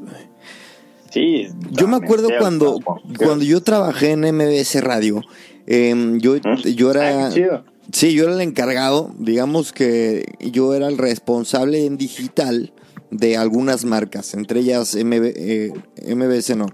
Sí. 1.15 1.47
Yo 1.71 1.87
me 1.87 1.95
acuerdo 1.95 2.27
cuando, 2.37 2.77
cuando 3.17 3.45
yo 3.45 3.61
trabajé 3.61 4.11
en 4.11 4.35
MBS 4.35 4.83
Radio, 4.83 5.21
em, 5.65 6.19
yo, 6.19 6.35
yo 6.35 6.91
era... 6.91 7.31
Sí, 7.31 8.13
yo 8.13 8.25
era 8.25 8.33
el 8.33 8.41
encargado, 8.41 9.15
digamos 9.17 9.71
que 9.71 10.25
yo 10.41 10.73
era 10.73 10.89
el 10.89 10.97
responsable 10.97 11.85
en 11.85 11.95
digital 11.95 12.73
de 13.11 13.37
algunas 13.37 13.85
marcas, 13.85 14.33
entre 14.33 14.59
ellas 14.59 14.93
MB, 14.93 15.23
eh, 15.23 15.71
MBS 16.13 16.57
no. 16.57 16.65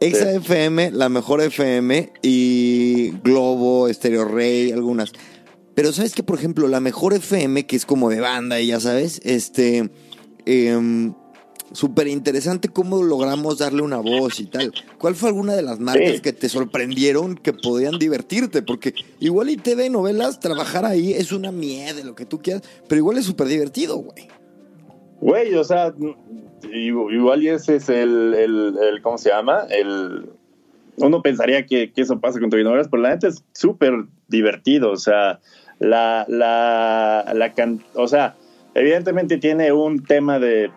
XFM, 0.00 0.90
la 0.90 1.08
mejor 1.08 1.40
FM 1.40 2.12
y 2.20 3.12
Globo, 3.22 3.90
Stereo 3.90 4.26
Rey, 4.26 4.72
algunas. 4.72 5.12
Pero 5.74 5.92
sabes 5.92 6.14
que, 6.14 6.22
por 6.22 6.38
ejemplo, 6.38 6.68
la 6.68 6.80
mejor 6.80 7.14
FM, 7.14 7.64
que 7.64 7.76
es 7.76 7.86
como 7.86 8.10
de 8.10 8.20
banda 8.20 8.60
y 8.60 8.66
ya 8.66 8.80
sabes, 8.80 9.22
este, 9.24 9.88
eh, 10.44 11.12
súper 11.72 12.08
interesante 12.08 12.68
cómo 12.68 13.02
logramos 13.02 13.58
darle 13.58 13.82
una 13.82 13.98
voz 13.98 14.40
y 14.40 14.46
tal. 14.46 14.72
¿Cuál 14.98 15.14
fue 15.14 15.28
alguna 15.28 15.54
de 15.54 15.62
las 15.62 15.78
marcas 15.80 16.20
que 16.20 16.32
te 16.32 16.48
sorprendieron 16.48 17.36
que 17.36 17.52
podían 17.52 17.98
divertirte? 17.98 18.62
Porque 18.62 18.94
igual 19.18 19.50
y 19.50 19.56
TV 19.56 19.90
novelas, 19.90 20.40
trabajar 20.40 20.84
ahí 20.84 21.12
es 21.12 21.32
una 21.32 21.52
mierda, 21.52 22.04
lo 22.04 22.14
que 22.14 22.26
tú 22.26 22.40
quieras, 22.40 22.62
pero 22.88 22.98
igual 22.98 23.18
es 23.18 23.24
súper 23.24 23.48
divertido, 23.48 23.96
güey. 23.98 24.28
Güey, 25.20 25.54
o 25.54 25.64
sea, 25.64 25.94
igual 26.72 27.42
y 27.42 27.48
ese 27.48 27.76
es 27.76 27.88
el, 27.88 28.34
el, 28.34 29.02
¿cómo 29.02 29.18
se 29.18 29.28
llama? 29.28 29.66
El, 29.68 30.30
uno 30.96 31.22
pensaría 31.22 31.66
que, 31.66 31.92
que 31.92 32.00
eso 32.00 32.20
pasa 32.20 32.40
con 32.40 32.50
TV 32.50 32.64
novelas, 32.64 32.88
pero 32.90 33.02
la 33.02 33.10
neta 33.10 33.28
es 33.28 33.44
súper 33.52 34.06
divertido, 34.28 34.90
o 34.90 34.96
sea, 34.96 35.40
la, 35.78 36.24
la, 36.28 37.32
la, 37.34 37.52
o 37.94 38.08
sea, 38.08 38.36
evidentemente 38.74 39.38
tiene 39.38 39.72
un 39.72 40.04
tema 40.04 40.38
de 40.38 40.70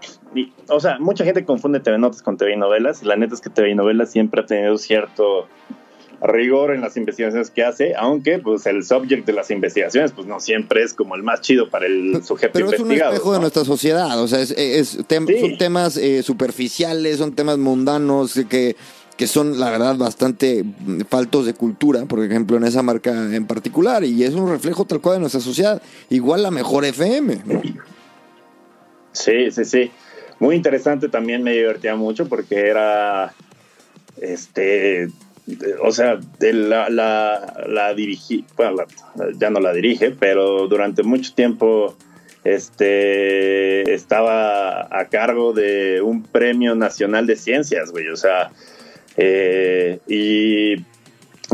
o 0.67 0.79
sea, 0.79 0.97
mucha 0.99 1.25
gente 1.25 1.45
confunde 1.45 1.79
TV 1.79 1.97
Notas 1.97 2.21
con 2.21 2.37
TV 2.37 2.55
Novelas 2.55 3.03
y 3.03 3.05
la 3.05 3.15
neta 3.15 3.35
es 3.35 3.41
que 3.41 3.49
TV 3.49 3.75
Novelas 3.75 4.11
siempre 4.11 4.41
ha 4.41 4.45
tenido 4.45 4.77
cierto 4.77 5.47
rigor 6.21 6.73
en 6.73 6.81
las 6.81 6.95
investigaciones 6.95 7.51
que 7.51 7.63
hace, 7.63 7.95
aunque 7.95 8.39
pues 8.39 8.65
el 8.65 8.83
subject 8.83 9.25
de 9.25 9.33
las 9.33 9.51
investigaciones 9.51 10.13
pues 10.13 10.25
no 10.25 10.39
siempre 10.39 10.83
es 10.83 10.93
como 10.93 11.15
el 11.15 11.23
más 11.23 11.41
chido 11.41 11.69
para 11.69 11.85
el 11.85 12.23
sujeto 12.23 12.53
Pero 12.53 12.67
investigado. 12.67 12.87
Pero 12.87 12.93
es 12.95 13.01
un 13.01 13.13
espejo 13.13 13.33
de 13.33 13.39
nuestra 13.39 13.65
sociedad, 13.65 14.19
o 14.21 14.27
sea, 14.27 14.39
es, 14.39 14.89
son 14.89 15.57
temas 15.57 15.97
eh, 15.97 16.23
superficiales, 16.23 17.17
son 17.17 17.35
temas 17.35 17.57
mundanos 17.57 18.39
que, 18.49 18.77
que 19.17 19.27
son 19.27 19.59
la 19.59 19.69
verdad 19.69 19.97
bastante 19.97 20.63
faltos 21.09 21.45
de 21.45 21.53
cultura, 21.53 22.05
por 22.05 22.23
ejemplo 22.23 22.55
en 22.55 22.63
esa 22.63 22.81
marca 22.81 23.11
en 23.11 23.45
particular, 23.45 24.05
y 24.05 24.23
es 24.23 24.33
un 24.33 24.49
reflejo 24.49 24.85
tal 24.85 25.01
cual 25.01 25.15
de 25.15 25.21
nuestra 25.21 25.41
sociedad, 25.41 25.81
igual 26.09 26.41
la 26.41 26.51
mejor 26.51 26.85
FM. 26.85 27.41
Sí, 29.11 29.51
sí, 29.51 29.65
sí 29.65 29.91
muy 30.43 30.58
interesante 30.58 31.08
también 31.08 31.41
me 31.41 31.53
divertía 31.53 31.95
mucho 31.95 32.27
porque 32.27 32.67
era 32.67 33.34
este 34.19 35.08
o 35.82 35.91
sea 35.93 36.19
la, 36.41 36.89
la, 36.89 37.63
la 37.65 37.93
dirigí 37.93 38.45
bueno 38.58 38.84
ya 39.38 39.49
no 39.49 39.62
la 39.62 39.71
dirige 39.71 40.12
pero 40.12 40.67
durante 40.67 41.01
mucho 41.01 41.34
tiempo 41.34 41.95
este 42.43 43.93
estaba 43.93 44.82
a 44.91 45.08
cargo 45.08 45.53
de 45.53 46.01
un 46.01 46.23
premio 46.23 46.75
nacional 46.75 47.25
de 47.25 47.38
ciencias 47.38 47.91
güey 47.91 48.10
o 48.10 48.17
sea 48.17 48.51
eh, 49.15 49.99
y 50.08 50.75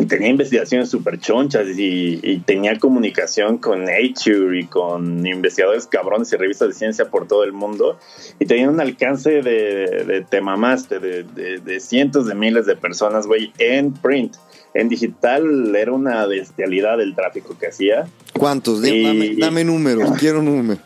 y 0.01 0.05
tenía 0.05 0.29
investigaciones 0.29 0.89
súper 0.89 1.19
chonchas 1.19 1.67
y, 1.77 2.41
tenía 2.45 2.77
comunicación 2.79 3.57
con 3.57 3.85
Nature 3.85 4.59
y 4.59 4.65
con 4.65 5.25
investigadores 5.25 5.87
cabrones 5.87 6.31
y 6.31 6.37
revistas 6.37 6.69
de 6.69 6.73
ciencia 6.73 7.09
por 7.09 7.27
todo 7.27 7.43
el 7.43 7.53
mundo 7.53 7.97
y 8.39 8.45
tenía 8.45 8.69
un 8.69 8.79
alcance 8.79 9.41
de, 9.41 10.03
de 10.05 10.25
te 10.27 10.41
mamaste, 10.41 10.99
de, 10.99 11.23
de, 11.23 11.79
cientos 11.79 12.27
de 12.27 12.35
miles 12.35 12.65
de 12.65 12.75
personas, 12.75 13.27
güey, 13.27 13.51
en 13.57 13.93
print. 13.93 14.35
En 14.73 14.87
digital 14.87 15.75
era 15.75 15.91
una 15.91 16.25
bestialidad 16.27 17.01
el 17.01 17.15
tráfico 17.15 17.57
que 17.57 17.67
hacía. 17.67 18.07
¿Cuántos? 18.37 18.81
dame, 18.81 19.63
números, 19.63 20.11
quiero 20.19 20.43
números. 20.43 20.83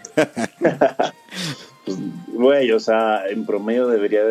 pues, 1.86 1.98
güey, 2.28 2.72
o 2.72 2.80
sea, 2.80 3.28
en 3.28 3.46
promedio 3.46 3.88
debería 3.88 4.22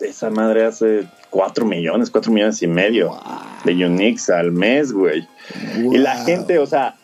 esa 0.00 0.30
madre 0.30 0.64
hace 0.64 1.06
4 1.30 1.66
millones, 1.66 2.10
4 2.10 2.32
millones 2.32 2.62
y 2.62 2.66
medio 2.66 3.12
de 3.64 3.86
Unix 3.86 4.30
al 4.30 4.52
mes, 4.52 4.92
güey. 4.92 5.26
Y 5.76 5.98
la 5.98 6.24
gente, 6.24 6.58
o 6.58 6.66
sea, 6.66 6.96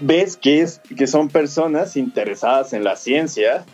ves 0.00 0.36
que, 0.36 0.60
es, 0.60 0.80
que 0.96 1.06
son 1.06 1.28
personas 1.28 1.96
interesadas 1.96 2.72
en 2.72 2.84
la 2.84 2.96
ciencia, 2.96 3.64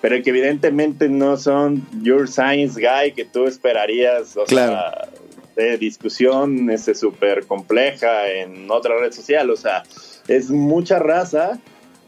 pero 0.00 0.22
que 0.22 0.30
evidentemente 0.30 1.08
no 1.08 1.36
son 1.36 1.86
your 2.02 2.28
science 2.28 2.80
guy 2.80 3.12
que 3.12 3.24
tú 3.24 3.46
esperarías, 3.46 4.36
o 4.36 4.46
sea, 4.46 5.08
de 5.56 5.78
discusión 5.78 6.70
ese 6.70 6.94
súper 6.94 7.46
compleja 7.46 8.28
en 8.28 8.70
otra 8.70 8.98
red 8.98 9.12
social, 9.12 9.50
o 9.50 9.56
sea, 9.56 9.84
es 10.28 10.50
mucha 10.50 10.98
raza 10.98 11.58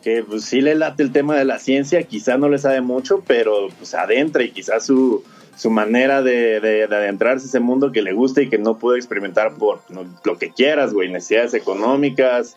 que 0.03 0.23
pues 0.23 0.45
sí 0.45 0.61
le 0.61 0.75
late 0.75 1.03
el 1.03 1.13
tema 1.13 1.37
de 1.37 1.45
la 1.45 1.59
ciencia, 1.59 2.03
quizá 2.03 2.37
no 2.37 2.49
le 2.49 2.59
sabe 2.59 2.81
mucho, 2.81 3.23
pero 3.27 3.69
pues 3.79 3.95
adentra 3.95 4.45
y 4.45 4.51
quizás 4.51 4.87
su 4.87 5.25
su 5.59 5.71
manera 5.71 6.23
de, 6.23 6.61
de, 6.61 6.85
adentrarse 6.85 7.47
a 7.47 7.49
ese 7.49 7.61
mundo 7.61 7.91
que 7.91 8.01
le 8.01 8.13
gusta 8.13 8.41
y 8.41 8.49
que 8.49 8.59
no 8.59 8.79
pudo 8.79 8.95
experimentar 8.95 9.55
por 9.55 9.81
lo 10.25 10.39
que 10.39 10.53
quieras, 10.53 10.95
güey, 10.95 11.11
necesidades 11.11 11.53
económicas, 11.53 12.57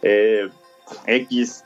eh, 0.00 0.48
X, 1.06 1.62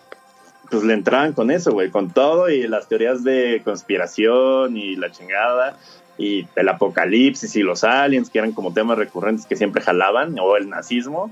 pues 0.69 0.83
le 0.83 0.95
entraban 0.95 1.35
con 1.35 1.53
eso, 1.53 1.73
güey, 1.73 1.91
con 1.91 2.11
todo 2.11 2.51
y 2.51 2.67
las 2.67 2.89
teorías 2.89 3.23
de 3.23 3.63
conspiración 3.65 4.77
y 4.77 4.97
la 4.97 5.13
chingada 5.13 5.79
y 6.19 6.49
el 6.57 6.69
apocalipsis 6.69 7.55
y 7.55 7.63
los 7.63 7.85
aliens, 7.85 8.29
que 8.29 8.39
eran 8.39 8.53
como 8.53 8.73
temas 8.73 8.99
recurrentes 8.99 9.47
que 9.47 9.55
siempre 9.55 9.83
jalaban, 9.83 10.37
o 10.41 10.57
el 10.57 10.69
nazismo. 10.69 11.31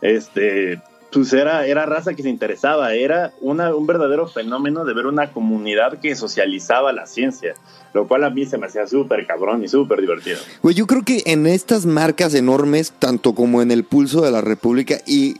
Este, 0.00 0.80
pues 1.12 1.32
era, 1.32 1.66
era 1.66 1.86
raza 1.86 2.14
que 2.14 2.22
se 2.22 2.28
interesaba, 2.28 2.94
era 2.94 3.32
una, 3.40 3.74
un 3.74 3.86
verdadero 3.86 4.28
fenómeno 4.28 4.84
de 4.84 4.94
ver 4.94 5.06
una 5.06 5.32
comunidad 5.32 5.98
que 5.98 6.14
socializaba 6.14 6.92
la 6.92 7.06
ciencia, 7.06 7.54
lo 7.94 8.06
cual 8.06 8.24
a 8.24 8.30
mí 8.30 8.46
se 8.46 8.58
me 8.58 8.66
hacía 8.66 8.86
súper 8.86 9.26
cabrón 9.26 9.64
y 9.64 9.68
súper 9.68 10.00
divertido. 10.00 10.38
Güey, 10.62 10.74
yo 10.74 10.86
creo 10.86 11.02
que 11.02 11.22
en 11.26 11.46
estas 11.46 11.86
marcas 11.86 12.34
enormes, 12.34 12.92
tanto 12.98 13.34
como 13.34 13.62
en 13.62 13.70
el 13.70 13.84
Pulso 13.84 14.20
de 14.20 14.30
la 14.30 14.40
República 14.40 14.98
y 15.06 15.36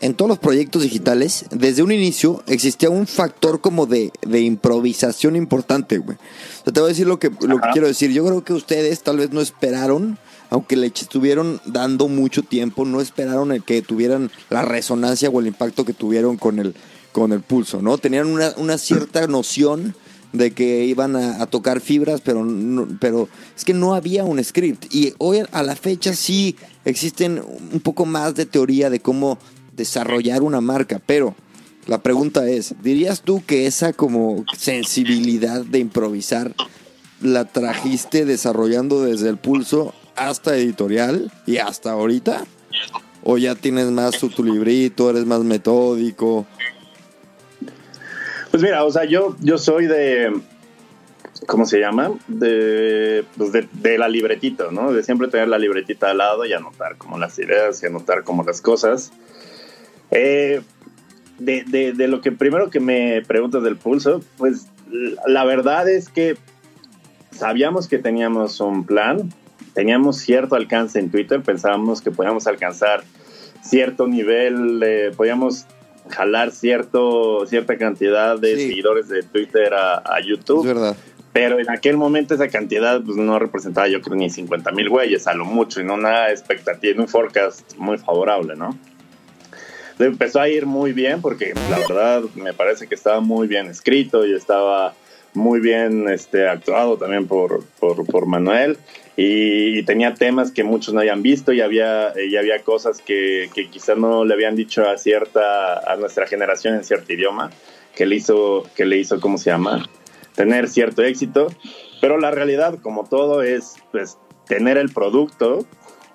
en 0.00 0.14
todos 0.14 0.28
los 0.28 0.38
proyectos 0.38 0.82
digitales, 0.82 1.46
desde 1.50 1.82
un 1.82 1.92
inicio 1.92 2.42
existía 2.46 2.90
un 2.90 3.06
factor 3.06 3.60
como 3.60 3.86
de, 3.86 4.12
de 4.26 4.40
improvisación 4.40 5.36
importante, 5.36 5.98
güey. 5.98 6.16
O 6.16 6.64
sea, 6.64 6.72
te 6.72 6.80
voy 6.80 6.88
a 6.88 6.92
decir 6.92 7.06
lo 7.06 7.18
que, 7.18 7.30
lo 7.40 7.60
que 7.60 7.68
quiero 7.72 7.86
decir. 7.86 8.10
Yo 8.12 8.24
creo 8.26 8.44
que 8.44 8.52
ustedes 8.52 9.02
tal 9.02 9.18
vez 9.18 9.30
no 9.30 9.40
esperaron 9.40 10.18
aunque 10.50 10.76
le 10.76 10.86
estuvieron 10.86 11.60
dando 11.66 12.08
mucho 12.08 12.42
tiempo, 12.42 12.84
no 12.84 13.00
esperaron 13.00 13.52
el 13.52 13.62
que 13.62 13.82
tuvieran 13.82 14.30
la 14.50 14.62
resonancia 14.62 15.28
o 15.30 15.40
el 15.40 15.46
impacto 15.46 15.84
que 15.84 15.92
tuvieron 15.92 16.36
con 16.36 16.58
el, 16.58 16.74
con 17.12 17.32
el 17.32 17.40
pulso, 17.40 17.82
¿no? 17.82 17.98
Tenían 17.98 18.26
una, 18.26 18.52
una 18.56 18.78
cierta 18.78 19.26
noción 19.26 19.94
de 20.32 20.52
que 20.52 20.84
iban 20.84 21.16
a, 21.16 21.46
tocar 21.46 21.80
fibras, 21.80 22.20
pero, 22.20 22.46
pero 23.00 23.28
es 23.56 23.64
que 23.64 23.74
no 23.74 23.94
había 23.94 24.24
un 24.24 24.42
script. 24.42 24.92
Y 24.94 25.14
hoy 25.18 25.42
a 25.50 25.62
la 25.62 25.76
fecha 25.76 26.14
sí 26.14 26.56
existen 26.84 27.42
un 27.72 27.80
poco 27.80 28.06
más 28.06 28.34
de 28.34 28.46
teoría 28.46 28.90
de 28.90 29.00
cómo 29.00 29.38
desarrollar 29.74 30.42
una 30.42 30.60
marca, 30.60 31.00
pero 31.04 31.34
la 31.86 32.02
pregunta 32.02 32.48
es, 32.48 32.74
¿dirías 32.82 33.22
tú 33.22 33.42
que 33.46 33.66
esa 33.66 33.92
como 33.92 34.44
sensibilidad 34.56 35.64
de 35.64 35.78
improvisar 35.78 36.54
la 37.20 37.44
trajiste 37.44 38.24
desarrollando 38.24 39.02
desde 39.02 39.28
el 39.28 39.38
pulso 39.38 39.94
hasta 40.16 40.56
editorial 40.56 41.30
y 41.46 41.58
hasta 41.58 41.92
ahorita? 41.92 42.44
¿O 43.22 43.38
ya 43.38 43.54
tienes 43.54 43.86
más 43.86 44.18
tu, 44.18 44.44
librito, 44.44 45.10
eres 45.10 45.26
más 45.26 45.40
metódico? 45.40 46.46
Pues 48.50 48.62
mira, 48.62 48.84
o 48.84 48.90
sea, 48.90 49.04
yo, 49.04 49.36
yo 49.40 49.58
soy 49.58 49.86
de, 49.86 50.32
¿cómo 51.46 51.66
se 51.66 51.80
llama? 51.80 52.12
De, 52.28 53.24
pues 53.36 53.52
de, 53.52 53.98
la 53.98 54.08
libretita, 54.08 54.70
¿no? 54.70 54.92
De 54.92 55.02
siempre 55.02 55.28
tener 55.28 55.48
la 55.48 55.58
libretita 55.58 56.10
al 56.10 56.18
lado 56.18 56.44
y 56.44 56.52
anotar 56.52 56.96
como 56.96 57.18
las 57.18 57.38
ideas 57.38 57.82
y 57.82 57.86
anotar 57.86 58.24
como 58.24 58.44
las 58.44 58.60
cosas. 58.60 59.12
Eh, 60.10 60.62
de, 61.38 61.64
de, 61.64 61.92
de, 61.92 62.08
lo 62.08 62.20
que 62.20 62.32
primero 62.32 62.70
que 62.70 62.80
me 62.80 63.22
preguntas 63.26 63.62
del 63.62 63.76
pulso, 63.76 64.22
pues 64.38 64.68
la 65.26 65.44
verdad 65.44 65.88
es 65.88 66.08
que 66.08 66.36
sabíamos 67.30 67.88
que 67.88 67.98
teníamos 67.98 68.60
un 68.60 68.84
plan, 68.84 69.32
teníamos 69.76 70.16
cierto 70.16 70.56
alcance 70.56 70.98
en 70.98 71.10
Twitter, 71.10 71.42
pensábamos 71.42 72.00
que 72.00 72.10
podíamos 72.10 72.46
alcanzar 72.46 73.04
cierto 73.60 74.06
nivel, 74.08 74.82
eh, 74.82 75.12
podíamos 75.14 75.66
jalar 76.08 76.50
cierto, 76.50 77.46
cierta 77.46 77.76
cantidad 77.76 78.38
de 78.38 78.56
seguidores 78.56 79.08
de 79.08 79.22
Twitter 79.22 79.74
a, 79.74 80.18
YouTube. 80.24 80.60
Es 80.60 80.74
verdad. 80.74 80.96
Pero 81.34 81.60
en 81.60 81.68
aquel 81.68 81.98
momento 81.98 82.34
esa 82.34 82.48
cantidad 82.48 83.02
pues, 83.02 83.18
no 83.18 83.38
representaba 83.38 83.86
yo 83.86 84.00
creo 84.00 84.16
ni 84.16 84.30
50 84.30 84.72
mil 84.72 84.88
güeyes, 84.88 85.26
a 85.26 85.34
lo 85.34 85.44
mucho, 85.44 85.82
y 85.82 85.84
no 85.84 85.92
una 85.92 86.30
expectativa, 86.30 86.94
en 86.94 87.00
un 87.00 87.08
forecast 87.08 87.76
muy 87.76 87.98
favorable, 87.98 88.56
¿no? 88.56 88.78
Empezó 89.98 90.40
a 90.40 90.48
ir 90.48 90.64
muy 90.64 90.94
bien 90.94 91.20
porque 91.20 91.52
la 91.70 91.78
verdad 91.80 92.22
me 92.34 92.54
parece 92.54 92.86
que 92.86 92.94
estaba 92.94 93.20
muy 93.20 93.46
bien 93.46 93.66
escrito 93.66 94.26
y 94.26 94.34
estaba 94.34 94.94
muy 95.34 95.60
bien 95.60 96.08
este, 96.08 96.48
actuado 96.48 96.96
también 96.96 97.26
por, 97.26 97.62
por, 97.78 98.06
por 98.06 98.24
Manuel 98.24 98.78
y, 99.16 99.82
tenía 99.84 100.14
temas 100.14 100.50
que 100.50 100.62
muchos 100.62 100.92
no 100.92 101.00
habían 101.00 101.22
visto 101.22 101.52
y 101.52 101.60
había, 101.60 102.12
y 102.20 102.36
había 102.36 102.62
cosas 102.62 103.00
que, 103.00 103.48
que 103.54 103.68
quizás 103.68 103.96
no 103.96 104.24
le 104.24 104.34
habían 104.34 104.56
dicho 104.56 104.88
a 104.88 104.98
cierta 104.98 105.78
a 105.90 105.96
nuestra 105.96 106.26
generación 106.26 106.74
en 106.74 106.84
cierto 106.84 107.12
idioma 107.12 107.50
que 107.94 108.04
le 108.04 108.16
hizo 108.16 108.64
que 108.76 108.84
le 108.84 108.98
hizo 108.98 109.18
cómo 109.20 109.38
se 109.38 109.50
llama 109.50 109.88
tener 110.34 110.68
cierto 110.68 111.02
éxito. 111.02 111.48
Pero 112.00 112.18
la 112.18 112.30
realidad 112.30 112.78
como 112.82 113.04
todo 113.08 113.42
es 113.42 113.76
pues 113.90 114.18
tener 114.46 114.76
el 114.76 114.90
producto 114.90 115.66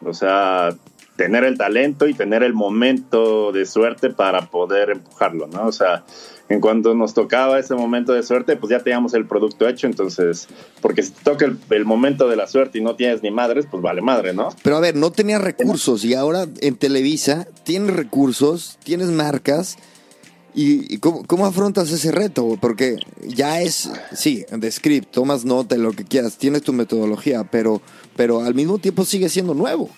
o 0.04 0.14
sea 0.14 0.76
tener 1.16 1.44
el 1.44 1.58
talento 1.58 2.08
y 2.08 2.14
tener 2.14 2.44
el 2.44 2.54
momento 2.54 3.52
de 3.52 3.66
suerte 3.66 4.10
para 4.10 4.48
poder 4.48 4.90
empujarlo 4.90 5.48
no 5.48 5.68
o 5.68 5.72
sea 5.72 6.04
en 6.52 6.60
cuanto 6.60 6.94
nos 6.94 7.14
tocaba 7.14 7.60
ese 7.60 7.76
momento 7.76 8.12
de 8.12 8.24
suerte, 8.24 8.58
pues 8.58 8.72
ya 8.72 8.80
teníamos 8.80 9.14
el 9.14 9.26
producto 9.26 9.68
hecho, 9.70 9.88
entonces, 9.88 10.50
porque 10.82 11.02
si 11.02 11.12
te 11.12 11.24
toca 11.24 11.46
el, 11.46 11.86
momento 11.86 12.28
de 12.28 12.36
la 12.36 12.46
suerte 12.46 12.80
y 12.80 12.82
no 12.82 12.96
tienes 12.96 13.24
ni 13.24 13.32
madres, 13.32 13.66
pues 13.72 13.82
vale 13.82 14.02
madre, 14.02 14.34
¿no? 14.34 14.50
Pero 14.62 14.76
a 14.76 14.80
ver, 14.82 14.96
no 14.96 15.12
tenías 15.12 15.42
recursos 15.42 16.04
y 16.04 16.14
ahora 16.14 16.46
en 16.60 16.76
Televisa 16.76 17.48
tienes 17.64 17.96
recursos, 17.96 18.78
tienes 18.84 19.08
marcas. 19.08 19.78
¿Y, 20.54 20.98
cómo, 20.98 21.46
afrontas 21.46 21.90
ese 21.92 22.12
reto? 22.12 22.58
Porque 22.60 22.98
ya 23.26 23.62
es, 23.62 23.90
sí, 24.14 24.46
de 24.52 24.70
script, 24.70 25.10
tomas 25.10 25.46
nota 25.46 25.76
de 25.76 25.82
lo 25.82 25.94
que 25.94 26.04
quieras, 26.04 26.38
tienes 26.38 26.64
tu 26.64 26.74
metodología, 26.74 27.46
pero, 27.46 27.82
pero 28.18 28.42
al 28.42 28.54
mismo 28.54 28.78
tiempo 28.78 29.06
sigue 29.06 29.30
siendo 29.30 29.54
nuevo. 29.54 29.90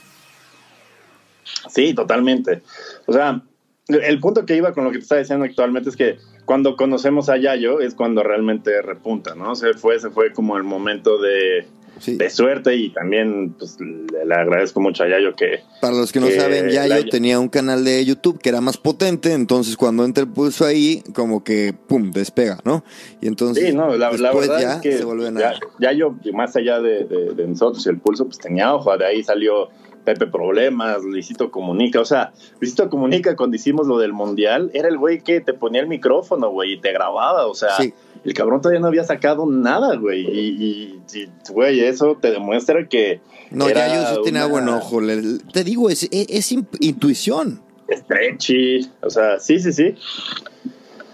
Sí, 1.74 1.96
totalmente. 1.96 2.62
O 3.08 3.14
sea, 3.14 3.42
el 3.88 4.20
punto 4.20 4.46
que 4.46 4.56
iba 4.56 4.74
con 4.74 4.86
lo 4.86 4.92
que 4.92 4.98
te 4.98 5.04
estaba 5.04 5.20
diciendo 5.20 5.46
actualmente 5.46 5.90
es 5.90 5.96
que 5.96 6.18
cuando 6.46 6.76
conocemos 6.76 7.30
a 7.30 7.38
Yayo 7.38 7.80
es 7.82 7.96
cuando 7.96 8.24
realmente 8.24 8.82
repunta, 8.82 9.36
¿no? 9.36 9.56
Se 9.56 9.74
fue, 9.74 10.00
se 10.00 10.10
fue 10.10 10.32
como 10.32 10.58
el 10.58 10.64
momento 10.64 11.18
de, 11.22 11.68
de 12.06 12.30
suerte 12.30 12.76
y 12.76 12.90
también 12.92 13.54
pues, 13.58 13.78
le, 13.80 14.34
agradezco 14.34 14.80
mucho 14.80 15.04
a 15.04 15.10
Yayo 15.10 15.36
que... 15.36 15.62
Para 15.82 15.96
los 15.96 16.12
que 16.12 16.20
no 16.20 16.30
saben, 16.30 16.70
Yayo 16.70 17.10
tenía 17.10 17.40
un 17.40 17.50
canal 17.50 17.84
de 17.84 18.04
YouTube 18.06 18.40
que 18.40 18.50
era 18.50 18.62
más 18.62 18.78
potente, 18.78 19.34
entonces 19.34 19.76
cuando 19.76 20.06
entra 20.06 20.24
el 20.24 20.30
pulso 20.30 20.66
ahí, 20.66 21.04
como 21.14 21.44
que, 21.44 21.74
¡pum!, 21.74 22.12
despega, 22.12 22.60
¿no? 22.64 22.84
Y 23.22 23.28
entonces 23.28 23.68
sí, 23.68 23.74
no, 23.74 23.96
la, 23.98 24.12
verdad 24.12 24.60
ya 24.60 24.74
es 24.76 24.82
que 24.82 24.98
se 24.98 25.06
vuelve 25.06 25.28
a... 25.44 25.54
Yayo, 25.80 26.16
más 26.34 26.56
allá 26.56 26.80
de, 26.80 27.06
de, 27.06 27.48
nosotros 27.48 27.86
y 27.86 27.90
el 27.90 28.00
pulso, 28.00 28.26
pues 28.26 28.38
tenía 28.38 28.74
ojo, 28.74 28.98
de 28.98 29.06
ahí 29.06 29.24
salió 29.24 29.70
Pepe 30.04 30.28
Problemas, 30.28 31.04
Luisito 31.04 31.52
Comunica. 31.52 32.00
O 32.00 32.06
sea, 32.06 32.34
Luisito 32.60 32.90
Comunica 32.90 33.36
cuando 33.36 33.56
hicimos 33.56 33.88
lo 33.88 33.98
del 33.98 34.14
Mundial, 34.14 34.72
era 34.74 34.88
el 34.88 34.98
güey 34.98 35.22
que 35.22 35.42
te 35.42 35.54
ponía 35.54 35.82
el 35.82 35.88
micrófono, 35.88 36.50
güey, 36.50 36.74
y 36.74 36.80
te 36.80 36.92
grababa. 36.92 37.48
O 37.48 37.56
sea, 37.56 37.72
el 38.24 38.34
cabrón 38.34 38.62
todavía 38.62 38.80
no 38.80 38.88
había 38.88 39.04
sacado 39.04 39.46
nada, 39.46 39.96
güey. 39.96 40.22
Y, 40.22 41.02
güey, 41.52 41.82
eso 41.82 42.18
te 42.20 42.32
demuestra 42.32 42.88
que. 42.88 43.22
No, 43.52 43.70
ya 43.70 43.94
yo 43.94 44.16
sí 44.16 44.22
tenía 44.24 44.46
buen 44.46 44.68
ojo. 44.70 45.00
te 45.52 45.64
digo, 45.64 45.90
es, 45.90 46.08
es, 46.12 46.52
intuición. 46.80 47.62
Stretchy. 47.92 48.90
O 49.02 49.10
sea, 49.10 49.40
sí, 49.40 49.60
sí, 49.60 49.72
sí. 49.74 49.96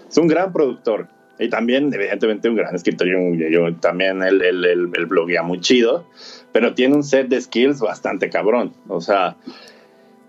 Es 0.08 0.18
un 0.18 0.28
gran 0.28 0.52
productor. 0.52 1.08
Y 1.38 1.48
también, 1.48 1.92
evidentemente, 1.92 2.48
un 2.48 2.56
gran 2.56 2.74
escritor. 2.74 3.08
Yo, 3.08 3.74
también 3.76 4.22
él, 4.22 4.42
él, 4.42 4.64
él, 4.64 5.06
bloguea 5.06 5.42
muy 5.42 5.60
chido, 5.60 6.06
pero 6.52 6.74
tiene 6.74 6.94
un 6.96 7.04
set 7.04 7.28
de 7.28 7.40
skills 7.40 7.80
bastante 7.80 8.30
cabrón. 8.30 8.72
O 8.88 9.00
sea, 9.00 9.36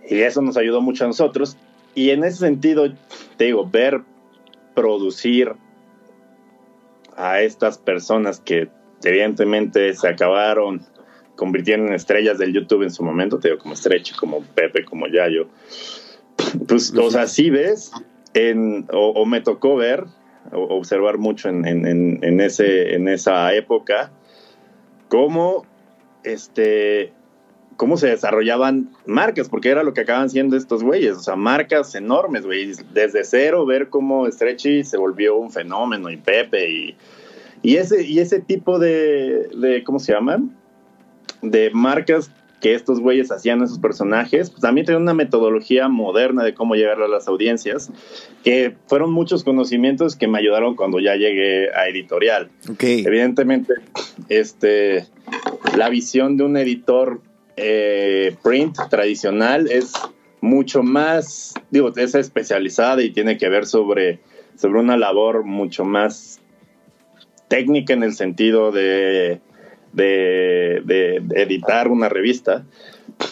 y 0.07 0.21
eso 0.21 0.41
nos 0.41 0.57
ayudó 0.57 0.81
mucho 0.81 1.05
a 1.05 1.07
nosotros. 1.07 1.57
Y 1.95 2.11
en 2.11 2.23
ese 2.23 2.37
sentido, 2.37 2.91
te 3.37 3.45
digo, 3.45 3.67
ver 3.69 4.01
producir 4.75 5.53
a 7.17 7.41
estas 7.41 7.77
personas 7.77 8.39
que 8.39 8.69
evidentemente 9.03 9.93
se 9.93 10.07
acabaron 10.07 10.81
convirtiendo 11.35 11.87
en 11.87 11.93
estrellas 11.93 12.37
del 12.37 12.53
YouTube 12.53 12.83
en 12.83 12.91
su 12.91 13.03
momento, 13.03 13.39
te 13.39 13.49
digo, 13.49 13.59
como 13.59 13.75
Stretch, 13.75 14.15
como 14.15 14.41
Pepe, 14.41 14.85
como 14.85 15.07
Yayo. 15.07 15.47
Pues, 16.67 16.95
o 16.95 17.09
sea, 17.09 17.27
sí 17.27 17.49
ves, 17.49 17.91
en, 18.33 18.85
o 18.91 19.25
me 19.25 19.41
tocó 19.41 19.75
ver 19.75 20.05
observar 20.51 21.17
mucho 21.17 21.49
en, 21.49 21.65
en, 21.65 22.23
en, 22.23 22.41
ese, 22.41 22.95
en 22.95 23.07
esa 23.07 23.53
época, 23.53 24.11
cómo, 25.07 25.65
este, 26.23 27.13
cómo 27.77 27.97
se 27.97 28.07
desarrollaban 28.07 28.91
marcas, 29.05 29.49
porque 29.49 29.69
era 29.69 29.83
lo 29.83 29.93
que 29.93 30.01
acaban 30.01 30.29
siendo 30.29 30.55
estos 30.55 30.83
güeyes, 30.83 31.17
o 31.17 31.21
sea, 31.21 31.35
marcas 31.35 31.95
enormes, 31.95 32.45
güey, 32.45 32.73
desde 32.93 33.23
cero 33.23 33.65
ver 33.65 33.89
cómo 33.89 34.29
Stretchy 34.29 34.83
se 34.83 34.97
volvió 34.97 35.35
un 35.37 35.51
fenómeno 35.51 36.09
y 36.09 36.17
Pepe 36.17 36.69
y, 36.69 36.95
y, 37.61 37.77
ese, 37.77 38.03
y 38.03 38.19
ese 38.19 38.39
tipo 38.39 38.79
de, 38.79 39.49
de, 39.55 39.83
¿cómo 39.83 39.99
se 39.99 40.13
llaman? 40.13 40.55
De 41.41 41.71
marcas 41.73 42.31
que 42.61 42.75
estos 42.75 42.99
güeyes 42.99 43.31
hacían 43.31 43.61
esos 43.63 43.79
personajes, 43.79 44.51
pues 44.51 44.61
también 44.61 44.85
tenían 44.85 45.01
una 45.01 45.15
metodología 45.15 45.89
moderna 45.89 46.43
de 46.43 46.53
cómo 46.53 46.75
llegar 46.75 47.01
a 47.01 47.07
las 47.07 47.27
audiencias, 47.27 47.91
que 48.43 48.75
fueron 48.87 49.11
muchos 49.11 49.43
conocimientos 49.43 50.15
que 50.15 50.27
me 50.27 50.37
ayudaron 50.37 50.75
cuando 50.75 50.99
ya 50.99 51.15
llegué 51.15 51.73
a 51.73 51.87
editorial. 51.87 52.49
Evidentemente, 52.79 53.73
este, 54.29 55.07
la 55.75 55.89
visión 55.89 56.37
de 56.37 56.43
un 56.43 56.55
editor 56.55 57.21
eh, 57.57 58.35
print 58.43 58.77
tradicional 58.89 59.69
es 59.69 59.93
mucho 60.39 60.83
más, 60.83 61.55
digo, 61.71 61.91
es 61.95 62.15
especializada 62.15 63.01
y 63.01 63.11
tiene 63.11 63.37
que 63.37 63.49
ver 63.49 63.65
sobre, 63.65 64.19
sobre 64.55 64.79
una 64.79 64.97
labor 64.97 65.43
mucho 65.45 65.83
más 65.83 66.39
técnica 67.47 67.93
en 67.93 68.03
el 68.03 68.13
sentido 68.13 68.71
de, 68.71 69.41
de, 69.93 71.21
editar 71.35 71.87
una 71.89 72.09
revista, 72.09 72.65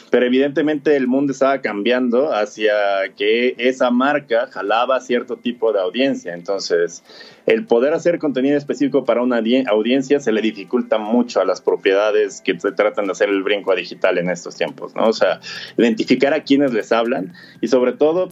pero 0.10 0.26
evidentemente 0.26 0.96
el 0.96 1.08
mundo 1.08 1.32
estaba 1.32 1.62
cambiando 1.62 2.32
hacia 2.34 2.74
que 3.18 3.56
esa 3.58 3.90
marca 3.90 4.48
jalaba 4.48 5.00
cierto 5.00 5.38
tipo 5.38 5.72
de 5.74 5.80
audiencia. 5.80 6.34
Entonces, 6.34 7.04
el 7.46 7.66
poder 7.66 7.94
hacer 7.94 8.20
contenido 8.20 8.58
específico 8.58 9.04
para 9.04 9.22
una 9.22 9.42
audiencia 9.68 10.20
se 10.20 10.32
le 10.32 10.42
dificulta 10.42 10.98
mucho 10.98 11.42
a 11.42 11.46
las 11.46 11.62
propiedades 11.62 12.42
que 12.42 12.60
se 12.60 12.72
tratan 12.72 13.06
de 13.06 13.12
hacer 13.14 13.30
el 13.30 13.44
brinco 13.44 13.72
a 13.72 13.76
digital 13.76 14.18
en 14.18 14.30
estos 14.30 14.56
tiempos, 14.56 14.96
¿no? 14.96 15.08
O 15.08 15.14
sea, 15.14 15.40
identificar 15.78 16.34
a 16.34 16.44
quienes 16.44 16.74
les 16.74 16.92
hablan 16.92 17.34
y 17.62 17.68
sobre 17.68 17.94
todo 17.94 18.30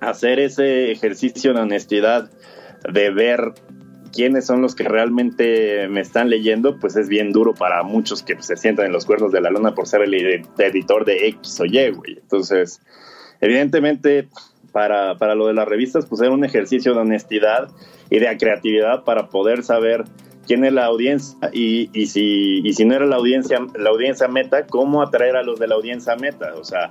hacer 0.00 0.40
ese 0.40 0.90
ejercicio 0.90 1.52
de 1.52 1.60
honestidad 1.60 2.30
de 2.90 3.10
ver 3.10 3.52
quiénes 4.12 4.46
son 4.46 4.62
los 4.62 4.74
que 4.74 4.84
realmente 4.84 5.88
me 5.88 6.00
están 6.00 6.30
leyendo, 6.30 6.78
pues 6.78 6.96
es 6.96 7.08
bien 7.08 7.32
duro 7.32 7.54
para 7.54 7.82
muchos 7.82 8.22
que 8.22 8.40
se 8.42 8.56
sientan 8.56 8.86
en 8.86 8.92
los 8.92 9.06
cuernos 9.06 9.32
de 9.32 9.40
la 9.40 9.50
luna 9.50 9.74
por 9.74 9.86
ser 9.86 10.02
el 10.02 10.14
editor 10.14 11.04
de 11.04 11.28
X 11.28 11.60
o 11.60 11.64
Y, 11.64 11.90
güey. 11.90 12.18
Entonces, 12.20 12.80
evidentemente, 13.40 14.28
para, 14.72 15.16
para 15.16 15.34
lo 15.34 15.46
de 15.46 15.54
las 15.54 15.68
revistas, 15.68 16.06
pues 16.06 16.20
era 16.20 16.30
un 16.30 16.44
ejercicio 16.44 16.94
de 16.94 17.00
honestidad 17.00 17.68
y 18.10 18.18
de 18.18 18.36
creatividad 18.36 19.04
para 19.04 19.28
poder 19.28 19.62
saber 19.62 20.04
quién 20.46 20.64
es 20.64 20.72
la 20.72 20.86
audiencia 20.86 21.38
y, 21.52 21.90
y, 21.92 22.06
si, 22.06 22.60
y 22.64 22.72
si 22.72 22.84
no 22.84 22.94
era 22.94 23.06
la 23.06 23.16
audiencia, 23.16 23.58
la 23.76 23.90
audiencia 23.90 24.28
meta, 24.28 24.66
cómo 24.66 25.02
atraer 25.02 25.36
a 25.36 25.42
los 25.42 25.58
de 25.58 25.68
la 25.68 25.76
audiencia 25.76 26.16
meta. 26.16 26.54
O 26.56 26.64
sea, 26.64 26.90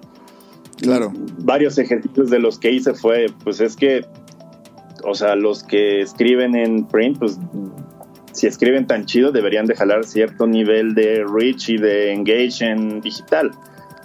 claro. 0.78 1.12
varios 1.40 1.78
ejercicios 1.78 2.30
de 2.30 2.40
los 2.40 2.58
que 2.58 2.72
hice 2.72 2.94
fue, 2.94 3.28
pues 3.44 3.60
es 3.60 3.76
que 3.76 4.06
o 5.04 5.14
sea, 5.16 5.36
los 5.36 5.64
que 5.64 6.02
escriben 6.02 6.56
en 6.56 6.86
print, 6.88 7.20
pues 7.20 7.38
si 8.32 8.48
escriben 8.48 8.88
tan 8.88 9.06
chido 9.06 9.32
deberían 9.32 9.66
de 9.66 9.76
jalar 9.76 10.04
cierto 10.06 10.48
nivel 10.48 10.94
de 10.94 11.26
reach 11.26 11.70
y 11.70 11.78
de 11.78 12.14
engage 12.14 12.62
en 12.62 13.02
digital, 13.02 13.52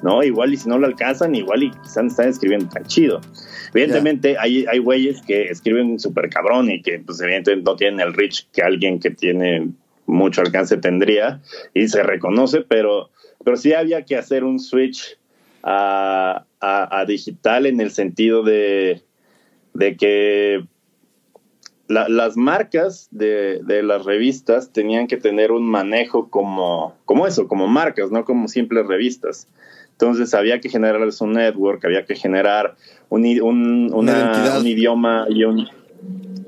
¿no? 0.02 0.22
Igual 0.22 0.54
y 0.54 0.56
si 0.56 0.68
no 0.68 0.78
lo 0.78 0.86
alcanzan, 0.86 1.34
igual 1.34 1.62
y 1.62 1.70
quizás 1.70 2.06
están 2.06 2.28
escribiendo 2.28 2.68
tan 2.68 2.84
chido. 2.84 3.20
Evidentemente 3.72 4.36
hay, 4.38 4.66
hay 4.66 4.78
güeyes 4.78 5.20
que 5.22 5.44
escriben 5.44 5.98
súper 5.98 6.28
cabrón 6.30 6.70
y 6.70 6.82
que 6.82 6.98
pues 7.00 7.20
evidentemente 7.20 7.70
no 7.70 7.76
tienen 7.76 8.00
el 8.00 8.14
reach 8.14 8.46
que 8.52 8.62
alguien 8.62 9.00
que 9.00 9.10
tiene 9.10 9.68
mucho 10.06 10.40
alcance 10.40 10.76
tendría 10.76 11.40
y 11.72 11.88
se 11.88 12.02
reconoce, 12.02 12.60
pero, 12.60 13.10
pero 13.44 13.56
sí 13.56 13.72
había 13.72 14.04
que 14.04 14.16
hacer 14.16 14.44
un 14.44 14.60
switch 14.60 15.18
a, 15.62 16.44
a 16.60 17.04
digital 17.06 17.66
en 17.66 17.80
el 17.80 17.90
sentido 17.90 18.42
de, 18.42 19.02
de 19.74 19.96
que 19.96 20.64
las 21.88 22.36
marcas 22.36 23.08
de, 23.10 23.60
las 23.82 24.04
revistas 24.04 24.72
tenían 24.72 25.06
que 25.06 25.16
tener 25.16 25.52
un 25.52 25.68
manejo 25.68 26.30
como, 26.30 26.94
como 27.04 27.26
eso, 27.26 27.46
como 27.46 27.66
marcas, 27.66 28.10
no 28.10 28.24
como 28.24 28.48
simples 28.48 28.86
revistas. 28.86 29.48
Entonces 29.92 30.34
había 30.34 30.60
que 30.60 30.68
generarles 30.68 31.20
un 31.20 31.34
network, 31.34 31.84
había 31.84 32.04
que 32.04 32.16
generar 32.16 32.74
un, 33.10 33.24
idioma 33.24 35.26
y 35.28 35.44
un... 35.44 35.68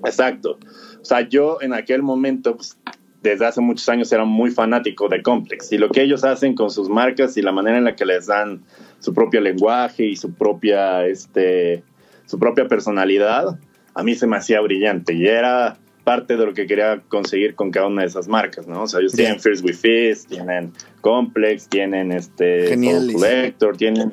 Exacto. 0.05 0.59
O 1.01 1.05
sea, 1.05 1.29
yo 1.29 1.59
en 1.61 1.75
aquel 1.75 2.03
momento, 2.03 2.57
pues, 2.57 2.77
desde 3.23 3.47
hace 3.47 3.61
muchos 3.61 3.89
años, 3.89 4.11
era 4.13 4.25
muy 4.25 4.51
fanático 4.51 5.09
de 5.09 5.23
Complex. 5.23 5.73
Y 5.73 5.79
lo 5.79 5.91
que 5.91 6.03
ellos 6.03 6.25
hacen 6.25 6.55
con 6.55 6.71
sus 6.71 6.89
marcas 6.89 7.37
y 7.37 7.43
la 7.43 7.53
manera 7.53 7.79
en 7.79 7.85
la 7.85 7.95
que 7.95 8.05
les 8.05 8.27
dan 8.27 8.63
su 8.99 9.15
propio 9.15 9.41
lenguaje 9.41 10.05
y 10.05 10.17
su 10.17 10.35
propia, 10.35 11.07
este, 11.07 11.85
su 12.25 12.39
propia 12.39 12.67
personalidad, 12.67 13.59
a 13.97 14.03
mí 14.03 14.15
se 14.15 14.27
me 14.27 14.37
hacía 14.37 14.61
brillante 14.61 15.15
y 15.15 15.27
era 15.27 15.79
parte 16.05 16.37
de 16.37 16.47
lo 16.47 16.55
que 16.55 16.67
quería 16.67 17.03
conseguir 17.09 17.57
con 17.57 17.71
cada 17.71 17.89
una 17.89 18.03
de 18.03 18.09
esas 18.09 18.29
marcas, 18.29 18.69
¿no? 18.69 18.83
O 18.83 18.87
sea, 18.87 19.01
ellos 19.01 19.15
tienen 19.15 19.41
First 19.41 19.65
with 19.65 19.75
Fist, 19.75 20.29
tienen 20.29 20.73
Complex, 21.01 21.69
tienen 21.69 22.13
este 22.13 22.77
Collector, 23.13 23.77
tienen 23.77 24.13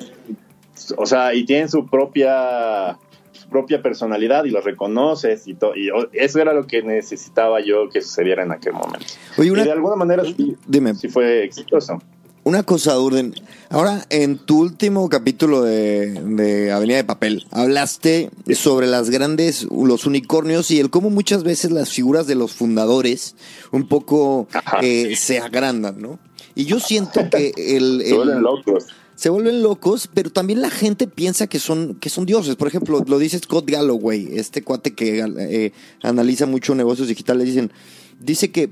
o 0.96 1.06
sea, 1.06 1.34
y 1.34 1.44
tienen 1.44 1.68
su 1.68 1.86
propia 1.86 2.98
su 3.30 3.48
propia 3.48 3.82
personalidad 3.82 4.44
y 4.44 4.50
los 4.50 4.64
reconoces 4.64 5.46
y, 5.46 5.54
todo 5.54 5.76
y 5.76 5.90
eso 6.14 6.40
era 6.40 6.54
lo 6.54 6.66
que 6.66 6.82
necesitaba 6.82 7.60
yo 7.60 7.88
que 7.90 8.00
sucediera 8.00 8.42
en 8.42 8.52
aquel 8.52 8.72
momento. 8.72 9.06
y 9.36 9.50
de 9.50 9.70
alguna 9.70 9.96
manera 9.96 10.24
sí, 10.24 10.56
Dime. 10.66 10.94
sí 10.94 11.08
fue 11.08 11.44
exitoso. 11.44 12.00
Una 12.44 12.62
cosa, 12.62 13.00
Urden. 13.00 13.34
Ahora, 13.70 14.04
en 14.10 14.36
tu 14.36 14.60
último 14.60 15.08
capítulo 15.08 15.62
de, 15.62 16.70
Avenida 16.70 16.98
de 16.98 17.04
Papel, 17.04 17.46
hablaste 17.50 18.28
sobre 18.54 18.86
las 18.86 19.08
grandes, 19.08 19.66
los 19.70 20.04
unicornios 20.04 20.70
y 20.70 20.78
el 20.78 20.90
cómo 20.90 21.08
muchas 21.08 21.42
veces 21.42 21.70
las 21.70 21.90
figuras 21.90 22.26
de 22.26 22.34
los 22.34 22.52
fundadores 22.52 23.34
un 23.72 23.88
poco 23.88 24.46
eh, 24.82 25.16
se 25.16 25.38
agrandan, 25.38 26.02
¿no? 26.02 26.18
Y 26.54 26.66
yo 26.66 26.80
siento 26.80 27.30
que 27.30 27.54
el... 27.56 28.02
se 28.06 28.14
vuelven 28.14 28.42
locos. 28.42 28.86
Se 29.14 29.30
vuelven 29.30 29.62
locos, 29.62 30.10
pero 30.12 30.28
también 30.28 30.60
la 30.60 30.70
gente 30.70 31.06
piensa 31.06 31.46
que 31.46 31.58
son, 31.58 31.94
que 31.94 32.10
son 32.10 32.26
dioses. 32.26 32.56
Por 32.56 32.68
ejemplo, 32.68 33.02
lo 33.06 33.18
dice 33.18 33.38
Scott 33.38 33.70
Galloway, 33.70 34.28
este 34.32 34.62
cuate 34.62 34.94
que 34.94 35.24
eh, 35.38 35.72
analiza 36.02 36.44
mucho 36.44 36.74
negocios 36.74 37.08
digitales. 37.08 37.46
Dicen, 37.46 37.72
dice 38.20 38.50
que 38.50 38.70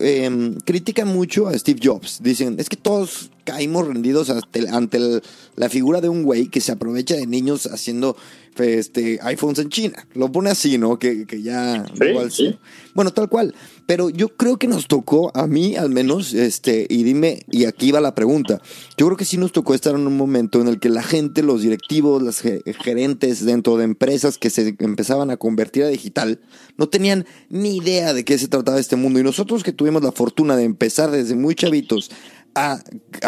eh, 0.00 0.54
critican 0.64 1.08
mucho 1.08 1.48
a 1.48 1.58
Steve 1.58 1.80
Jobs. 1.82 2.20
Dicen, 2.22 2.56
es 2.58 2.68
que 2.68 2.76
todos 2.76 3.30
caímos 3.46 3.86
rendidos 3.86 4.28
ante, 4.28 5.22
la 5.54 5.68
figura 5.70 6.00
de 6.00 6.08
un 6.08 6.24
güey 6.24 6.48
que 6.48 6.60
se 6.60 6.72
aprovecha 6.72 7.14
de 7.14 7.26
niños 7.26 7.66
haciendo 7.66 8.16
este, 8.58 9.18
iPhones 9.22 9.58
en 9.60 9.68
China. 9.68 10.06
Lo 10.14 10.32
pone 10.32 10.50
así, 10.50 10.78
¿no? 10.78 10.98
Que, 10.98 11.26
ya... 11.42 11.84
Bueno, 12.94 13.12
tal 13.12 13.28
cual. 13.28 13.54
Pero 13.86 14.10
yo 14.10 14.28
creo 14.36 14.58
que 14.58 14.66
nos 14.66 14.88
tocó, 14.88 15.30
a 15.36 15.46
mí 15.46 15.76
al 15.76 15.90
menos, 15.90 16.34
este, 16.34 16.86
y 16.90 17.04
dime, 17.04 17.44
y 17.50 17.66
aquí 17.66 17.92
va 17.92 18.00
la 18.00 18.14
pregunta. 18.14 18.60
Yo 18.96 19.06
creo 19.06 19.16
que 19.16 19.24
sí 19.24 19.36
nos 19.36 19.52
tocó 19.52 19.74
estar 19.74 19.94
en 19.94 20.06
un 20.06 20.16
momento 20.16 20.60
en 20.60 20.68
el 20.68 20.80
que 20.80 20.88
la 20.88 21.02
gente, 21.02 21.42
los 21.42 21.62
directivos, 21.62 22.22
los 22.22 22.40
gerentes 22.40 23.44
dentro 23.44 23.76
de 23.76 23.84
empresas 23.84 24.38
que 24.38 24.50
se 24.50 24.74
empezaban 24.80 25.30
a 25.30 25.36
convertir 25.36 25.84
a 25.84 25.88
digital, 25.88 26.40
no 26.76 26.88
tenían 26.88 27.26
ni 27.48 27.76
idea 27.76 28.12
de 28.12 28.24
qué 28.24 28.38
se 28.38 28.48
trataba 28.48 28.80
este 28.80 28.96
mundo. 28.96 29.20
Y 29.20 29.22
nosotros 29.36 29.62
que 29.62 29.72
tuvimos 29.72 30.02
la 30.02 30.12
fortuna 30.12 30.56
de 30.56 30.64
empezar 30.64 31.10
desde 31.10 31.34
muy 31.34 31.54
chavitos 31.54 32.10
a, 32.54 32.82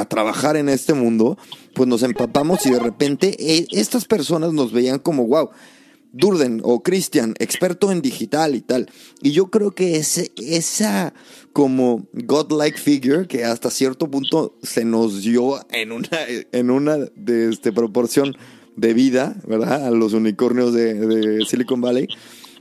trabajar 0.08 0.56
en 0.56 0.70
este 0.70 0.94
mundo, 0.94 1.36
pues 1.74 1.86
nos 1.86 2.02
empapamos 2.02 2.64
y 2.64 2.70
de 2.70 2.78
repente 2.78 3.36
eh, 3.38 3.66
estas 3.72 4.06
personas 4.06 4.54
nos 4.54 4.72
veían 4.72 5.00
como, 5.00 5.26
wow, 5.26 5.50
Durden 6.10 6.62
o 6.64 6.82
Christian, 6.82 7.34
experto 7.38 7.92
en 7.92 8.00
digital 8.00 8.54
y 8.54 8.62
tal. 8.62 8.88
Y 9.20 9.32
yo 9.32 9.50
creo 9.50 9.72
que 9.72 9.96
ese, 9.96 10.32
esa 10.38 11.12
como 11.52 12.08
godlike 12.14 12.78
figure 12.78 13.26
que 13.26 13.44
hasta 13.44 13.70
cierto 13.70 14.10
punto 14.10 14.56
se 14.62 14.86
nos 14.86 15.22
dio 15.22 15.60
en 15.70 15.92
una, 15.92 16.18
en 16.52 16.70
una 16.70 16.96
de 16.96 17.50
este, 17.50 17.70
proporción 17.70 18.34
de 18.76 18.94
vida, 18.94 19.36
¿verdad? 19.46 19.86
A 19.86 19.90
los 19.90 20.14
unicornios 20.14 20.72
de, 20.72 20.94
de 20.94 21.44
Silicon 21.44 21.82
Valley. 21.82 22.08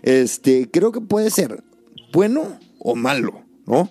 Este, 0.01 0.69
creo 0.69 0.91
que 0.91 0.99
puede 0.99 1.31
ser 1.31 1.63
bueno 2.11 2.59
o 2.87 2.95
malo, 2.95 3.43
¿no? 3.65 3.89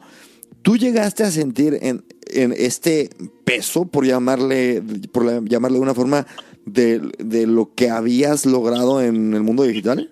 ¿Tú 0.63 0.77
llegaste 0.77 1.23
a 1.23 1.31
sentir 1.31 1.79
en, 1.83 2.05
en 2.33 2.53
este 2.57 3.11
peso, 3.45 3.87
por 3.87 4.05
llamarle, 4.05 4.83
por 5.13 5.45
llamarle 5.49 5.77
de 5.77 5.83
una 5.83 5.95
forma, 5.95 6.27
de, 6.65 7.01
de, 7.19 7.47
lo 7.47 7.75
que 7.75 7.91
habías 7.91 8.47
logrado 8.47 9.01
en 9.01 9.35
el 9.35 9.43
mundo 9.43 9.63
digital? 9.63 10.11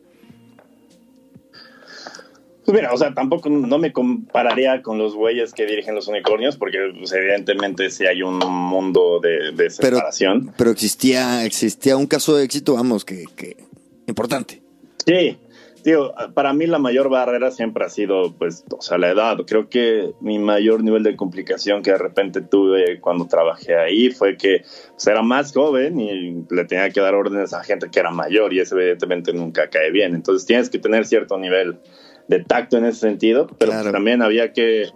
Pues 2.64 2.74
mira, 2.74 2.92
o 2.92 2.96
sea, 2.96 3.12
tampoco 3.14 3.48
no 3.48 3.78
me 3.78 3.92
compararía 3.92 4.80
con 4.82 4.96
los 4.96 5.14
güeyes 5.14 5.52
que 5.52 5.66
dirigen 5.66 5.94
los 5.94 6.08
unicornios, 6.08 6.56
porque 6.56 6.78
pues, 6.98 7.12
evidentemente 7.12 7.90
sí 7.90 8.06
hay 8.06 8.22
un 8.22 8.38
mundo 8.38 9.20
de, 9.20 9.70
separación. 9.70 10.52
Pero, 10.56 10.70
existía, 10.70 11.44
existía 11.44 11.96
un 11.96 12.06
caso 12.06 12.36
de 12.36 12.44
éxito, 12.44 12.74
vamos, 12.74 13.04
que, 13.04 13.24
que 13.34 13.56
importante. 14.06 14.62
Sí, 15.04 15.36
Tío, 15.84 16.14
para 16.32 16.54
mí 16.54 16.66
la 16.66 16.78
mayor 16.78 17.10
barrera 17.10 17.50
siempre 17.50 17.84
ha 17.84 17.90
sido, 17.90 18.32
pues, 18.38 18.64
o 18.74 18.80
sea, 18.80 18.96
la 18.96 19.10
edad. 19.10 19.36
Creo 19.46 19.68
que 19.68 20.14
mi 20.22 20.38
mayor 20.38 20.82
nivel 20.82 21.02
de 21.02 21.14
complicación 21.14 21.82
que 21.82 21.90
de 21.90 21.98
repente 21.98 22.40
tuve 22.40 23.00
cuando 23.02 23.26
trabajé 23.26 23.76
ahí 23.76 24.08
fue 24.08 24.38
que 24.38 24.62
pues, 24.92 25.06
era 25.06 25.20
más 25.20 25.52
joven 25.52 26.00
y 26.00 26.42
le 26.48 26.64
tenía 26.64 26.88
que 26.88 27.02
dar 27.02 27.14
órdenes 27.14 27.52
a 27.52 27.62
gente 27.62 27.90
que 27.90 28.00
era 28.00 28.10
mayor 28.10 28.54
y 28.54 28.60
eso 28.60 28.78
evidentemente 28.78 29.34
nunca 29.34 29.68
cae 29.68 29.90
bien. 29.90 30.14
Entonces 30.14 30.46
tienes 30.46 30.70
que 30.70 30.78
tener 30.78 31.04
cierto 31.04 31.36
nivel 31.36 31.78
de 32.28 32.42
tacto 32.42 32.78
en 32.78 32.86
ese 32.86 33.00
sentido, 33.00 33.46
pero 33.58 33.72
también 33.92 34.22
había 34.22 34.54
que 34.54 34.88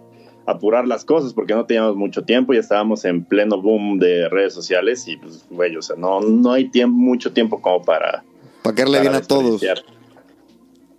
apurar 0.47 0.87
las 0.87 1.05
cosas 1.05 1.35
porque 1.35 1.53
no 1.53 1.67
teníamos 1.67 1.97
mucho 1.97 2.23
tiempo 2.23 2.55
y 2.55 2.57
estábamos 2.57 3.05
en 3.05 3.25
pleno 3.25 3.61
boom 3.61 3.99
de 3.99 4.27
redes 4.27 4.55
sociales 4.55 5.07
y 5.07 5.17
pues, 5.17 5.45
güey, 5.51 5.77
o 5.77 5.83
sea, 5.83 5.97
no, 5.97 6.19
no 6.19 6.51
hay 6.51 6.67
tiempo, 6.71 6.97
mucho 6.97 7.31
tiempo 7.31 7.61
como 7.61 7.83
para... 7.83 8.23
Para 8.63 8.85
bien 8.85 9.13
a 9.13 9.21
todos. 9.21 9.61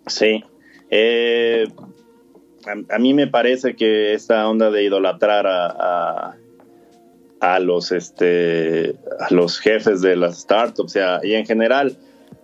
Sí. 0.07 0.45
Eh, 0.91 1.69
a, 2.89 2.99
mí 2.99 3.15
me 3.15 3.27
parece 3.27 3.75
que 3.75 4.13
esta 4.13 4.49
onda 4.49 4.71
de 4.71 4.85
idolatrar 4.85 5.47
a, 5.47 6.37
a, 7.41 7.59
los 7.61 7.93
este 7.93 8.97
a 9.19 9.33
los 9.33 9.59
jefes 9.59 10.03
de 10.03 10.17
las 10.17 10.41
startups, 10.41 10.97
y 11.23 11.35
en 11.35 11.47
general 11.47 11.97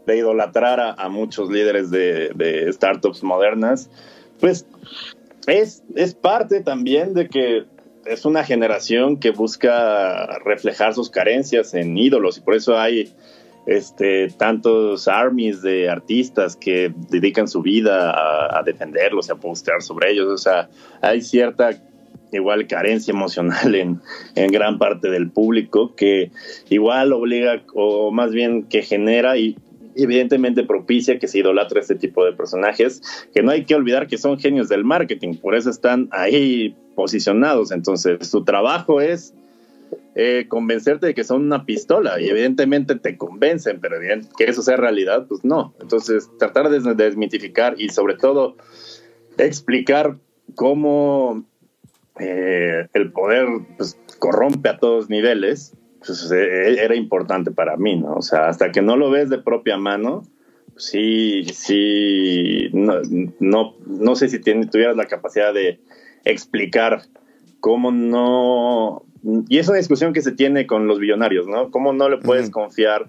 de 0.07 0.17
idolatrar 0.17 0.95
a, 0.97 1.09
muchos 1.09 1.51
líderes 1.51 1.91
de, 1.91 2.31
de, 2.35 2.73
startups 2.73 3.23
modernas, 3.23 3.91
pues 4.39 4.67
es, 5.47 5.83
es 5.95 6.15
parte 6.15 6.61
también 6.61 7.13
de 7.13 7.29
que 7.29 7.65
es 8.05 8.25
una 8.25 8.45
generación 8.45 9.19
que 9.19 9.31
busca 9.31 10.39
reflejar 10.45 10.95
sus 10.95 11.11
carencias 11.11 11.75
en 11.75 11.99
ídolos 11.99 12.39
y 12.39 12.41
por 12.41 12.55
eso 12.55 12.79
hay 12.79 13.13
este, 13.67 14.29
tantos 14.31 15.09
armies 15.09 15.61
de 15.61 15.91
artistas 15.91 16.57
que 16.57 16.93
dedican 17.11 17.49
su 17.49 17.63
vida 17.63 18.13
a, 18.59 18.63
defenderlos 18.63 19.29
y 19.29 19.33
a 19.33 19.35
postear 19.35 19.83
sobre 19.83 20.13
ellos. 20.13 20.29
O 20.29 20.39
sea, 20.39 20.69
hay 21.03 21.21
cierta 21.21 21.71
igual 22.33 22.67
carencia 22.67 23.13
emocional 23.13 23.75
en, 23.75 24.01
en, 24.35 24.51
gran 24.51 24.79
parte 24.79 25.11
del 25.11 25.31
público 25.31 25.95
que 25.95 26.31
igual 26.69 27.13
obliga 27.13 27.63
o 27.75 28.11
más 28.11 28.33
bien 28.33 28.65
que 28.65 28.83
genera 28.83 29.37
y 29.37 29.57
evidentemente 29.95 30.65
propicia 30.65 31.19
que 31.19 31.29
se 31.29 31.39
idolatre 31.39 31.81
este 31.81 31.95
tipo 31.95 32.25
de 32.25 32.33
personajes 32.33 33.01
que 33.33 33.43
no 33.43 33.53
hay 33.53 33.65
que 33.65 33.75
olvidar 33.75 34.09
que 34.09 34.19
son 34.19 34.39
genios 34.39 34.69
del 34.69 34.85
marketing 34.85 35.37
por 35.37 35.55
eso 35.55 35.71
están 35.71 36.09
ahí 36.11 36.77
posicionados 36.95 37.71
entonces 37.71 38.29
su 38.29 38.45
trabajo 38.45 39.01
es 39.01 39.33
eh, 40.19 40.47
convencerte 40.49 41.09
de 41.09 41.15
que 41.15 41.25
son 41.25 41.43
una 41.45 41.67
pistola 41.67 42.19
y 42.19 42.31
evidentemente 42.31 42.95
te 42.95 43.19
convencen, 43.19 43.81
pero 43.83 44.01
bien, 44.01 44.27
que 44.39 44.45
eso 44.45 44.63
sea 44.63 44.79
realidad, 44.79 45.27
pues 45.29 45.45
no. 45.45 45.75
Entonces, 45.79 46.31
tratar 46.39 46.71
de 46.71 46.95
desmitificar 46.95 47.75
y 47.77 47.91
sobre 47.91 48.15
todo 48.15 48.57
explicar 49.37 50.17
cómo 50.55 51.45
eh, 52.19 52.89
el 52.95 53.13
poder 53.13 53.47
pues, 53.77 54.01
corrompe 54.19 54.71
a 54.71 54.79
todos 54.79 55.11
niveles, 55.11 55.75
pues, 55.99 56.33
eh, 56.33 56.83
era 56.83 56.95
importante 56.95 57.51
para 57.51 57.77
mí, 57.77 57.97
¿no? 57.97 58.15
O 58.15 58.23
sea, 58.23 58.49
hasta 58.49 58.73
que 58.73 58.81
no 58.81 58.97
lo 58.97 59.11
ves 59.11 59.29
de 59.29 59.37
propia 59.37 59.77
mano, 59.77 60.23
sí, 60.79 61.45
sí, 61.53 62.71
no, 62.73 63.03
no, 63.39 63.75
no 63.85 64.17
sé 64.17 64.31
si 64.31 64.41
tuvieras 64.41 64.97
la 64.97 65.05
capacidad 65.05 65.53
de 65.53 65.79
explicar 66.25 67.03
cómo 67.61 67.93
no 67.93 69.06
y 69.23 69.59
es 69.59 69.69
una 69.69 69.79
discusión 69.79 70.13
que 70.13 70.23
se 70.23 70.33
tiene 70.33 70.67
con 70.67 70.87
los 70.87 70.99
billonarios, 70.99 71.47
¿no? 71.47 71.71
¿Cómo 71.71 71.93
no 71.93 72.09
le 72.09 72.19
puedes 72.19 72.51
confiar 72.51 73.09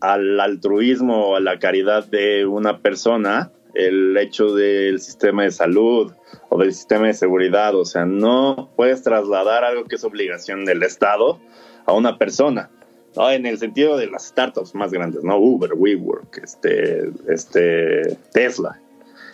al 0.00 0.40
altruismo 0.40 1.28
o 1.28 1.36
a 1.36 1.40
la 1.40 1.58
caridad 1.58 2.06
de 2.06 2.46
una 2.46 2.78
persona 2.78 3.52
el 3.74 4.16
hecho 4.16 4.54
del 4.54 5.00
sistema 5.00 5.44
de 5.44 5.50
salud 5.50 6.12
o 6.48 6.58
del 6.58 6.72
sistema 6.72 7.06
de 7.06 7.14
seguridad? 7.14 7.74
O 7.74 7.84
sea, 7.84 8.06
no 8.06 8.70
puedes 8.76 9.02
trasladar 9.02 9.64
algo 9.64 9.84
que 9.84 9.96
es 9.96 10.04
obligación 10.04 10.64
del 10.64 10.82
Estado 10.82 11.40
a 11.86 11.92
una 11.92 12.18
persona. 12.18 12.70
¿no? 13.16 13.30
En 13.30 13.44
el 13.46 13.58
sentido 13.58 13.96
de 13.96 14.06
las 14.06 14.28
startups 14.28 14.74
más 14.74 14.92
grandes, 14.92 15.22
¿no? 15.22 15.36
Uber, 15.38 15.72
WeWork, 15.74 16.38
este, 16.42 17.10
este, 17.28 18.16
Tesla. 18.32 18.80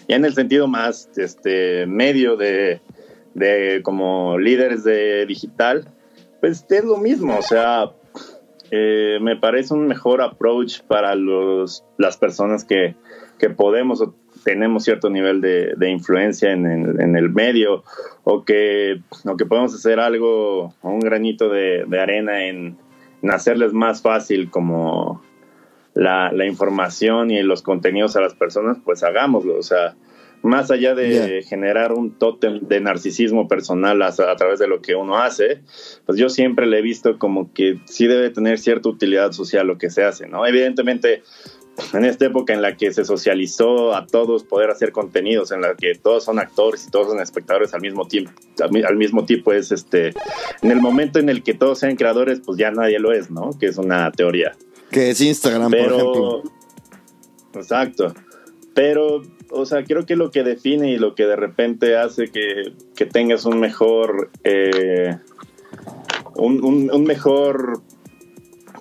Y 0.08 0.14
en 0.14 0.24
el 0.24 0.34
sentido 0.34 0.66
más 0.66 1.10
este, 1.16 1.86
medio 1.86 2.36
de 2.36 2.80
de 3.38 3.80
como 3.82 4.38
líderes 4.38 4.84
de 4.84 5.26
digital, 5.26 5.88
pues 6.40 6.64
es 6.68 6.84
lo 6.84 6.96
mismo, 6.96 7.36
o 7.36 7.42
sea, 7.42 7.92
eh, 8.70 9.18
me 9.20 9.36
parece 9.36 9.74
un 9.74 9.86
mejor 9.86 10.20
approach 10.20 10.82
para 10.82 11.14
los, 11.14 11.84
las 11.96 12.16
personas 12.16 12.64
que, 12.64 12.96
que 13.38 13.50
podemos 13.50 14.00
o 14.02 14.14
tenemos 14.44 14.84
cierto 14.84 15.10
nivel 15.10 15.40
de, 15.40 15.74
de 15.76 15.90
influencia 15.90 16.52
en 16.52 16.66
el, 16.66 17.00
en 17.00 17.16
el, 17.16 17.30
medio 17.30 17.82
o 18.24 18.44
que, 18.44 19.00
o 19.24 19.36
que 19.36 19.46
podemos 19.46 19.74
hacer 19.74 20.00
algo, 20.00 20.74
un 20.82 21.00
granito 21.00 21.48
de, 21.48 21.84
arena 22.00 22.44
en, 22.44 22.76
en, 23.22 23.30
hacerles 23.30 23.72
más 23.72 24.02
fácil 24.02 24.50
como 24.50 25.22
la, 25.94 26.30
la, 26.32 26.46
información 26.46 27.30
y 27.30 27.42
los 27.42 27.62
contenidos 27.62 28.16
a 28.16 28.20
las 28.20 28.34
personas, 28.34 28.78
pues 28.84 29.02
hagámoslo, 29.02 29.58
o 29.58 29.62
sea, 29.62 29.96
más 30.42 30.70
allá 30.70 30.94
de 30.94 31.42
generar 31.42 31.92
un 31.92 32.12
tótem 32.18 32.60
de 32.60 32.80
narcisismo 32.80 33.48
personal 33.48 34.00
a, 34.02 34.12
través 34.12 34.58
de 34.58 34.68
lo 34.68 34.80
que 34.80 34.94
uno 34.94 35.18
hace, 35.18 35.62
pues 36.06 36.18
yo 36.18 36.28
siempre 36.28 36.66
le 36.66 36.78
he 36.78 36.82
visto 36.82 37.18
como 37.18 37.52
que 37.52 37.78
sí 37.86 38.06
debe 38.06 38.30
tener 38.30 38.58
cierta 38.58 38.88
utilidad 38.88 39.32
social 39.32 39.66
lo 39.66 39.78
que 39.78 39.90
se 39.90 40.04
hace, 40.04 40.28
¿no? 40.28 40.46
Evidentemente, 40.46 41.22
en 41.92 42.04
esta 42.04 42.26
época 42.26 42.52
en 42.52 42.62
la 42.62 42.76
que 42.76 42.92
se 42.92 43.04
socializó 43.04 43.94
a 43.94 44.06
todos 44.06 44.44
poder 44.44 44.70
hacer 44.70 44.92
contenidos, 44.92 45.52
en 45.52 45.60
la 45.60 45.74
que 45.74 45.94
todos 45.94 46.24
son 46.24 46.38
actores 46.38 46.86
y 46.86 46.90
todos 46.90 47.08
son 47.08 47.20
espectadores 47.20 47.74
al 47.74 47.80
mismo 47.80 48.06
tiempo, 48.06 48.32
al 48.60 48.96
mismo 48.96 49.24
tiempo 49.24 49.52
es 49.52 49.72
este, 49.72 50.14
en 50.62 50.70
el 50.70 50.80
momento 50.80 51.18
en 51.18 51.28
el 51.28 51.42
que 51.42 51.54
todos 51.54 51.80
sean 51.80 51.96
creadores, 51.96 52.40
pues 52.44 52.58
ya 52.58 52.70
nadie 52.70 52.98
lo 52.98 53.12
es, 53.12 53.30
¿no? 53.30 53.50
Que 53.58 53.66
es 53.66 53.78
una 53.78 54.10
teoría. 54.12 54.52
Que 54.90 55.10
es 55.10 55.20
Instagram, 55.20 55.70
por 55.70 55.80
ejemplo. 55.80 56.42
Exacto. 57.54 58.14
Pero 58.74 59.22
o 59.50 59.66
sea, 59.66 59.84
creo 59.84 60.06
que 60.06 60.16
lo 60.16 60.30
que 60.30 60.42
define 60.42 60.92
y 60.92 60.98
lo 60.98 61.14
que 61.14 61.26
de 61.26 61.36
repente 61.36 61.96
hace 61.96 62.30
que, 62.30 62.72
tengas 63.06 63.44
un 63.44 63.60
mejor, 63.60 64.30
eh, 64.44 65.16
un, 66.36 67.04
mejor 67.04 67.80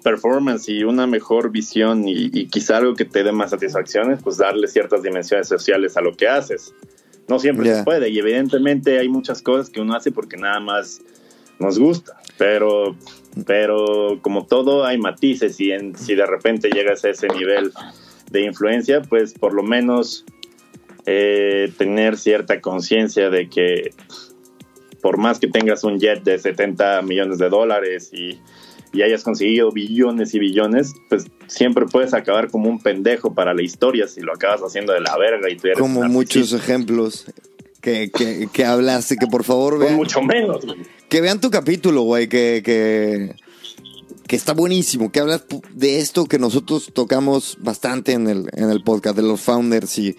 performance 0.03 0.70
y 0.70 0.84
una 0.84 1.07
mejor 1.07 1.51
visión 1.51 2.03
y, 2.07 2.47
quizá 2.47 2.78
algo 2.78 2.95
que 2.95 3.05
te 3.05 3.24
dé 3.24 3.32
más 3.32 3.51
satisfacciones, 3.51 4.22
pues 4.24 4.38
darle 4.38 4.68
ciertas 4.68 5.03
dimensiones 5.03 5.47
sociales 5.47 5.97
a 5.97 6.01
lo 6.01 6.15
que 6.15 6.28
haces. 6.28 6.74
No 7.28 7.39
siempre 7.39 7.76
se 7.76 7.84
puede 7.84 8.09
y 8.09 8.20
evidentemente 8.20 8.99
hay 8.99 9.09
muchas 9.09 9.41
cosas 9.41 9.70
que 9.70 9.82
uno 9.82 9.95
hace 9.95 10.11
porque 10.11 10.38
nada 10.38 10.61
más 10.61 11.01
nos 11.59 11.78
gusta, 11.78 12.22
pero, 12.38 12.95
pero 13.45 14.20
como 14.22 14.45
todo 14.45 14.86
hay 14.86 14.97
matices 14.97 15.59
y 15.59 15.72
en, 15.72 15.97
si 15.97 16.15
de 16.15 16.26
repente 16.26 16.70
llegas 16.70 17.03
a 17.03 17.09
ese 17.09 17.28
nivel 17.28 17.74
de 18.32 18.41
influencia, 18.41 19.01
pues 19.01 19.34
por 19.34 19.53
lo 19.53 19.63
menos 19.63 20.24
eh, 21.10 21.72
tener 21.78 22.18
cierta 22.18 22.60
conciencia 22.60 23.30
de 23.30 23.49
que 23.49 23.91
por 25.01 25.18
más 25.18 25.39
que 25.39 25.47
tengas 25.47 25.86
un 25.86 25.99
jet 25.99 26.22
de 26.22 26.38
70 26.38 27.01
millones 27.01 27.38
de 27.38 27.47
dólares 27.47 28.12
y, 28.14 28.39
hayas 29.01 29.24
conseguido 29.24 29.72
billones 29.72 30.34
y 30.34 30.39
billones, 30.39 30.95
pues 31.08 31.26
siempre 31.45 31.86
puedes 31.86 32.16
acabar 32.16 32.49
como 32.49 32.68
un 32.68 32.80
pendejo 32.80 33.36
para 33.36 33.53
la 33.53 33.62
historia 33.62 34.08
si 34.08 34.22
lo 34.22 34.34
acabas 34.34 34.62
haciendo 34.62 34.91
de 34.91 35.01
la 35.01 35.16
verga 35.18 35.51
y 35.51 35.55
tú 35.55 35.68
eres 35.68 35.80
Como 35.80 36.01
muchos 36.05 36.51
ejemplos 36.51 37.26
que, 37.80 38.10
que, 38.10 38.49
que, 38.51 38.66
hablaste, 38.66 39.18
que 39.18 39.28
por 39.28 39.43
favor 39.43 39.78
vean. 39.78 39.95
mucho 39.95 40.24
menos, 40.24 40.66
Que 41.10 41.22
vean 41.22 41.39
tu 41.39 41.51
capítulo, 41.51 42.01
güey, 42.01 42.28
que, 42.28 42.64
que, 42.66 43.36
que 44.28 44.36
está 44.36 44.53
buenísimo, 44.53 45.12
que 45.12 45.20
hablas 45.20 45.45
de 45.74 45.99
esto 45.99 46.26
que 46.26 46.39
nosotros 46.39 46.89
tocamos 46.91 47.55
bastante 47.62 48.14
en 48.14 48.28
el, 48.28 48.49
en 48.53 48.72
el 48.72 48.84
podcast, 48.84 49.16
de 49.16 49.22
los 49.22 49.41
founders 49.41 49.99
y 49.99 50.18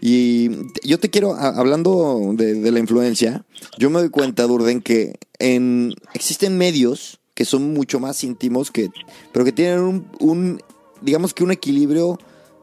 y 0.00 0.50
yo 0.82 0.98
te 0.98 1.10
quiero, 1.10 1.34
hablando 1.34 2.32
de, 2.34 2.70
la 2.70 2.78
influencia, 2.78 3.44
yo 3.78 3.90
me 3.90 4.00
doy 4.00 4.08
cuenta, 4.08 4.44
Durden, 4.44 4.80
que 4.80 5.18
en, 5.38 5.94
existen 6.14 6.56
medios 6.56 7.20
que 7.34 7.44
son 7.44 7.74
mucho 7.74 8.00
más 8.00 8.24
íntimos, 8.24 8.70
que, 8.70 8.90
pero 9.32 9.44
que 9.44 9.52
tienen 9.52 10.06
un, 10.18 10.62
digamos 11.00 11.34
que 11.34 11.44
un 11.44 11.50
equilibrio 11.50 12.18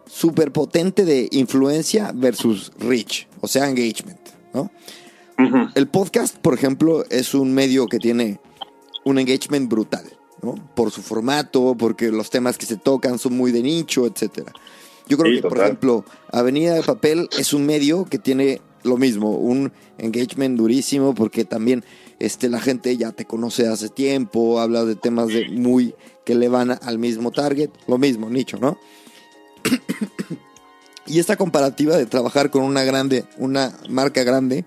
súper 0.08 0.52
potente 0.52 1.06
de 1.06 1.28
influencia 1.32 2.12
versus 2.14 2.72
reach, 2.80 3.28
o 3.42 3.48
sea, 3.48 3.70
engagement, 3.70 4.20
¿no? 4.54 4.72
El 5.76 5.88
podcast, 5.88 6.36
por 6.38 6.56
ejemplo, 6.56 7.06
es 7.12 7.36
un 7.36 7.54
medio 7.54 7.86
que 7.86 8.00
tiene 8.00 8.40
un 9.06 9.20
engagement 9.20 9.70
brutal, 9.70 10.04
¿no? 10.42 10.56
Por 10.76 10.90
su 10.90 11.04
formato, 11.04 11.76
porque 11.78 12.12
los 12.12 12.32
temas 12.32 12.58
que 12.58 12.66
se 12.66 12.78
tocan 12.78 13.20
son 13.20 13.38
muy 13.38 13.52
de 13.52 13.62
nicho, 13.62 14.08
etcétera. 14.08 14.52
Yo 15.08 15.18
creo 15.18 15.42
que, 15.42 15.48
por 15.48 15.58
ejemplo, 15.60 16.06
Avenida 16.32 16.74
de 16.74 16.84
Papel 16.84 17.30
es 17.38 17.54
un 17.54 17.66
medio 17.66 18.06
que 18.06 18.20
tiene 18.20 18.62
lo 18.84 18.98
mismo, 18.98 19.32
un 19.32 19.72
engagement 19.98 20.58
durísimo 20.58 21.14
porque 21.14 21.46
también 21.46 21.84
este, 22.20 22.50
la 22.50 22.60
gente 22.60 22.96
ya 22.98 23.12
te 23.12 23.26
conoce 23.26 23.68
hace 23.68 23.90
tiempo, 23.90 24.60
habla 24.60 24.86
de 24.86 24.96
temas 24.96 25.28
de 25.28 25.50
muy 25.50 25.94
que 26.26 26.36
le 26.36 26.50
van 26.50 26.78
al 26.82 26.98
mismo 26.98 27.32
target, 27.32 27.70
lo 27.88 27.98
mismo, 27.98 28.30
nicho, 28.30 28.58
¿no? 28.58 28.78
y 31.06 31.20
esta 31.20 31.38
comparativa 31.38 31.96
de 31.96 32.06
trabajar 32.06 32.52
con 32.52 32.64
una 32.64 32.84
grande, 32.84 33.26
una 33.38 33.78
marca 33.90 34.24
grande, 34.24 34.66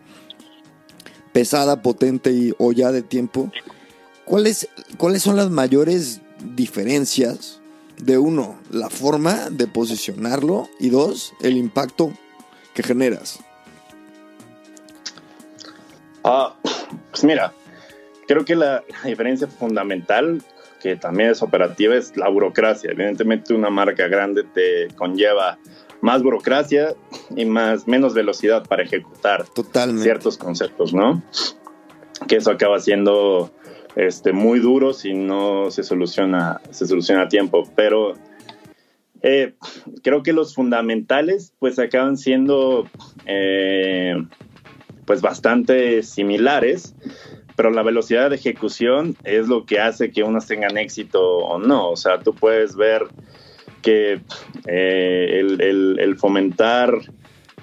pesada, 1.32 1.82
potente 1.82 2.32
y 2.32 2.54
o 2.58 2.72
ya 2.72 2.92
de 2.92 3.02
tiempo, 3.02 3.52
¿cuáles, 4.24 4.68
¿cuáles 4.96 5.22
son 5.22 5.36
las 5.36 5.50
mayores 5.50 6.20
diferencias 6.54 7.59
de 8.04 8.18
uno, 8.18 8.58
la 8.70 8.90
forma 8.90 9.50
de 9.50 9.66
posicionarlo 9.66 10.68
y 10.78 10.90
dos, 10.90 11.34
el 11.40 11.56
impacto 11.56 12.12
que 12.74 12.82
generas. 12.82 13.40
Ah, 16.24 16.54
Pues 17.10 17.24
mira, 17.24 17.52
creo 18.26 18.44
que 18.44 18.54
la 18.54 18.84
diferencia 19.04 19.46
fundamental, 19.46 20.42
que 20.80 20.96
también 20.96 21.30
es 21.30 21.42
operativa, 21.42 21.94
es 21.94 22.16
la 22.16 22.28
burocracia. 22.28 22.90
Evidentemente 22.92 23.54
una 23.54 23.70
marca 23.70 24.06
grande 24.08 24.44
te 24.44 24.88
conlleva 24.94 25.58
más 26.00 26.22
burocracia 26.22 26.94
y 27.36 27.44
más 27.44 27.86
menos 27.86 28.14
velocidad 28.14 28.66
para 28.66 28.82
ejecutar 28.82 29.44
ciertos 30.02 30.38
conceptos, 30.38 30.94
¿no? 30.94 31.22
Que 32.28 32.36
eso 32.36 32.50
acaba 32.50 32.78
siendo 32.80 33.50
este, 33.96 34.32
muy 34.32 34.60
duro 34.60 34.92
si 34.92 35.14
no 35.14 35.70
se 35.70 35.82
soluciona, 35.82 36.60
se 36.70 36.86
soluciona 36.86 37.22
a 37.22 37.28
tiempo. 37.28 37.64
Pero 37.74 38.14
eh, 39.22 39.54
creo 40.02 40.22
que 40.22 40.32
los 40.32 40.54
fundamentales 40.54 41.52
pues 41.58 41.78
acaban 41.78 42.16
siendo 42.16 42.88
eh, 43.26 44.14
pues 45.04 45.20
bastante 45.20 46.02
similares, 46.02 46.94
pero 47.56 47.70
la 47.70 47.82
velocidad 47.82 48.30
de 48.30 48.36
ejecución 48.36 49.16
es 49.24 49.48
lo 49.48 49.66
que 49.66 49.80
hace 49.80 50.10
que 50.10 50.22
unos 50.22 50.46
tengan 50.46 50.78
éxito 50.78 51.20
o 51.38 51.58
no. 51.58 51.90
O 51.90 51.96
sea, 51.96 52.20
tú 52.20 52.34
puedes 52.34 52.76
ver 52.76 53.02
que 53.82 54.20
eh, 54.66 55.40
el, 55.40 56.16
fomentar 56.18 56.92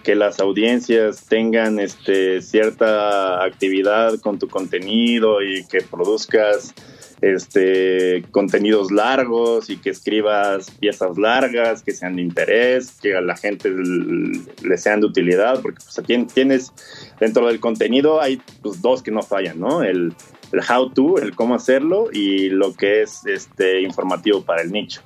que 0.07 0.15
las 0.15 0.39
audiencias 0.39 1.25
tengan 1.25 1.79
este, 1.79 2.41
cierta 2.41 3.43
actividad 3.43 4.17
con 4.21 4.39
tu 4.39 4.47
contenido 4.47 5.41
y 5.41 5.65
que 5.65 5.81
produzcas 5.81 6.73
este, 7.19 8.23
contenidos 8.31 8.89
largos 8.89 9.69
y 9.69 9.75
que 9.75 9.89
escribas 9.89 10.71
piezas 10.71 11.17
largas 11.17 11.83
que 11.83 11.91
sean 11.91 12.15
de 12.15 12.21
interés, 12.21 12.91
que 13.01 13.17
a 13.17 13.21
la 13.21 13.35
gente 13.35 13.69
le 13.69 14.77
sean 14.77 15.01
de 15.01 15.07
utilidad, 15.07 15.61
porque 15.61 15.83
pues, 15.83 16.27
tienes 16.33 16.71
dentro 17.19 17.45
del 17.45 17.59
contenido 17.59 18.21
hay 18.21 18.41
pues, 18.61 18.81
dos 18.81 19.03
que 19.03 19.11
no 19.11 19.23
fallan, 19.23 19.59
¿no? 19.59 19.83
El, 19.83 20.13
el 20.53 20.61
how 20.71 20.89
to, 20.89 21.17
el 21.17 21.35
cómo 21.35 21.53
hacerlo 21.53 22.07
y 22.13 22.47
lo 22.47 22.73
que 22.73 23.01
es 23.01 23.25
este, 23.25 23.81
informativo 23.81 24.41
para 24.45 24.61
el 24.61 24.71
nicho. 24.71 25.01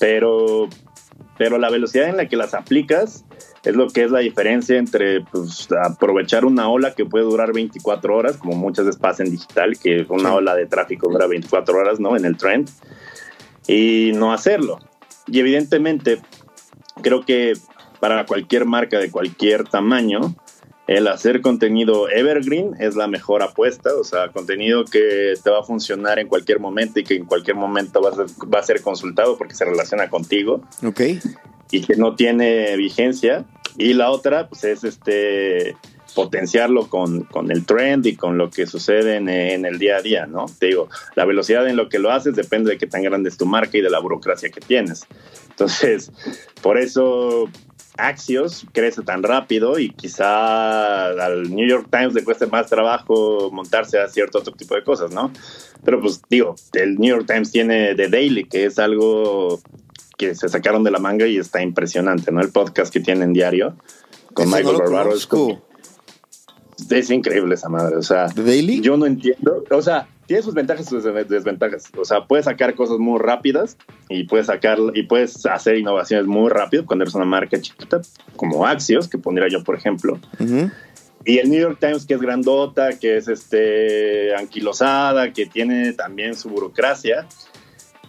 Pero, 0.00 0.68
pero 1.38 1.56
la 1.56 1.70
velocidad 1.70 2.08
en 2.08 2.16
la 2.16 2.26
que 2.26 2.34
las 2.34 2.52
aplicas 2.52 3.24
es 3.62 3.76
lo 3.76 3.88
que 3.88 4.04
es 4.04 4.10
la 4.10 4.20
diferencia 4.20 4.78
entre 4.78 5.20
pues, 5.20 5.68
aprovechar 5.84 6.44
una 6.44 6.68
ola 6.68 6.94
que 6.94 7.04
puede 7.04 7.24
durar 7.24 7.52
24 7.52 8.16
horas, 8.16 8.36
como 8.38 8.54
muchas 8.54 8.86
veces 8.86 9.00
pasa 9.00 9.22
en 9.22 9.30
digital, 9.30 9.78
que 9.78 10.06
una 10.08 10.34
ola 10.34 10.54
de 10.54 10.66
tráfico 10.66 11.10
dura 11.10 11.26
24 11.26 11.76
horas, 11.76 12.00
¿no? 12.00 12.16
En 12.16 12.24
el 12.24 12.36
trend, 12.36 12.70
y 13.66 14.12
no 14.14 14.32
hacerlo. 14.32 14.78
Y 15.26 15.40
evidentemente, 15.40 16.20
creo 17.02 17.24
que 17.24 17.52
para 18.00 18.24
cualquier 18.24 18.64
marca 18.64 18.98
de 18.98 19.10
cualquier 19.10 19.64
tamaño, 19.64 20.34
el 20.86 21.06
hacer 21.06 21.42
contenido 21.42 22.08
evergreen 22.08 22.74
es 22.80 22.96
la 22.96 23.06
mejor 23.06 23.42
apuesta, 23.42 23.90
o 23.94 24.04
sea, 24.04 24.28
contenido 24.28 24.84
que 24.86 25.34
te 25.40 25.50
va 25.50 25.60
a 25.60 25.62
funcionar 25.62 26.18
en 26.18 26.28
cualquier 26.28 26.60
momento 26.60 26.98
y 26.98 27.04
que 27.04 27.14
en 27.14 27.26
cualquier 27.26 27.56
momento 27.56 28.00
va 28.00 28.10
a 28.10 28.14
ser, 28.14 28.26
va 28.52 28.58
a 28.58 28.62
ser 28.62 28.80
consultado 28.80 29.36
porque 29.36 29.54
se 29.54 29.66
relaciona 29.66 30.08
contigo. 30.08 30.62
Ok 30.82 31.00
y 31.70 31.82
que 31.82 31.96
no 31.96 32.14
tiene 32.14 32.76
vigencia. 32.76 33.44
Y 33.78 33.94
la 33.94 34.10
otra, 34.10 34.48
pues 34.48 34.64
es 34.64 34.84
este 34.84 35.76
potenciarlo 36.14 36.88
con, 36.88 37.22
con 37.22 37.50
el 37.50 37.64
trend 37.64 38.06
y 38.06 38.16
con 38.16 38.36
lo 38.36 38.50
que 38.50 38.66
sucede 38.66 39.16
en, 39.16 39.28
en, 39.28 39.64
el 39.64 39.78
día 39.78 39.96
a 39.96 40.02
día, 40.02 40.26
¿no? 40.26 40.46
Te 40.58 40.66
digo, 40.66 40.88
la 41.14 41.24
velocidad 41.24 41.68
en 41.68 41.76
lo 41.76 41.88
que 41.88 42.00
lo 42.00 42.10
haces 42.10 42.34
depende 42.34 42.72
de 42.72 42.78
qué 42.78 42.86
tan 42.86 43.02
grande 43.02 43.28
es 43.28 43.36
tu 43.36 43.46
marca 43.46 43.78
y 43.78 43.80
de 43.80 43.90
la 43.90 44.00
burocracia 44.00 44.50
que 44.50 44.60
tienes. 44.60 45.06
Entonces, 45.50 46.10
por 46.62 46.78
eso 46.78 47.48
Axios 47.96 48.66
crece 48.72 49.02
tan 49.02 49.22
rápido 49.22 49.78
y 49.78 49.90
quizá 49.90 51.06
al 51.08 51.54
New 51.54 51.68
York 51.68 51.88
Times 51.90 52.14
le 52.14 52.24
cueste 52.24 52.46
más 52.46 52.68
trabajo 52.68 53.50
montarse 53.52 53.98
a 53.98 54.08
cierto 54.08 54.38
otro 54.38 54.54
tipo 54.54 54.74
de 54.74 54.82
cosas, 54.82 55.12
¿no? 55.12 55.30
Pero 55.84 56.00
pues 56.00 56.22
digo, 56.28 56.54
el 56.74 56.96
New 56.96 57.16
York 57.16 57.26
Times 57.26 57.52
tiene 57.52 57.94
The 57.94 58.08
Daily, 58.08 58.44
que 58.44 58.66
es 58.66 58.78
algo 58.78 59.60
que 60.20 60.34
se 60.34 60.50
sacaron 60.50 60.84
de 60.84 60.90
la 60.90 60.98
manga 60.98 61.26
y 61.26 61.38
está 61.38 61.62
impresionante, 61.62 62.30
¿no? 62.30 62.42
El 62.42 62.50
podcast 62.50 62.92
que 62.92 63.00
tienen 63.00 63.32
diario 63.32 63.74
con 64.34 64.50
Michael 64.50 64.76
Barbaro 64.76 65.14
es, 65.14 65.26
es, 66.90 67.10
increíble 67.10 67.54
esa 67.54 67.70
madre, 67.70 67.96
o 67.96 68.02
sea, 68.02 68.26
Daily? 68.26 68.82
yo 68.82 68.98
no 68.98 69.06
entiendo, 69.06 69.64
o 69.70 69.80
sea, 69.80 70.08
tiene 70.26 70.42
sus 70.42 70.52
ventajas 70.52 70.86
y 70.86 70.90
sus 70.90 71.04
desventajas, 71.04 71.90
o 71.96 72.04
sea, 72.04 72.26
puedes 72.26 72.44
sacar 72.44 72.74
cosas 72.74 72.98
muy 72.98 73.18
rápidas 73.18 73.78
y 74.10 74.24
puedes 74.24 74.48
sacar 74.48 74.76
y 74.92 75.04
puedes 75.04 75.46
hacer 75.46 75.78
innovaciones 75.78 76.26
muy 76.26 76.50
rápido 76.50 76.84
cuando 76.84 77.04
eres 77.04 77.14
una 77.14 77.24
marca 77.24 77.58
chiquita 77.58 78.02
como 78.36 78.66
Axios, 78.66 79.08
que 79.08 79.16
pondría 79.16 79.48
yo 79.48 79.64
por 79.64 79.74
ejemplo. 79.74 80.20
Y 81.24 81.38
el 81.38 81.48
New 81.48 81.60
York 81.60 81.78
Times, 81.80 82.04
que 82.04 82.12
es 82.12 82.20
grandota, 82.20 82.98
que 82.98 83.16
es 83.16 83.26
este 83.26 84.34
anquilosada, 84.34 85.32
que 85.32 85.46
tiene 85.46 85.94
también 85.94 86.34
su 86.34 86.50
burocracia, 86.50 87.26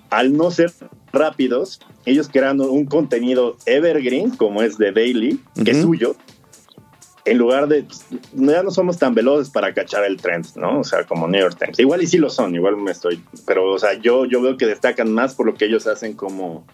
al 0.09 0.35
no 0.35 0.51
ser 0.51 0.73
rápidos, 1.11 1.79
ellos 2.05 2.29
creando 2.31 2.71
un 2.71 2.85
contenido 2.85 3.57
evergreen, 3.65 4.31
como 4.31 4.61
es 4.61 4.77
de 4.77 4.91
Daily, 4.91 5.39
que 5.63 5.71
es 5.71 5.81
suyo, 5.81 6.15
en 7.25 7.37
lugar 7.37 7.67
de, 7.67 7.85
ya 8.33 8.63
no 8.63 8.71
somos 8.71 8.97
tan 8.97 9.13
veloces 9.13 9.51
para 9.51 9.73
cachar 9.73 10.03
el 10.05 10.17
trend, 10.17 10.47
¿no? 10.55 10.79
O 10.79 10.83
sea, 10.83 11.05
como 11.05 11.27
New 11.27 11.39
York 11.39 11.57
Times. 11.59 11.79
Igual 11.79 12.01
y 12.01 12.07
sí 12.07 12.17
lo 12.17 12.29
son, 12.29 12.55
igual 12.55 12.77
me 12.77 12.91
estoy, 12.91 13.23
pero, 13.45 13.71
o 13.71 13.79
sea, 13.79 13.93
yo, 13.93 14.25
yo 14.25 14.41
veo 14.41 14.57
que 14.57 14.65
destacan 14.65 15.13
más 15.13 15.35
por 15.35 15.45
lo 15.45 15.53
que 15.53 15.65
ellos 15.65 15.85
hacen 15.87 16.13
como, 16.13 16.65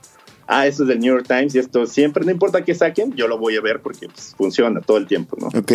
ah, 0.48 0.66
esto 0.66 0.84
es 0.84 0.90
del 0.90 1.00
New 1.00 1.14
York 1.14 1.28
Times 1.28 1.56
y 1.56 1.60
esto 1.60 1.86
siempre, 1.86 2.24
no 2.26 2.32
importa 2.32 2.64
qué 2.64 2.74
saquen, 2.74 3.14
yo 3.14 3.28
lo 3.28 3.38
voy 3.38 3.58
a 3.58 3.62
ver 3.62 3.82
porque 3.82 4.08
pues, 4.08 4.34
funciona 4.38 4.80
todo 4.82 4.98
el 4.98 5.08
tiempo, 5.08 5.38
¿no? 5.40 5.48
Ok. 5.48 5.72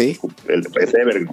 El, 0.49 0.67
es 0.81 0.95
evergreen. 0.95 1.31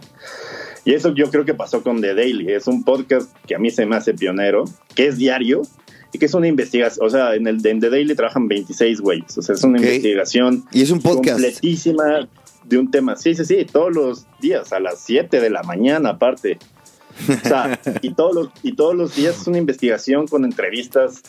Y 0.86 0.94
eso 0.94 1.14
yo 1.14 1.30
creo 1.30 1.46
que 1.46 1.54
pasó 1.54 1.84
con 1.84 2.02
The 2.02 2.16
Daily. 2.16 2.54
Es 2.54 2.66
un 2.68 2.84
podcast 2.84 3.32
que 3.46 3.56
a 3.56 3.60
mí 3.60 3.70
se 3.70 3.86
me 3.86 3.96
hace 3.98 4.14
pionero, 4.14 4.64
que 4.96 5.08
es 5.08 5.18
diario, 5.18 5.62
que 6.18 6.26
es 6.26 6.34
una 6.34 6.48
investigación, 6.48 7.06
o 7.06 7.10
sea, 7.10 7.36
en 7.36 7.48
el 7.48 7.62
The 7.62 7.90
Daily 7.90 8.16
trabajan 8.16 8.48
26 8.48 9.02
güeyes, 9.02 9.38
o 9.38 9.42
sea, 9.42 9.56
es 9.56 9.64
una 9.64 9.78
investigación 9.78 10.66
y 10.72 10.82
es 10.82 10.92
un 10.92 11.02
podcast 11.02 11.40
completísima 11.40 12.28
de 12.66 12.78
un 12.78 12.90
tema. 12.92 13.16
Sí, 13.16 13.36
sí, 13.36 13.46
sí, 13.46 13.66
todos 13.72 13.94
los 13.94 14.26
días 14.40 14.72
a 14.74 14.80
las 14.80 15.00
7 15.02 15.40
de 15.40 15.50
la 15.50 15.64
mañana 15.64 16.10
aparte. 16.10 16.58
O 17.28 17.48
sea, 17.48 17.80
y 18.02 18.14
todos 18.14 18.34
los 18.34 18.50
y 18.64 18.74
todos 18.74 18.96
los 18.96 19.16
días 19.16 19.42
es 19.42 19.48
una 19.48 19.58
investigación 19.58 20.28
con 20.28 20.46
entrevistas 20.46 21.22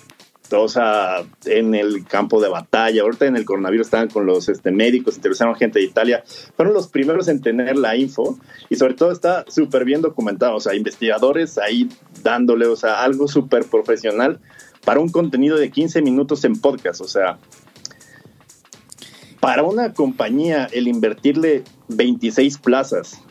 o 0.58 0.68
sea, 0.68 1.22
en 1.44 1.74
el 1.74 2.04
campo 2.06 2.40
de 2.40 2.48
batalla. 2.48 3.02
Ahorita 3.02 3.26
en 3.26 3.36
el 3.36 3.44
coronavirus 3.44 3.86
estaban 3.86 4.08
con 4.08 4.26
los 4.26 4.48
este, 4.48 4.70
médicos, 4.70 5.16
entrevistaron 5.16 5.54
gente 5.54 5.78
de 5.78 5.84
Italia. 5.84 6.24
Fueron 6.56 6.74
los 6.74 6.88
primeros 6.88 7.28
en 7.28 7.40
tener 7.40 7.76
la 7.76 7.96
info 7.96 8.38
y 8.68 8.76
sobre 8.76 8.94
todo 8.94 9.12
está 9.12 9.44
súper 9.48 9.84
bien 9.84 10.02
documentado. 10.02 10.56
O 10.56 10.60
sea, 10.60 10.74
investigadores 10.74 11.58
ahí 11.58 11.88
dándole, 12.22 12.66
o 12.66 12.76
sea, 12.76 13.02
algo 13.02 13.28
súper 13.28 13.64
profesional 13.64 14.40
para 14.84 15.00
un 15.00 15.08
contenido 15.08 15.58
de 15.58 15.70
15 15.70 16.02
minutos 16.02 16.44
en 16.44 16.60
podcast. 16.60 17.00
O 17.00 17.08
sea, 17.08 17.38
para 19.40 19.62
una 19.62 19.92
compañía 19.92 20.68
el 20.72 20.88
invertirle 20.88 21.64
26 21.88 22.58
plazas 22.58 23.22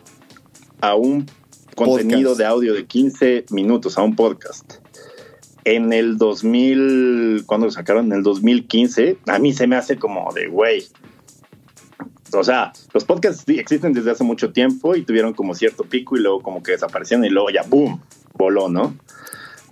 a 0.82 0.96
un 0.96 1.26
contenido 1.76 2.36
de 2.36 2.46
audio 2.46 2.74
de 2.74 2.86
15 2.86 3.46
minutos, 3.52 3.98
a 3.98 4.02
un 4.02 4.16
podcast. 4.16 4.76
En 5.66 5.94
el 5.94 6.18
2000, 6.18 7.44
cuando 7.46 7.68
lo 7.68 7.72
sacaron 7.72 8.08
en 8.08 8.14
el 8.14 8.24
2015, 8.24 9.18
a 9.28 9.40
mí 9.40 9.54
se 9.54 9.68
me 9.68 9.76
hace 9.76 9.98
como 9.98 10.32
de, 10.34 10.48
güey, 10.48 10.84
o 12.34 12.44
sea, 12.44 12.74
los 12.94 13.06
podcasts 13.06 13.44
existen 13.48 13.94
desde 13.94 14.12
hace 14.12 14.24
mucho 14.24 14.52
tiempo 14.52 14.96
y 14.96 15.04
tuvieron 15.04 15.34
como 15.34 15.56
cierto 15.56 15.84
pico 15.84 16.16
y 16.18 16.22
luego 16.22 16.42
como 16.42 16.64
que 16.64 16.74
desaparecieron 16.74 17.26
y 17.26 17.30
luego 17.30 17.50
ya, 17.50 17.64
¡boom!, 17.64 18.02
voló, 18.36 18.70
¿no? 18.70 18.96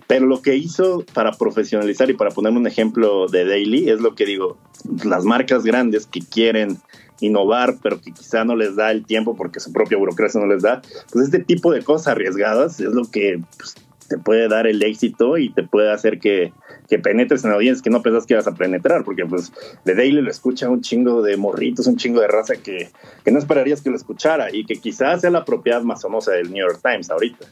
Pero 0.08 0.26
lo 0.26 0.42
que 0.42 0.56
hizo 0.56 1.04
para 1.14 1.32
profesionalizar 1.32 2.10
y 2.10 2.14
para 2.14 2.30
poner 2.30 2.52
un 2.52 2.66
ejemplo 2.66 3.28
de 3.28 3.44
Daily 3.44 3.90
es 3.90 4.00
lo 4.00 4.16
que 4.16 4.26
digo, 4.26 4.56
las 5.04 5.24
marcas 5.24 5.62
grandes 5.62 6.06
que 6.06 6.20
quieren 6.20 6.78
innovar, 7.20 7.76
pero 7.82 8.00
que 8.00 8.12
quizá 8.12 8.44
no 8.44 8.56
les 8.56 8.74
da 8.74 8.90
el 8.90 9.04
tiempo 9.04 9.36
porque 9.36 9.60
su 9.60 9.72
propia 9.72 9.98
burocracia 9.98 10.40
no 10.40 10.46
les 10.46 10.62
da, 10.62 10.82
pues 11.12 11.26
este 11.26 11.40
tipo 11.40 11.72
de 11.72 11.82
cosas 11.82 12.08
arriesgadas 12.08 12.80
es 12.80 12.92
lo 12.92 13.04
que 13.04 13.40
pues, 13.58 13.74
te 14.08 14.18
puede 14.18 14.48
dar 14.48 14.66
el 14.66 14.82
éxito 14.82 15.38
y 15.38 15.50
te 15.50 15.62
puede 15.62 15.92
hacer 15.92 16.18
que, 16.18 16.52
que 16.88 16.98
penetres 16.98 17.44
en 17.44 17.52
audiencias 17.52 17.82
que 17.82 17.90
no 17.90 18.02
pensás 18.02 18.26
que 18.26 18.34
ibas 18.34 18.46
a 18.46 18.54
penetrar, 18.54 19.04
porque 19.04 19.26
pues 19.26 19.52
de 19.84 19.94
Daily 19.94 20.22
lo 20.22 20.30
escucha 20.30 20.68
un 20.68 20.80
chingo 20.80 21.22
de 21.22 21.36
morritos, 21.36 21.86
un 21.86 21.96
chingo 21.96 22.20
de 22.20 22.28
raza 22.28 22.56
que, 22.56 22.90
que 23.24 23.30
no 23.30 23.38
esperarías 23.38 23.82
que 23.82 23.90
lo 23.90 23.96
escuchara 23.96 24.54
y 24.54 24.64
que 24.64 24.76
quizás 24.76 25.20
sea 25.20 25.30
la 25.30 25.44
propiedad 25.44 25.82
más 25.82 26.02
famosa 26.02 26.32
del 26.32 26.50
New 26.50 26.66
York 26.66 26.80
Times 26.82 27.10
ahorita. 27.10 27.46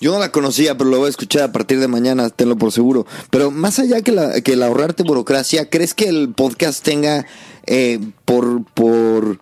Yo 0.00 0.12
no 0.12 0.18
la 0.18 0.32
conocía, 0.32 0.78
pero 0.78 0.88
lo 0.88 0.98
voy 0.98 1.08
a 1.08 1.10
escuchar 1.10 1.42
a 1.42 1.52
partir 1.52 1.78
de 1.78 1.86
mañana, 1.86 2.30
tenlo 2.30 2.56
por 2.56 2.72
seguro. 2.72 3.06
Pero 3.30 3.50
más 3.50 3.78
allá 3.78 4.00
que, 4.00 4.12
la, 4.12 4.40
que 4.40 4.54
el 4.54 4.62
ahorrarte 4.62 5.02
burocracia, 5.02 5.68
¿crees 5.68 5.92
que 5.92 6.08
el 6.08 6.32
podcast 6.32 6.82
tenga 6.82 7.26
eh, 7.66 8.00
por, 8.24 8.64
por, 8.72 9.38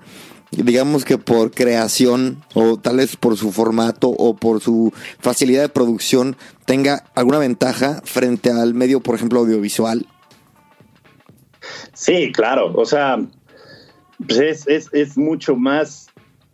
digamos 0.51 1.05
que 1.05 1.19
por 1.19 1.51
creación, 1.51 2.43
o 2.55 2.79
tal 2.79 2.97
vez 2.99 3.17
por 3.17 3.37
su 3.37 3.53
formato, 3.53 4.09
o 4.09 4.37
por 4.37 4.61
su 4.61 4.93
facilidad 5.19 5.63
de 5.63 5.69
producción, 5.69 6.37
tenga 6.65 7.05
alguna 7.15 7.39
ventaja 7.39 8.01
frente 8.05 8.51
al 8.51 8.75
medio, 8.75 9.01
por 9.01 9.15
ejemplo, 9.15 9.41
audiovisual? 9.41 10.07
Sí, 11.93 12.33
claro. 12.33 12.73
O 12.75 12.87
sea, 12.87 13.19
pues 14.27 14.39
es, 14.39 14.67
es, 14.67 14.89
es 14.93 15.19
mucho 15.19 15.57
más 15.57 16.09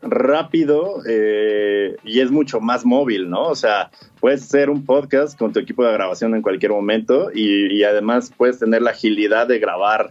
rápido 0.04 1.02
eh, 1.08 1.96
y 2.04 2.20
es 2.20 2.30
mucho 2.30 2.60
más 2.60 2.84
móvil, 2.84 3.30
¿no? 3.30 3.44
O 3.44 3.54
sea, 3.54 3.90
puedes 4.20 4.42
hacer 4.42 4.70
un 4.70 4.84
podcast 4.84 5.38
con 5.38 5.52
tu 5.52 5.60
equipo 5.60 5.84
de 5.84 5.92
grabación 5.92 6.34
en 6.34 6.42
cualquier 6.42 6.72
momento 6.72 7.30
y, 7.34 7.82
además 7.84 8.32
puedes 8.36 8.58
tener 8.58 8.82
la 8.82 8.90
agilidad 8.90 9.46
de 9.46 9.58
grabar 9.58 10.10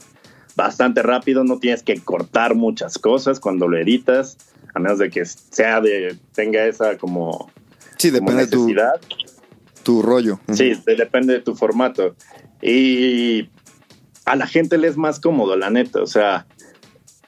bastante 0.56 1.02
rápido, 1.02 1.44
no 1.44 1.60
tienes 1.60 1.84
que 1.84 1.98
cortar 2.00 2.56
muchas 2.56 2.98
cosas 2.98 3.40
cuando 3.40 3.68
lo 3.68 3.78
editas, 3.78 4.38
a 4.74 4.80
menos 4.80 5.00
de 5.00 5.10
que 5.10 5.26
sea 5.26 5.82
de, 5.82 6.18
tenga 6.34 6.66
esa 6.66 6.98
como, 6.98 7.52
sí, 7.98 8.10
depende 8.10 8.46
necesidad. 8.46 9.00
De 9.02 9.08
tu, 9.08 9.84
tu 9.84 10.02
rollo. 10.02 10.40
Sí, 10.52 10.74
depende 10.86 11.34
de 11.34 11.40
tu 11.40 11.56
formato. 11.56 12.16
Y 12.62 13.50
a 14.26 14.36
la 14.36 14.48
gente 14.48 14.78
le 14.78 14.88
es 14.88 14.98
más 14.98 15.20
cómodo, 15.20 15.56
la 15.56 15.70
neta, 15.70 16.02
o 16.02 16.08
sea, 16.08 16.48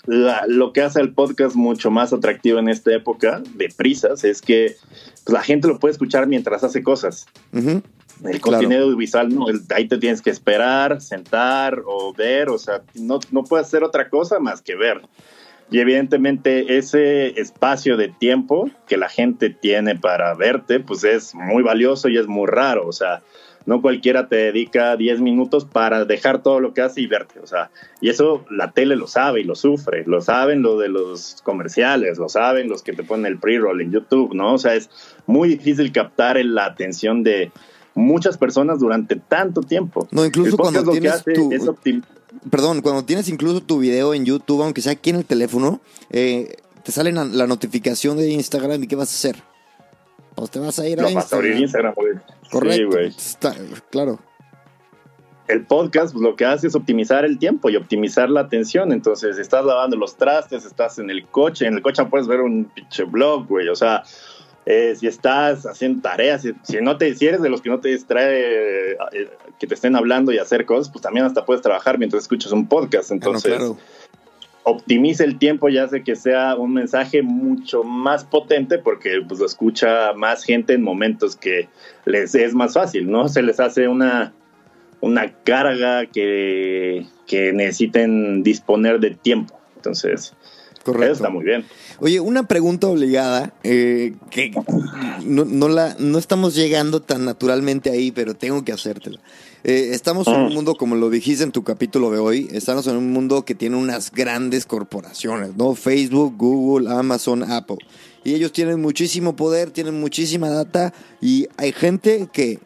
lo 0.07 0.71
que 0.71 0.81
hace 0.81 1.01
el 1.01 1.13
podcast 1.13 1.55
mucho 1.55 1.89
más 1.89 2.13
atractivo 2.13 2.59
en 2.59 2.69
esta 2.69 2.93
época 2.93 3.41
de 3.55 3.69
prisas 3.75 4.23
es 4.23 4.41
que 4.41 4.75
pues, 5.23 5.33
la 5.33 5.41
gente 5.41 5.67
lo 5.67 5.79
puede 5.79 5.93
escuchar 5.93 6.27
mientras 6.27 6.63
hace 6.63 6.83
cosas. 6.83 7.25
El 8.23 8.39
contenido 8.39 8.85
audiovisual, 8.85 9.33
no, 9.33 9.47
ahí 9.75 9.87
te 9.87 9.97
tienes 9.97 10.21
que 10.21 10.29
esperar, 10.29 11.01
sentar 11.01 11.81
o 11.85 12.13
ver, 12.13 12.49
o 12.49 12.57
sea, 12.57 12.81
no, 12.95 13.19
no 13.31 13.43
puedes 13.43 13.67
hacer 13.67 13.83
otra 13.83 14.09
cosa 14.09 14.39
más 14.39 14.61
que 14.61 14.75
ver. 14.75 15.01
Y 15.71 15.79
evidentemente 15.79 16.77
ese 16.77 17.39
espacio 17.39 17.97
de 17.97 18.09
tiempo 18.09 18.69
que 18.87 18.97
la 18.97 19.09
gente 19.09 19.49
tiene 19.49 19.95
para 19.95 20.33
verte, 20.35 20.79
pues 20.79 21.03
es 21.03 21.33
muy 21.33 21.63
valioso 21.63 22.07
y 22.07 22.17
es 22.17 22.27
muy 22.27 22.45
raro. 22.45 22.87
O 22.87 22.91
sea, 22.91 23.23
no 23.65 23.81
cualquiera 23.81 24.27
te 24.27 24.35
dedica 24.35 24.95
10 24.95 25.21
minutos 25.21 25.65
para 25.65 26.05
dejar 26.05 26.43
todo 26.43 26.59
lo 26.59 26.73
que 26.73 26.81
hace 26.81 27.01
y 27.01 27.07
verte, 27.07 27.39
o 27.39 27.47
sea, 27.47 27.71
y 27.99 28.09
eso 28.09 28.45
la 28.49 28.71
tele 28.71 28.95
lo 28.95 29.07
sabe 29.07 29.41
y 29.41 29.43
lo 29.43 29.55
sufre, 29.55 30.03
lo 30.05 30.21
saben 30.21 30.61
lo 30.61 30.77
de 30.77 30.89
los 30.89 31.41
comerciales, 31.43 32.17
lo 32.17 32.29
saben 32.29 32.69
los 32.69 32.83
que 32.83 32.93
te 32.93 33.03
ponen 33.03 33.25
el 33.25 33.39
pre-roll 33.39 33.81
en 33.81 33.91
YouTube, 33.91 34.33
¿no? 34.33 34.53
O 34.53 34.57
sea, 34.57 34.75
es 34.75 34.89
muy 35.25 35.49
difícil 35.49 35.91
captar 35.91 36.37
la 36.45 36.65
atención 36.65 37.23
de 37.23 37.51
muchas 37.95 38.37
personas 38.37 38.79
durante 38.79 39.15
tanto 39.15 39.61
tiempo. 39.61 40.07
No, 40.11 40.25
incluso 40.25 40.57
cuando 40.57 40.83
tienes 40.91 41.23
tu... 41.23 41.49
Perdón, 42.51 42.81
cuando 42.81 43.03
tienes 43.03 43.29
incluso 43.29 43.61
tu 43.61 43.79
video 43.79 44.13
en 44.13 44.25
YouTube, 44.25 44.61
aunque 44.61 44.81
sea 44.81 44.91
aquí 44.91 45.09
en 45.09 45.15
el 45.15 45.25
teléfono, 45.25 45.79
eh, 46.11 46.57
te 46.83 46.91
sale 46.91 47.11
la 47.11 47.47
notificación 47.47 48.17
de 48.17 48.29
Instagram 48.29 48.83
y 48.83 48.87
qué 48.87 48.95
vas 48.95 49.09
a 49.09 49.15
hacer. 49.15 49.43
Pues 50.35 50.51
te 50.51 50.59
vas 50.59 50.77
a 50.79 50.87
ir 50.87 50.99
a 50.99 51.09
Instagram. 51.09 51.93
Correcto. 52.51 52.97
claro. 53.89 54.19
El 55.47 55.65
podcast 55.65 56.13
pues, 56.13 56.23
lo 56.23 56.35
que 56.35 56.45
hace 56.45 56.67
es 56.67 56.75
optimizar 56.75 57.23
el 57.23 57.37
tiempo 57.37 57.69
y 57.69 57.75
optimizar 57.75 58.29
la 58.29 58.41
atención. 58.41 58.91
Entonces, 58.91 59.37
estás 59.37 59.63
lavando 59.63 59.95
los 59.95 60.17
trastes, 60.17 60.65
estás 60.65 60.99
en 60.99 61.09
el 61.09 61.25
coche. 61.27 61.67
En 61.67 61.75
el 61.75 61.81
coche 61.81 62.03
puedes 62.05 62.27
ver 62.27 62.41
un 62.41 62.65
pinche 62.65 63.03
blog, 63.03 63.47
güey. 63.47 63.69
O 63.69 63.75
sea, 63.75 64.03
eh, 64.65 64.95
si 64.95 65.07
estás 65.07 65.65
haciendo 65.65 66.01
tareas, 66.01 66.41
si, 66.63 66.81
no 66.81 66.97
te, 66.97 67.13
si 67.13 67.27
eres 67.27 67.41
de 67.41 67.49
los 67.49 67.61
que 67.61 67.69
no 67.69 67.79
te 67.79 67.89
distrae 67.89 68.93
eh, 68.93 69.29
que 69.59 69.67
te 69.67 69.75
estén 69.75 69.95
hablando 69.95 70.31
y 70.31 70.39
hacer 70.39 70.65
cosas, 70.65 70.89
pues 70.89 71.03
también 71.03 71.25
hasta 71.25 71.45
puedes 71.45 71.61
trabajar 71.61 71.99
mientras 71.99 72.23
escuchas 72.23 72.51
un 72.51 72.67
podcast. 72.67 73.11
Entonces, 73.11 73.61
optimice 74.63 75.23
el 75.23 75.37
tiempo 75.37 75.69
y 75.69 75.77
hace 75.77 76.03
que 76.03 76.15
sea 76.15 76.55
un 76.55 76.73
mensaje 76.73 77.21
mucho 77.21 77.83
más 77.83 78.25
potente 78.25 78.79
porque 78.79 79.21
pues 79.27 79.39
lo 79.39 79.45
escucha 79.45 80.13
más 80.13 80.43
gente 80.43 80.73
en 80.73 80.81
momentos 80.81 81.35
que 81.35 81.69
les 82.05 82.33
es 82.33 82.55
más 82.55 82.73
fácil, 82.73 83.09
¿no? 83.09 83.27
Se 83.27 83.43
les 83.43 83.59
hace 83.59 83.87
una, 83.87 84.33
una 84.99 85.31
carga 85.43 86.07
que, 86.07 87.05
que 87.27 87.53
necesiten 87.53 88.41
disponer 88.41 88.99
de 88.99 89.11
tiempo. 89.11 89.59
Entonces, 89.75 90.33
Correcto. 90.85 91.13
está 91.13 91.29
muy 91.29 91.43
bien. 91.43 91.65
Oye, 91.99 92.19
una 92.19 92.47
pregunta 92.47 92.87
obligada, 92.87 93.53
eh, 93.63 94.13
que 94.29 94.51
no, 95.25 95.43
no, 95.43 95.67
la, 95.67 95.95
no 95.97 96.19
estamos 96.19 96.53
llegando 96.53 97.01
tan 97.01 97.25
naturalmente 97.25 97.89
ahí, 97.89 98.11
pero 98.11 98.35
tengo 98.35 98.63
que 98.63 98.71
hacértela. 98.71 99.19
Eh, 99.63 99.89
estamos 99.93 100.27
en 100.27 100.35
un 100.35 100.53
mundo, 100.53 100.75
como 100.75 100.95
lo 100.95 101.09
dijiste 101.09 101.43
en 101.43 101.51
tu 101.51 101.63
capítulo 101.63 102.11
de 102.11 102.19
hoy, 102.19 102.47
estamos 102.51 102.85
en 102.85 102.97
un 102.97 103.11
mundo 103.11 103.45
que 103.45 103.55
tiene 103.55 103.77
unas 103.77 104.11
grandes 104.11 104.67
corporaciones, 104.67 105.55
¿no? 105.57 105.73
Facebook, 105.73 106.35
Google, 106.37 106.87
Amazon, 106.93 107.51
Apple. 107.51 107.79
Y 108.23 108.35
ellos 108.35 108.51
tienen 108.51 108.79
muchísimo 108.79 109.35
poder, 109.35 109.71
tienen 109.71 109.99
muchísima 109.99 110.49
data 110.49 110.93
y 111.19 111.47
hay 111.57 111.71
gente 111.71 112.27
que 112.31 112.59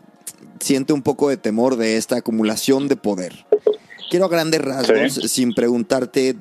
siente 0.59 0.91
un 0.91 1.03
poco 1.03 1.29
de 1.29 1.37
temor 1.37 1.77
de 1.77 1.95
esta 1.95 2.17
acumulación 2.17 2.89
de 2.89 2.97
poder. 2.97 3.45
Quiero 4.09 4.25
a 4.25 4.29
grandes 4.29 4.59
rasgos, 4.59 5.13
sin 5.31 5.53
preguntarte, 5.53 6.35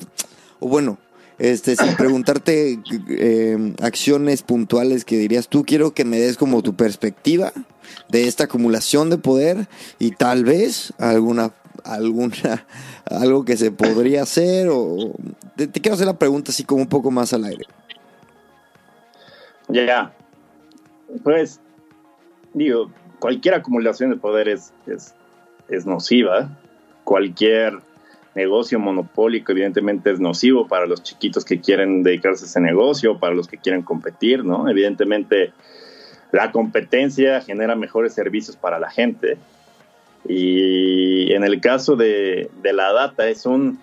o 0.59 0.67
bueno, 0.67 0.99
este, 1.39 1.77
sin 1.77 1.95
preguntarte 1.97 2.81
eh, 3.11 3.75
acciones 3.81 4.43
puntuales 4.43 5.05
que 5.05 5.17
dirías 5.17 5.49
tú, 5.49 5.65
quiero 5.65 5.93
que 5.93 6.05
me 6.05 6.19
des 6.19 6.37
como 6.37 6.63
tu 6.63 6.75
perspectiva 6.75 7.53
de 8.09 8.27
esta 8.27 8.45
acumulación 8.45 9.11
de 9.11 9.19
poder 9.19 9.69
y 9.99 10.13
tal 10.13 10.45
vez 10.45 10.93
alguna 10.99 11.53
alguna 11.85 12.67
algo 13.05 13.45
que 13.45 13.57
se 13.57 13.71
podría 13.71 14.23
hacer 14.23 14.69
o 14.71 15.13
te, 15.57 15.71
quiero 15.71 15.95
hacer 15.95 16.07
la 16.07 16.19
pregunta 16.19 16.51
así 16.51 16.65
como 16.65 16.83
un 16.83 16.89
poco 16.89 17.11
más 17.11 17.33
al 17.33 17.45
aire. 17.45 17.65
Ya, 19.69 20.13
pues 21.23 21.61
digo, 22.55 22.91
cualquier 23.19 23.55
acumulación 23.55 24.11
de 24.11 24.17
poder 24.17 24.49
es, 24.49 24.73
es, 24.87 25.15
es 25.69 25.87
nociva, 25.87 26.51
cualquier 27.05 27.81
negocio 28.39 28.79
monopólico 28.79 29.53
evidentemente 29.53 30.13
es 30.13 30.21
nocivo 30.21 30.69
para 30.69 30.87
los 30.87 31.03
chiquitos 31.03 31.45
que 31.45 31.61
quieren 31.61 32.05
dedicarse 32.05 32.45
a 32.45 32.47
ese 32.47 32.61
negocio, 32.61 33.19
para 33.19 33.35
los 33.35 33.49
que 33.49 33.59
quieren 33.59 33.83
competir, 33.83 34.45
¿no? 34.45 34.69
Evidentemente 34.69 35.53
la 36.31 36.53
competencia 36.53 37.41
genera 37.41 37.75
mejores 37.75 38.15
servicios 38.15 38.57
para 38.57 38.79
la 38.79 38.91
gente 38.91 39.39
y 40.27 41.33
en 41.33 41.43
el 41.43 41.61
caso 41.61 41.97
de, 41.97 42.49
la 42.63 42.93
data 42.93 43.29
es 43.29 43.45
un, 43.45 43.81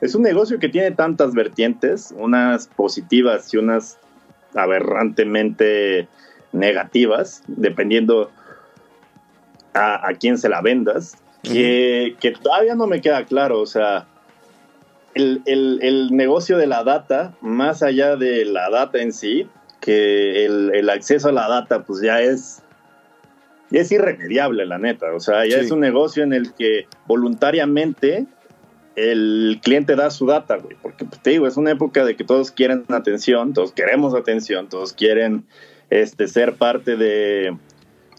es 0.00 0.14
un 0.14 0.22
negocio 0.22 0.58
que 0.58 0.70
tiene 0.70 0.92
tantas 0.92 1.34
vertientes, 1.34 2.14
unas 2.16 2.68
positivas 2.68 3.52
y 3.52 3.58
unas 3.58 3.98
aberrantemente 4.54 6.08
negativas, 6.52 7.42
dependiendo 7.46 8.30
a, 9.74 10.08
a 10.08 10.14
quién 10.14 10.38
se 10.38 10.48
la 10.48 10.62
vendas 10.62 11.16
que, 11.42 12.34
todavía 12.42 12.74
no 12.74 12.86
me 12.86 13.00
queda 13.00 13.24
claro, 13.24 13.60
o 13.60 13.66
sea, 13.66 14.06
el, 15.14 15.42
el, 15.44 16.08
negocio 16.12 16.56
de 16.56 16.66
la 16.66 16.84
data, 16.84 17.34
más 17.40 17.82
allá 17.82 18.16
de 18.16 18.44
la 18.44 18.70
data 18.70 19.00
en 19.00 19.12
sí, 19.12 19.48
que 19.80 20.44
el, 20.46 20.88
acceso 20.88 21.28
a 21.28 21.32
la 21.32 21.48
data 21.48 21.82
pues 21.82 22.00
ya 22.00 22.20
es, 22.20 22.62
es 23.70 23.90
irremediable, 23.90 24.64
la 24.66 24.78
neta, 24.78 25.12
o 25.14 25.20
sea, 25.20 25.46
ya 25.46 25.58
es 25.58 25.70
un 25.70 25.80
negocio 25.80 26.22
en 26.22 26.32
el 26.32 26.54
que 26.54 26.86
voluntariamente 27.06 28.26
el 28.94 29.58
cliente 29.62 29.96
da 29.96 30.10
su 30.10 30.26
data, 30.26 30.56
güey, 30.56 30.76
porque 30.80 31.04
pues, 31.04 31.20
te 31.22 31.30
digo, 31.30 31.46
es 31.46 31.56
una 31.56 31.72
época 31.72 32.04
de 32.04 32.14
que 32.14 32.24
todos 32.24 32.50
quieren 32.50 32.84
atención, 32.88 33.52
todos 33.52 33.72
queremos 33.72 34.14
atención, 34.14 34.68
todos 34.68 34.92
quieren 34.92 35.46
este, 35.90 36.28
ser 36.28 36.54
parte 36.54 36.96
de, 36.96 37.56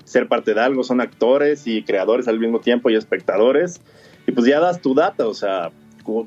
ser 0.03 0.27
parte 0.27 0.53
de 0.53 0.61
algo, 0.61 0.83
son 0.83 1.01
actores 1.01 1.67
y 1.67 1.83
creadores 1.83 2.27
al 2.27 2.39
mismo 2.39 2.59
tiempo 2.59 2.89
y 2.89 2.95
espectadores. 2.95 3.81
Y 4.27 4.31
pues 4.31 4.47
ya 4.47 4.59
das 4.59 4.81
tu 4.81 4.93
data, 4.93 5.27
o 5.27 5.33
sea, 5.33 5.71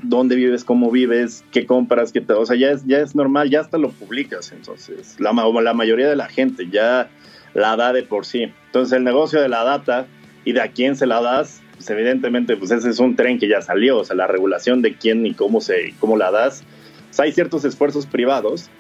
dónde 0.03 0.37
vives, 0.37 0.65
cómo 0.65 0.91
vives, 0.91 1.45
qué 1.51 1.67
compras, 1.67 2.13
qué 2.13 2.25
o 2.29 2.47
sea, 2.47 2.57
ya 2.57 2.71
es, 2.71 2.85
ya 2.87 2.99
es 2.99 3.15
normal, 3.15 3.51
ya 3.51 3.61
hasta 3.61 3.79
lo 3.79 3.91
publicas, 3.91 4.53
entonces, 4.53 5.19
la, 5.21 5.33
la 5.33 5.75
mayoría 5.75 6.09
de 6.09 6.17
la 6.17 6.29
gente 6.29 6.69
ya 6.71 7.11
la 7.55 7.77
da 7.77 7.93
de 7.93 8.03
por 8.03 8.27
sí. 8.27 8.53
Entonces, 8.67 8.97
el 8.97 9.05
negocio 9.05 9.41
de 9.41 9.49
la 9.49 9.65
data 9.65 10.07
y 10.45 10.53
de 10.53 10.61
a 10.61 10.69
quién 10.69 10.97
se 10.97 11.07
la 11.07 11.21
das, 11.21 11.63
pues 11.75 11.89
evidentemente, 11.91 12.57
pues 12.57 12.71
ese 12.71 12.91
es 12.91 12.99
un 12.99 13.17
tren 13.17 13.39
que 13.39 13.49
ya 13.49 13.61
salió, 13.61 13.99
o 13.99 14.05
sea, 14.05 14.17
la 14.17 14.27
regulación 14.27 14.83
de 14.83 14.95
quién 14.95 15.27
y 15.27 15.35
cómo, 15.35 15.61
se, 15.61 15.95
cómo 16.01 16.17
la 16.17 16.31
das. 16.31 16.65
O 17.11 17.15
sea, 17.15 17.25
hay 17.25 17.33
ciertos 17.33 17.65
esfuerzos 17.65 18.07
privados 18.07 18.71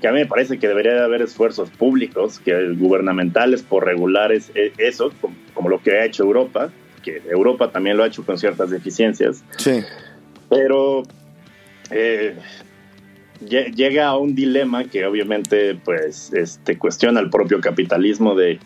que 0.00 0.08
a 0.08 0.12
mí 0.12 0.20
me 0.20 0.26
parece 0.26 0.58
que 0.58 0.68
debería 0.68 1.04
haber 1.04 1.22
esfuerzos 1.22 1.70
públicos, 1.70 2.38
que 2.38 2.74
gubernamentales 2.74 3.62
por 3.62 3.84
regular 3.84 4.32
es, 4.32 4.50
e, 4.54 4.72
eso, 4.78 5.12
como, 5.54 5.68
lo 5.68 5.82
que 5.82 5.92
ha 5.92 6.04
hecho 6.04 6.22
Europa, 6.22 6.70
que 7.02 7.22
Europa 7.30 7.70
también 7.70 7.96
lo 7.96 8.04
ha 8.04 8.06
hecho 8.06 8.24
con 8.24 8.38
ciertas 8.38 8.70
deficiencias. 8.70 9.44
Sí. 9.56 9.80
Pero 10.48 11.02
eh, 11.90 12.36
llega 13.40 14.06
a 14.06 14.16
un 14.16 14.34
dilema 14.34 14.84
que 14.84 15.04
obviamente 15.04 15.74
pues 15.84 16.32
este, 16.32 16.78
cuestiona 16.78 17.20
el 17.20 17.30
propio 17.30 17.60
capitalismo 17.60 18.34
de 18.34 18.58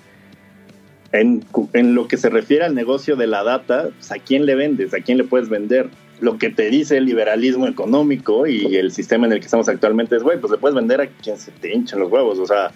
en, 1.13 1.45
en, 1.75 1.95
lo 1.95 2.09
que 2.09 2.17
se 2.17 2.31
refiere 2.31 2.65
al 2.65 2.75
negocio 2.75 3.17
de 3.17 3.27
la 3.27 3.45
data, 3.45 3.91
pues, 3.95 4.11
¿a 4.13 4.17
quién 4.17 4.47
le 4.47 4.55
vendes? 4.55 4.95
¿A 4.95 5.01
quién 5.01 5.19
le 5.19 5.25
puedes 5.25 5.51
vender? 5.51 5.91
Lo 6.23 6.39
que 6.39 6.51
te 6.51 6.71
dice 6.71 6.99
el 6.99 7.05
liberalismo 7.05 7.67
económico 7.67 8.47
y 8.47 8.77
el 8.77 8.93
sistema 8.93 9.27
en 9.27 9.33
el 9.33 9.41
que 9.41 9.47
estamos 9.47 9.69
actualmente 9.69 10.15
es, 10.15 10.23
güey, 10.23 10.39
pues 10.39 10.53
le 10.53 10.57
puedes 10.57 10.77
vender 10.77 11.01
a 11.01 11.09
quien 11.09 11.37
se 11.37 11.51
te 11.51 11.75
hinchen 11.75 11.99
los 11.99 12.13
huevos, 12.13 12.39
o 12.39 12.47
sea, 12.47 12.71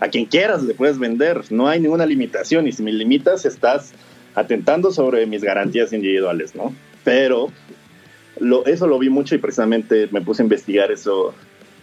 a 0.00 0.08
quien 0.08 0.24
quieras 0.24 0.62
le 0.62 0.72
puedes 0.72 0.98
vender, 0.98 1.42
no 1.50 1.68
hay 1.68 1.78
ninguna 1.78 2.06
limitación 2.06 2.66
y 2.66 2.72
si 2.72 2.82
me 2.82 2.90
limitas 2.90 3.44
estás 3.44 3.92
atentando 4.34 4.92
sobre 4.92 5.26
mis 5.26 5.42
garantías 5.42 5.92
individuales, 5.92 6.54
¿no? 6.54 6.74
Pero 7.04 7.52
lo, 8.40 8.64
eso 8.64 8.86
lo 8.86 8.98
vi 8.98 9.10
mucho 9.10 9.34
y 9.34 9.38
precisamente 9.38 10.08
me 10.10 10.22
puse 10.22 10.40
a 10.40 10.44
investigar 10.44 10.90
eso 10.90 11.34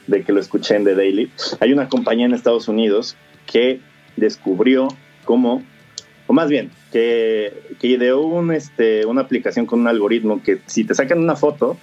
de 0.08 0.24
que 0.24 0.34
lo 0.34 0.40
escuché 0.40 0.78
en 0.78 0.84
The 0.84 0.96
Daily. 0.96 1.32
Hay 1.60 1.74
una 1.74 1.90
compañía 1.90 2.26
en 2.26 2.34
Estados 2.34 2.68
Unidos 2.68 3.16
que 3.46 3.82
descubrió 4.16 4.88
cómo, 5.26 5.64
o 6.26 6.34
más 6.34 6.50
bien, 6.50 6.72
que, 6.94 7.76
que 7.80 7.88
ideó 7.88 8.22
un, 8.22 8.54
este, 8.54 9.04
una 9.08 9.22
aplicación 9.22 9.66
con 9.66 9.80
un 9.80 9.88
algoritmo 9.88 10.44
que 10.44 10.62
si 10.68 10.84
te 10.84 10.94
sacan 10.94 11.18
una 11.18 11.36
foto, 11.36 11.76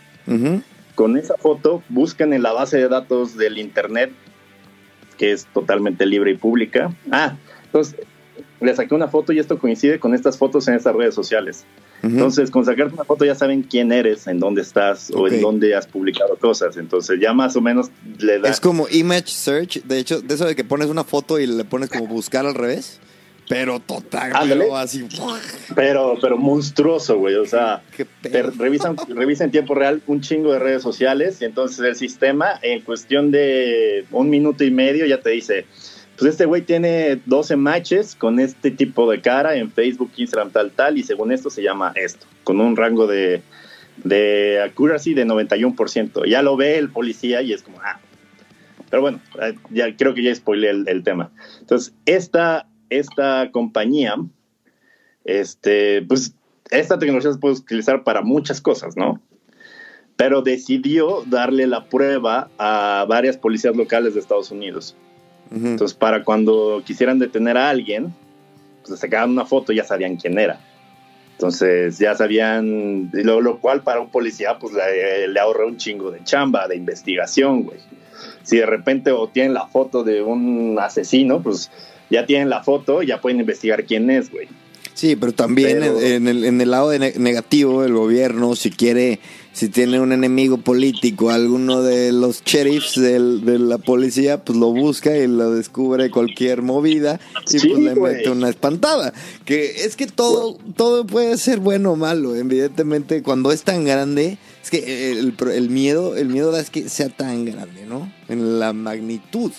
con 0.95 1.17
esa 1.17 1.35
foto 1.37 1.83
buscan 1.89 2.33
en 2.33 2.45
la 2.45 2.53
base 2.53 2.77
de 2.77 2.89
datos 2.89 3.37
del 3.37 3.59
Internet, 3.59 4.13
que 5.19 5.33
es 5.33 5.47
totalmente 5.47 6.07
libre 6.07 6.31
y 6.31 6.37
pública. 6.37 6.95
Ah, 7.11 7.37
entonces 7.65 7.97
le 8.61 8.77
saqué 8.77 8.95
una 8.95 9.09
foto 9.09 9.33
y 9.33 9.41
esto 9.41 9.59
coincide 9.59 9.99
con 9.99 10.15
estas 10.15 10.39
fotos 10.39 10.69
en 10.69 10.75
estas 10.75 10.95
redes 10.95 11.15
sociales. 11.17 11.65
Entonces, 12.03 12.51
con 12.51 12.65
sacarte 12.65 12.95
una 12.95 13.05
foto 13.05 13.25
ya 13.25 13.35
saben 13.35 13.63
quién 13.63 13.91
eres, 13.91 14.29
en 14.29 14.39
dónde 14.39 14.63
estás 14.63 15.11
o 15.11 15.27
en 15.27 15.41
dónde 15.43 15.75
has 15.75 15.87
publicado 15.89 16.37
cosas. 16.37 16.77
Entonces, 16.77 17.19
ya 17.21 17.33
más 17.33 17.57
o 17.57 17.61
menos 17.61 17.91
le 18.19 18.39
da. 18.39 18.49
Es 18.49 18.61
como 18.61 18.87
image 18.91 19.27
search, 19.27 19.83
de 19.83 19.99
hecho, 19.99 20.23
de 20.23 20.35
eso 20.35 20.47
de 20.47 20.55
que 20.55 20.65
pones 20.65 20.89
una 20.89 21.05
foto 21.05 21.41
y 21.41 21.47
le 21.47 21.65
pones 21.65 21.91
como 21.91 22.07
buscar 22.07 22.47
al 22.47 22.55
revés. 22.55 23.01
Pero 23.51 23.81
total, 23.81 24.33
así. 24.77 25.09
Pero, 25.75 26.17
pero 26.23 26.39
monstruoso, 26.39 27.19
güey. 27.19 27.35
O 27.35 27.47
sea, 27.47 27.83
te 28.23 28.43
revisan, 28.45 28.97
revisa 29.09 29.43
en 29.43 29.51
tiempo 29.51 29.75
real 29.75 30.01
un 30.07 30.21
chingo 30.21 30.53
de 30.53 30.61
redes 30.61 30.85
sociales 30.85 31.43
y 31.43 31.47
entonces 31.47 31.81
el 31.81 31.97
sistema, 31.97 32.61
en 32.63 32.83
cuestión 32.83 33.33
de 33.33 34.07
un 34.13 34.31
minuto 34.31 34.63
y 34.63 34.71
medio, 34.71 35.05
ya 35.05 35.21
te 35.21 35.31
dice: 35.31 35.67
Pues 36.17 36.31
este 36.31 36.45
güey 36.45 36.63
tiene 36.63 37.21
12 37.27 37.57
matches 37.57 38.15
con 38.15 38.39
este 38.39 38.71
tipo 38.71 39.11
de 39.11 39.21
cara 39.21 39.57
en 39.57 39.73
Facebook, 39.73 40.13
Instagram, 40.17 40.53
tal, 40.53 40.71
tal, 40.71 40.97
y 40.97 41.03
según 41.03 41.33
esto 41.33 41.51
se 41.51 41.65
llama 41.65 41.93
esto, 41.97 42.29
con 42.45 42.61
un 42.61 42.77
rango 42.77 43.09
de, 43.09 43.43
de 44.05 44.63
accuracy 44.63 45.13
de 45.13 45.27
91%. 45.27 46.25
Ya 46.29 46.43
lo 46.43 46.57
ve 46.57 46.79
el 46.79 46.91
policía 46.91 47.43
y 47.43 47.53
es 47.53 47.65
como, 47.65 47.81
ah. 47.81 47.99
Pero 48.91 49.03
bueno, 49.03 49.21
ya 49.71 49.97
creo 49.97 50.15
que 50.15 50.23
ya 50.23 50.33
spoilé 50.33 50.71
el, 50.71 50.89
el 50.89 51.03
tema. 51.03 51.31
Entonces, 51.61 51.95
esta 52.07 52.67
esta 52.91 53.51
compañía, 53.53 54.17
este, 55.25 56.03
pues 56.03 56.35
esta 56.71 56.99
tecnología 56.99 57.33
se 57.33 57.39
puede 57.39 57.55
utilizar 57.55 58.05
para 58.05 58.23
muchas 58.23 58.61
cosas, 58.61 58.97
¿no? 58.97 59.21
Pero 60.17 60.43
decidió 60.43 61.25
darle 61.27 61.67
la 61.67 61.87
prueba 61.87 62.51
a 62.59 63.07
varias 63.09 63.37
policías 63.37 63.75
locales 63.75 64.15
de 64.15 64.21
Estados 64.21 64.51
Unidos. 64.51 64.95
Entonces, 65.51 65.97
para 65.97 66.23
cuando 66.23 66.83
quisieran 66.85 67.19
detener 67.19 67.57
a 67.57 67.71
alguien, 67.71 68.15
pues 68.87 69.01
sacaban 69.01 69.31
una 69.31 69.47
foto 69.47 69.73
y 69.73 69.77
ya 69.77 69.85
sabían 69.85 70.17
quién 70.17 70.39
era. 70.39 70.61
Entonces, 71.33 71.99
ya 71.99 72.15
sabían, 72.15 73.11
lo, 73.13 73.41
lo 73.41 73.59
cual 73.61 73.83
para 73.83 74.01
un 74.01 74.11
policía, 74.11 74.59
pues 74.59 74.75
le, 74.75 75.27
le 75.27 75.41
ahorra 75.41 75.67
un 75.67 75.79
chingo 75.79 76.11
de 76.11 76.23
chamba, 76.23 76.69
de 76.69 76.77
investigación, 76.77 77.63
güey. 77.63 77.79
Si 78.43 78.59
de 78.59 78.67
repente 78.67 79.11
o 79.11 79.29
tienen 79.29 79.55
la 79.55 79.67
foto 79.67 80.05
de 80.05 80.23
un 80.23 80.77
asesino, 80.79 81.43
pues 81.43 81.71
ya 82.11 82.27
tienen 82.27 82.51
la 82.51 82.63
foto, 82.63 83.03
ya 83.03 83.21
pueden 83.21 83.41
investigar 83.41 83.85
quién 83.85 84.11
es, 84.11 84.31
güey. 84.31 84.49
Sí, 85.01 85.17
pero 85.17 85.33
también 85.33 85.83
En, 85.83 86.29
el, 86.29 86.45
en 86.45 86.61
el 86.61 86.71
lado 86.73 86.93
negativo, 86.99 87.85
el 87.85 87.95
gobierno, 87.95 88.55
si 88.55 88.71
quiere, 88.71 89.19
si 89.53 89.71
tiene 89.71 89.99
un 89.99 90.13
enemigo 90.13 90.59
político, 90.59 91.31
alguno 91.31 91.81
de 91.81 92.13
los 92.13 92.45
sheriffs 92.45 93.01
de 93.01 93.59
la 93.59 93.79
policía, 93.79 94.45
pues 94.45 94.59
lo 94.59 94.73
busca 94.73 95.17
y 95.17 95.27
lo 95.27 95.55
descubre 95.55 96.11
cualquier 96.11 96.61
movida 96.61 97.19
y 97.49 97.59
pues 97.59 97.65
le 97.65 97.95
mete 97.95 98.29
una 98.29 98.51
espantada. 98.51 99.15
Que 99.47 99.85
es 99.87 99.97
que 99.97 100.07
todo, 100.07 100.59
todo 100.77 101.07
puede 101.07 101.39
ser 101.39 101.61
bueno 101.61 101.93
o 101.93 101.97
malo, 101.97 102.37
evidentemente, 102.37 103.23
cuando 103.23 103.53
es 103.53 103.63
tan 103.63 103.87
grande, 103.87 104.37
es 104.63 104.71
que 104.71 105.13
el, 105.13 105.35
el 105.55 105.71
miedo, 105.71 106.15
el 106.15 106.29
miedo 106.29 106.55
es 106.59 106.69
que 106.69 106.91
sea 106.91 107.09
tan 107.09 107.47
grande, 107.47 107.87
¿no? 107.87 108.13
En 108.29 108.59
la 108.59 108.75
magnitud. 108.75 109.53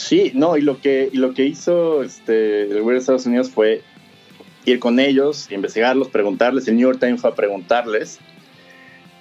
Sí, 0.00 0.32
no, 0.34 0.56
y 0.56 0.62
lo 0.62 0.80
que, 0.80 1.10
y 1.12 1.18
lo 1.18 1.34
que 1.34 1.44
hizo 1.44 2.02
este, 2.02 2.62
el 2.62 2.68
gobierno 2.68 2.92
de 2.92 2.98
Estados 2.98 3.26
Unidos 3.26 3.50
fue 3.50 3.82
ir 4.64 4.78
con 4.78 4.98
ellos, 4.98 5.50
investigarlos, 5.52 6.08
preguntarles. 6.08 6.66
El 6.68 6.76
New 6.76 6.88
York 6.88 7.00
Times 7.00 7.20
fue 7.20 7.30
a 7.30 7.34
preguntarles. 7.34 8.18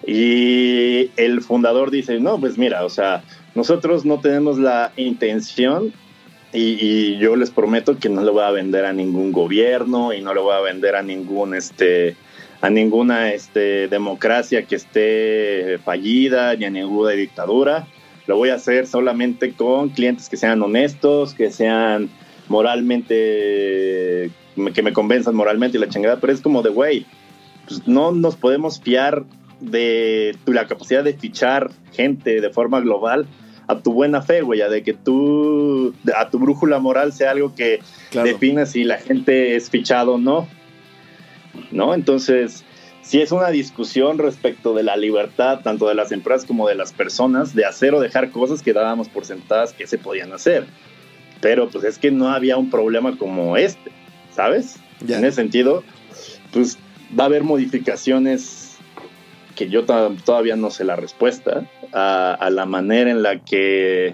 Y 0.08 1.12
el 1.18 1.42
fundador 1.42 1.92
dice, 1.92 2.20
no, 2.20 2.40
pues 2.40 2.58
mira, 2.58 2.86
o 2.86 2.90
sea, 2.90 3.24
nosotros 3.56 4.06
no 4.06 4.22
tenemos 4.22 4.58
la 4.58 4.94
intención 4.96 5.94
y, 6.54 7.18
yo 7.18 7.36
les 7.36 7.52
prometo 7.52 8.00
que 8.00 8.08
no 8.08 8.24
le 8.24 8.32
voy 8.32 8.44
a 8.44 8.52
vender 8.52 8.86
a 8.86 8.94
ningún 8.94 9.34
gobierno 9.34 10.14
y 10.14 10.22
no 10.22 10.34
le 10.34 10.40
voy 10.40 10.56
a 10.56 10.62
vender 10.62 10.96
a 10.96 11.04
ningún 11.04 11.54
este 11.54 12.16
a 12.62 12.70
ninguna 12.70 13.34
este 13.34 13.88
democracia 13.88 14.64
que 14.64 14.76
esté 14.76 15.80
fallida 15.84 16.56
ni 16.56 16.66
a 16.66 16.70
ninguna 16.70 17.12
dictadura 17.12 17.88
lo 18.30 18.38
voy 18.38 18.50
a 18.50 18.56
hacer 18.56 18.86
solamente 18.86 19.54
con 19.54 19.90
clientes 19.90 20.30
que 20.30 20.38
sean 20.38 20.62
honestos, 20.62 21.34
que 21.34 21.50
sean 21.50 22.12
moralmente, 22.48 24.30
que 24.76 24.84
me 24.84 24.94
convenzan 24.94 25.34
moralmente 25.34 25.80
y 25.80 25.82
la 25.82 25.90
chingada, 25.90 26.20
pero 26.20 26.32
es 26.32 26.40
como 26.40 26.62
de, 26.62 26.70
güey, 26.70 27.08
pues 27.68 27.88
no 27.88 28.12
nos 28.12 28.36
podemos 28.36 28.80
fiar 28.80 29.26
de 29.60 30.38
tu, 30.46 30.54
la 30.54 30.68
capacidad 30.68 31.04
de 31.04 31.16
fichar 31.16 31.72
gente 31.92 32.40
de 32.40 32.50
forma 32.52 32.80
global 32.82 33.26
a 33.66 33.80
tu 33.80 33.94
buena 33.94 34.22
fe, 34.22 34.42
güey, 34.42 34.62
a 34.62 34.70
de 34.70 34.84
que 34.84 34.94
tú, 34.94 35.96
a 36.16 36.30
tu 36.30 36.38
brújula 36.38 36.78
moral 36.78 37.12
sea 37.12 37.32
algo 37.32 37.56
que 37.56 37.80
defina 38.14 38.68
si 38.68 38.84
la 38.84 39.00
gente 39.00 39.56
es 39.56 39.72
fichado 39.72 40.14
o 40.14 40.18
no. 40.20 40.48
¿No? 41.72 41.96
Entonces, 41.96 42.64
si 43.10 43.20
es 43.20 43.32
una 43.32 43.50
discusión 43.50 44.20
respecto 44.20 44.76
de 44.76 44.84
la 44.84 44.96
libertad, 44.96 45.62
tanto 45.64 45.88
de 45.88 45.96
las 45.96 46.12
empresas 46.12 46.46
como 46.46 46.68
de 46.68 46.76
las 46.76 46.94
personas, 46.94 47.56
de 47.56 47.66
hacer 47.66 47.96
o 47.96 48.00
dejar 48.00 48.30
cosas 48.30 48.62
que 48.62 48.72
dábamos 48.72 49.10
por 49.10 49.26
sentadas 49.26 49.74
que 49.74 49.88
se 49.88 49.98
podían 49.98 50.32
hacer. 50.32 50.68
Pero 51.42 51.72
pues 51.72 51.86
es 51.86 51.98
que 51.98 52.12
no 52.12 52.30
había 52.30 52.56
un 52.56 52.70
problema 52.70 53.18
como 53.18 53.58
este, 53.58 53.92
¿sabes? 54.30 54.76
En 55.02 55.26
ese 55.26 55.32
sentido, 55.32 55.84
pues 56.54 56.78
va 57.20 57.24
a 57.24 57.26
haber 57.26 57.44
modificaciones 57.44 58.78
que 59.56 59.70
yo 59.70 59.86
todavía 59.86 60.56
no 60.56 60.70
sé 60.70 60.84
la 60.84 60.96
respuesta 60.96 61.66
a 61.92 62.50
la 62.52 62.68
manera 62.68 63.10
en 63.10 63.24
la 63.24 63.40
que 63.40 64.14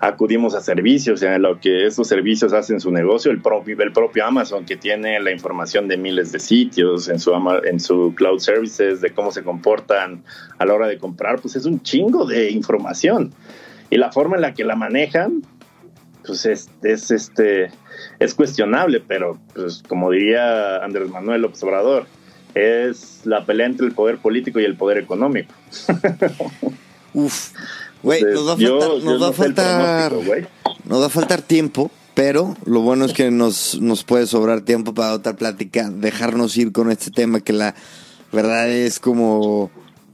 acudimos 0.00 0.54
a 0.54 0.60
servicios, 0.60 1.22
en 1.22 1.42
lo 1.42 1.60
que 1.60 1.86
esos 1.86 2.08
servicios 2.08 2.54
hacen 2.54 2.80
su 2.80 2.90
negocio, 2.90 3.30
el 3.30 3.42
propio, 3.42 3.76
el 3.82 3.92
propio 3.92 4.24
Amazon 4.24 4.64
que 4.64 4.76
tiene 4.76 5.20
la 5.20 5.30
información 5.30 5.88
de 5.88 5.98
miles 5.98 6.32
de 6.32 6.38
sitios 6.38 7.08
en 7.08 7.20
su, 7.20 7.32
en 7.64 7.78
su 7.78 8.14
cloud 8.16 8.38
services, 8.38 9.02
de 9.02 9.12
cómo 9.12 9.30
se 9.30 9.42
comportan 9.42 10.24
a 10.58 10.64
la 10.64 10.72
hora 10.72 10.88
de 10.88 10.98
comprar, 10.98 11.40
pues 11.40 11.54
es 11.54 11.66
un 11.66 11.82
chingo 11.82 12.24
de 12.24 12.50
información. 12.50 13.32
Y 13.90 13.98
la 13.98 14.10
forma 14.10 14.36
en 14.36 14.42
la 14.42 14.54
que 14.54 14.64
la 14.64 14.74
manejan, 14.74 15.42
pues 16.26 16.46
es, 16.46 16.70
es 16.82 17.10
este, 17.10 17.70
es 18.18 18.34
cuestionable, 18.34 19.02
pero 19.06 19.38
pues 19.54 19.82
como 19.86 20.10
diría 20.10 20.82
Andrés 20.82 21.10
Manuel 21.10 21.44
Obrador, 21.44 22.06
es 22.54 23.20
la 23.24 23.44
pelea 23.44 23.66
entre 23.66 23.86
el 23.86 23.92
poder 23.92 24.16
político 24.16 24.60
y 24.60 24.64
el 24.64 24.76
poder 24.76 24.98
económico. 24.98 25.52
Uf, 27.12 27.52
Güey, 28.02 28.22
nos 28.22 28.48
va 28.48 28.52
a 28.52 28.56
faltar, 28.56 29.02
nos 29.02 29.22
va 29.22 29.28
a 29.28 29.32
faltar, 29.32 30.12
nos 30.84 31.02
va 31.02 31.06
a 31.06 31.10
faltar 31.10 31.42
tiempo, 31.42 31.90
pero 32.14 32.56
lo 32.64 32.80
bueno 32.80 33.04
es 33.04 33.12
que 33.12 33.30
nos, 33.30 33.80
nos 33.80 34.04
puede 34.04 34.26
sobrar 34.26 34.62
tiempo 34.62 34.94
para 34.94 35.12
otra 35.12 35.36
plática, 35.36 35.90
dejarnos 35.90 36.56
ir 36.56 36.72
con 36.72 36.90
este 36.90 37.10
tema 37.10 37.40
que 37.40 37.52
la 37.52 37.74
verdad 38.32 38.70
es 38.70 39.00
como, 39.00 39.70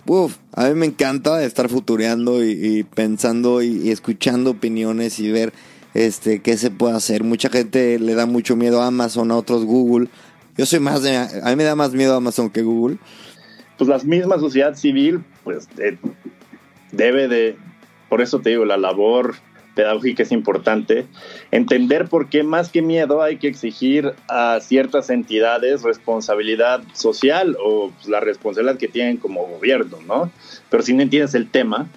uf, 0.07 0.37
a 0.53 0.69
mí 0.69 0.75
me 0.75 0.87
encanta 0.87 1.43
estar 1.45 1.69
futureando 1.69 2.45
y, 2.45 2.85
pensando 2.95 3.63
y, 3.63 3.91
escuchando 3.91 4.51
opiniones 4.51 5.19
y 5.21 5.31
ver 5.31 5.53
este 5.95 6.41
qué 6.41 6.57
se 6.57 6.71
puede 6.71 6.97
hacer. 6.97 7.25
Mucha 7.25 7.49
gente 7.49 7.99
le 7.99 8.15
da 8.15 8.27
mucho 8.27 8.57
miedo 8.57 8.83
a 8.83 8.89
Amazon, 8.89 9.31
a 9.31 9.37
otros 9.37 9.65
Google. 9.65 10.09
Yo 10.57 10.67
soy 10.67 10.81
más 10.81 11.03
de, 11.03 11.17
a 11.17 11.51
mí 11.51 11.57
me 11.57 11.65
da 11.65 11.77
más 11.77 11.93
miedo 11.93 12.17
Amazon 12.17 12.51
que 12.51 12.63
Google. 12.63 12.99
Pues 13.79 13.89
la 13.89 13.99
misma 13.99 14.39
sociedad 14.39 14.75
civil, 14.75 15.23
pues 15.45 15.69
eh, 15.79 15.99
debe 16.93 17.29
de, 17.29 17.57
por 18.09 18.23
eso 18.23 18.41
te 18.41 18.51
digo, 18.51 18.65
la 18.65 18.77
labor 18.77 19.37
pedagógica 19.77 20.25
es 20.25 20.33
importante. 20.33 21.07
Entender 21.53 22.09
por 22.09 22.29
qué 22.29 22.43
más 22.43 22.71
que 22.71 22.83
miedo 22.83 23.23
hay 23.23 23.37
que 23.37 23.47
exigir 23.47 24.15
a 24.29 24.59
ciertas 24.61 25.11
entidades 25.11 25.83
responsabilidad 25.83 26.83
social 26.95 27.57
o 27.63 27.91
pues, 27.91 28.09
la 28.09 28.19
responsabilidad 28.19 28.79
que 28.79 28.89
tienen 28.89 29.19
como 29.19 29.47
gobierno, 29.47 29.99
¿no? 30.07 30.33
Pero 30.71 30.83
si 30.83 30.95
no 30.95 31.03
entiendes 31.03 31.35
el 31.35 31.49
tema, 31.49 31.89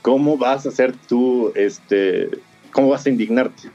¿cómo 0.00 0.38
vas 0.38 0.64
a 0.64 0.70
hacer 0.70 0.94
tú, 1.08 1.52
este, 1.56 2.30
cómo 2.70 2.88
vas 2.88 3.04
a 3.04 3.10
indignarte? 3.10 3.68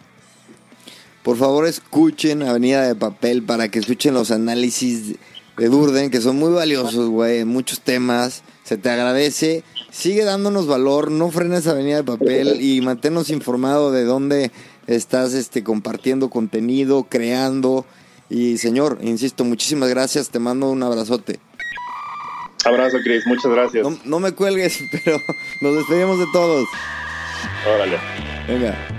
Por 1.21 1.37
favor, 1.37 1.67
escuchen 1.67 2.41
Avenida 2.43 2.87
de 2.87 2.95
Papel 2.95 3.43
para 3.43 3.69
que 3.69 3.79
escuchen 3.79 4.13
los 4.13 4.31
análisis 4.31 5.15
de 5.57 5.67
Durden, 5.67 6.09
que 6.09 6.21
son 6.21 6.37
muy 6.37 6.53
valiosos, 6.53 7.09
güey, 7.09 7.43
muchos 7.43 7.81
temas. 7.81 8.41
Se 8.63 8.77
te 8.77 8.89
agradece 8.89 9.63
sigue 9.91 10.23
dándonos 10.23 10.67
valor, 10.67 11.11
no 11.11 11.31
frenes 11.31 11.67
Avenida 11.67 11.97
de 11.97 12.03
Papel 12.03 12.61
y 12.61 12.81
manténnos 12.81 13.29
informado 13.29 13.91
de 13.91 14.03
dónde 14.03 14.51
estás 14.87 15.33
este, 15.33 15.63
compartiendo 15.63 16.29
contenido, 16.29 17.07
creando. 17.09 17.85
Y 18.29 18.57
señor, 18.57 18.99
insisto, 19.01 19.43
muchísimas 19.43 19.89
gracias, 19.89 20.29
te 20.29 20.39
mando 20.39 20.69
un 20.69 20.83
abrazote. 20.83 21.39
Abrazo, 22.65 22.97
Cris, 23.03 23.25
muchas 23.25 23.51
gracias. 23.51 23.83
No, 23.83 23.97
no 24.03 24.19
me 24.19 24.33
cuelgues, 24.33 24.79
pero 24.91 25.17
nos 25.61 25.75
despedimos 25.75 26.19
de 26.19 26.25
todos. 26.33 26.67
Órale. 27.65 27.97
Venga. 28.47 28.98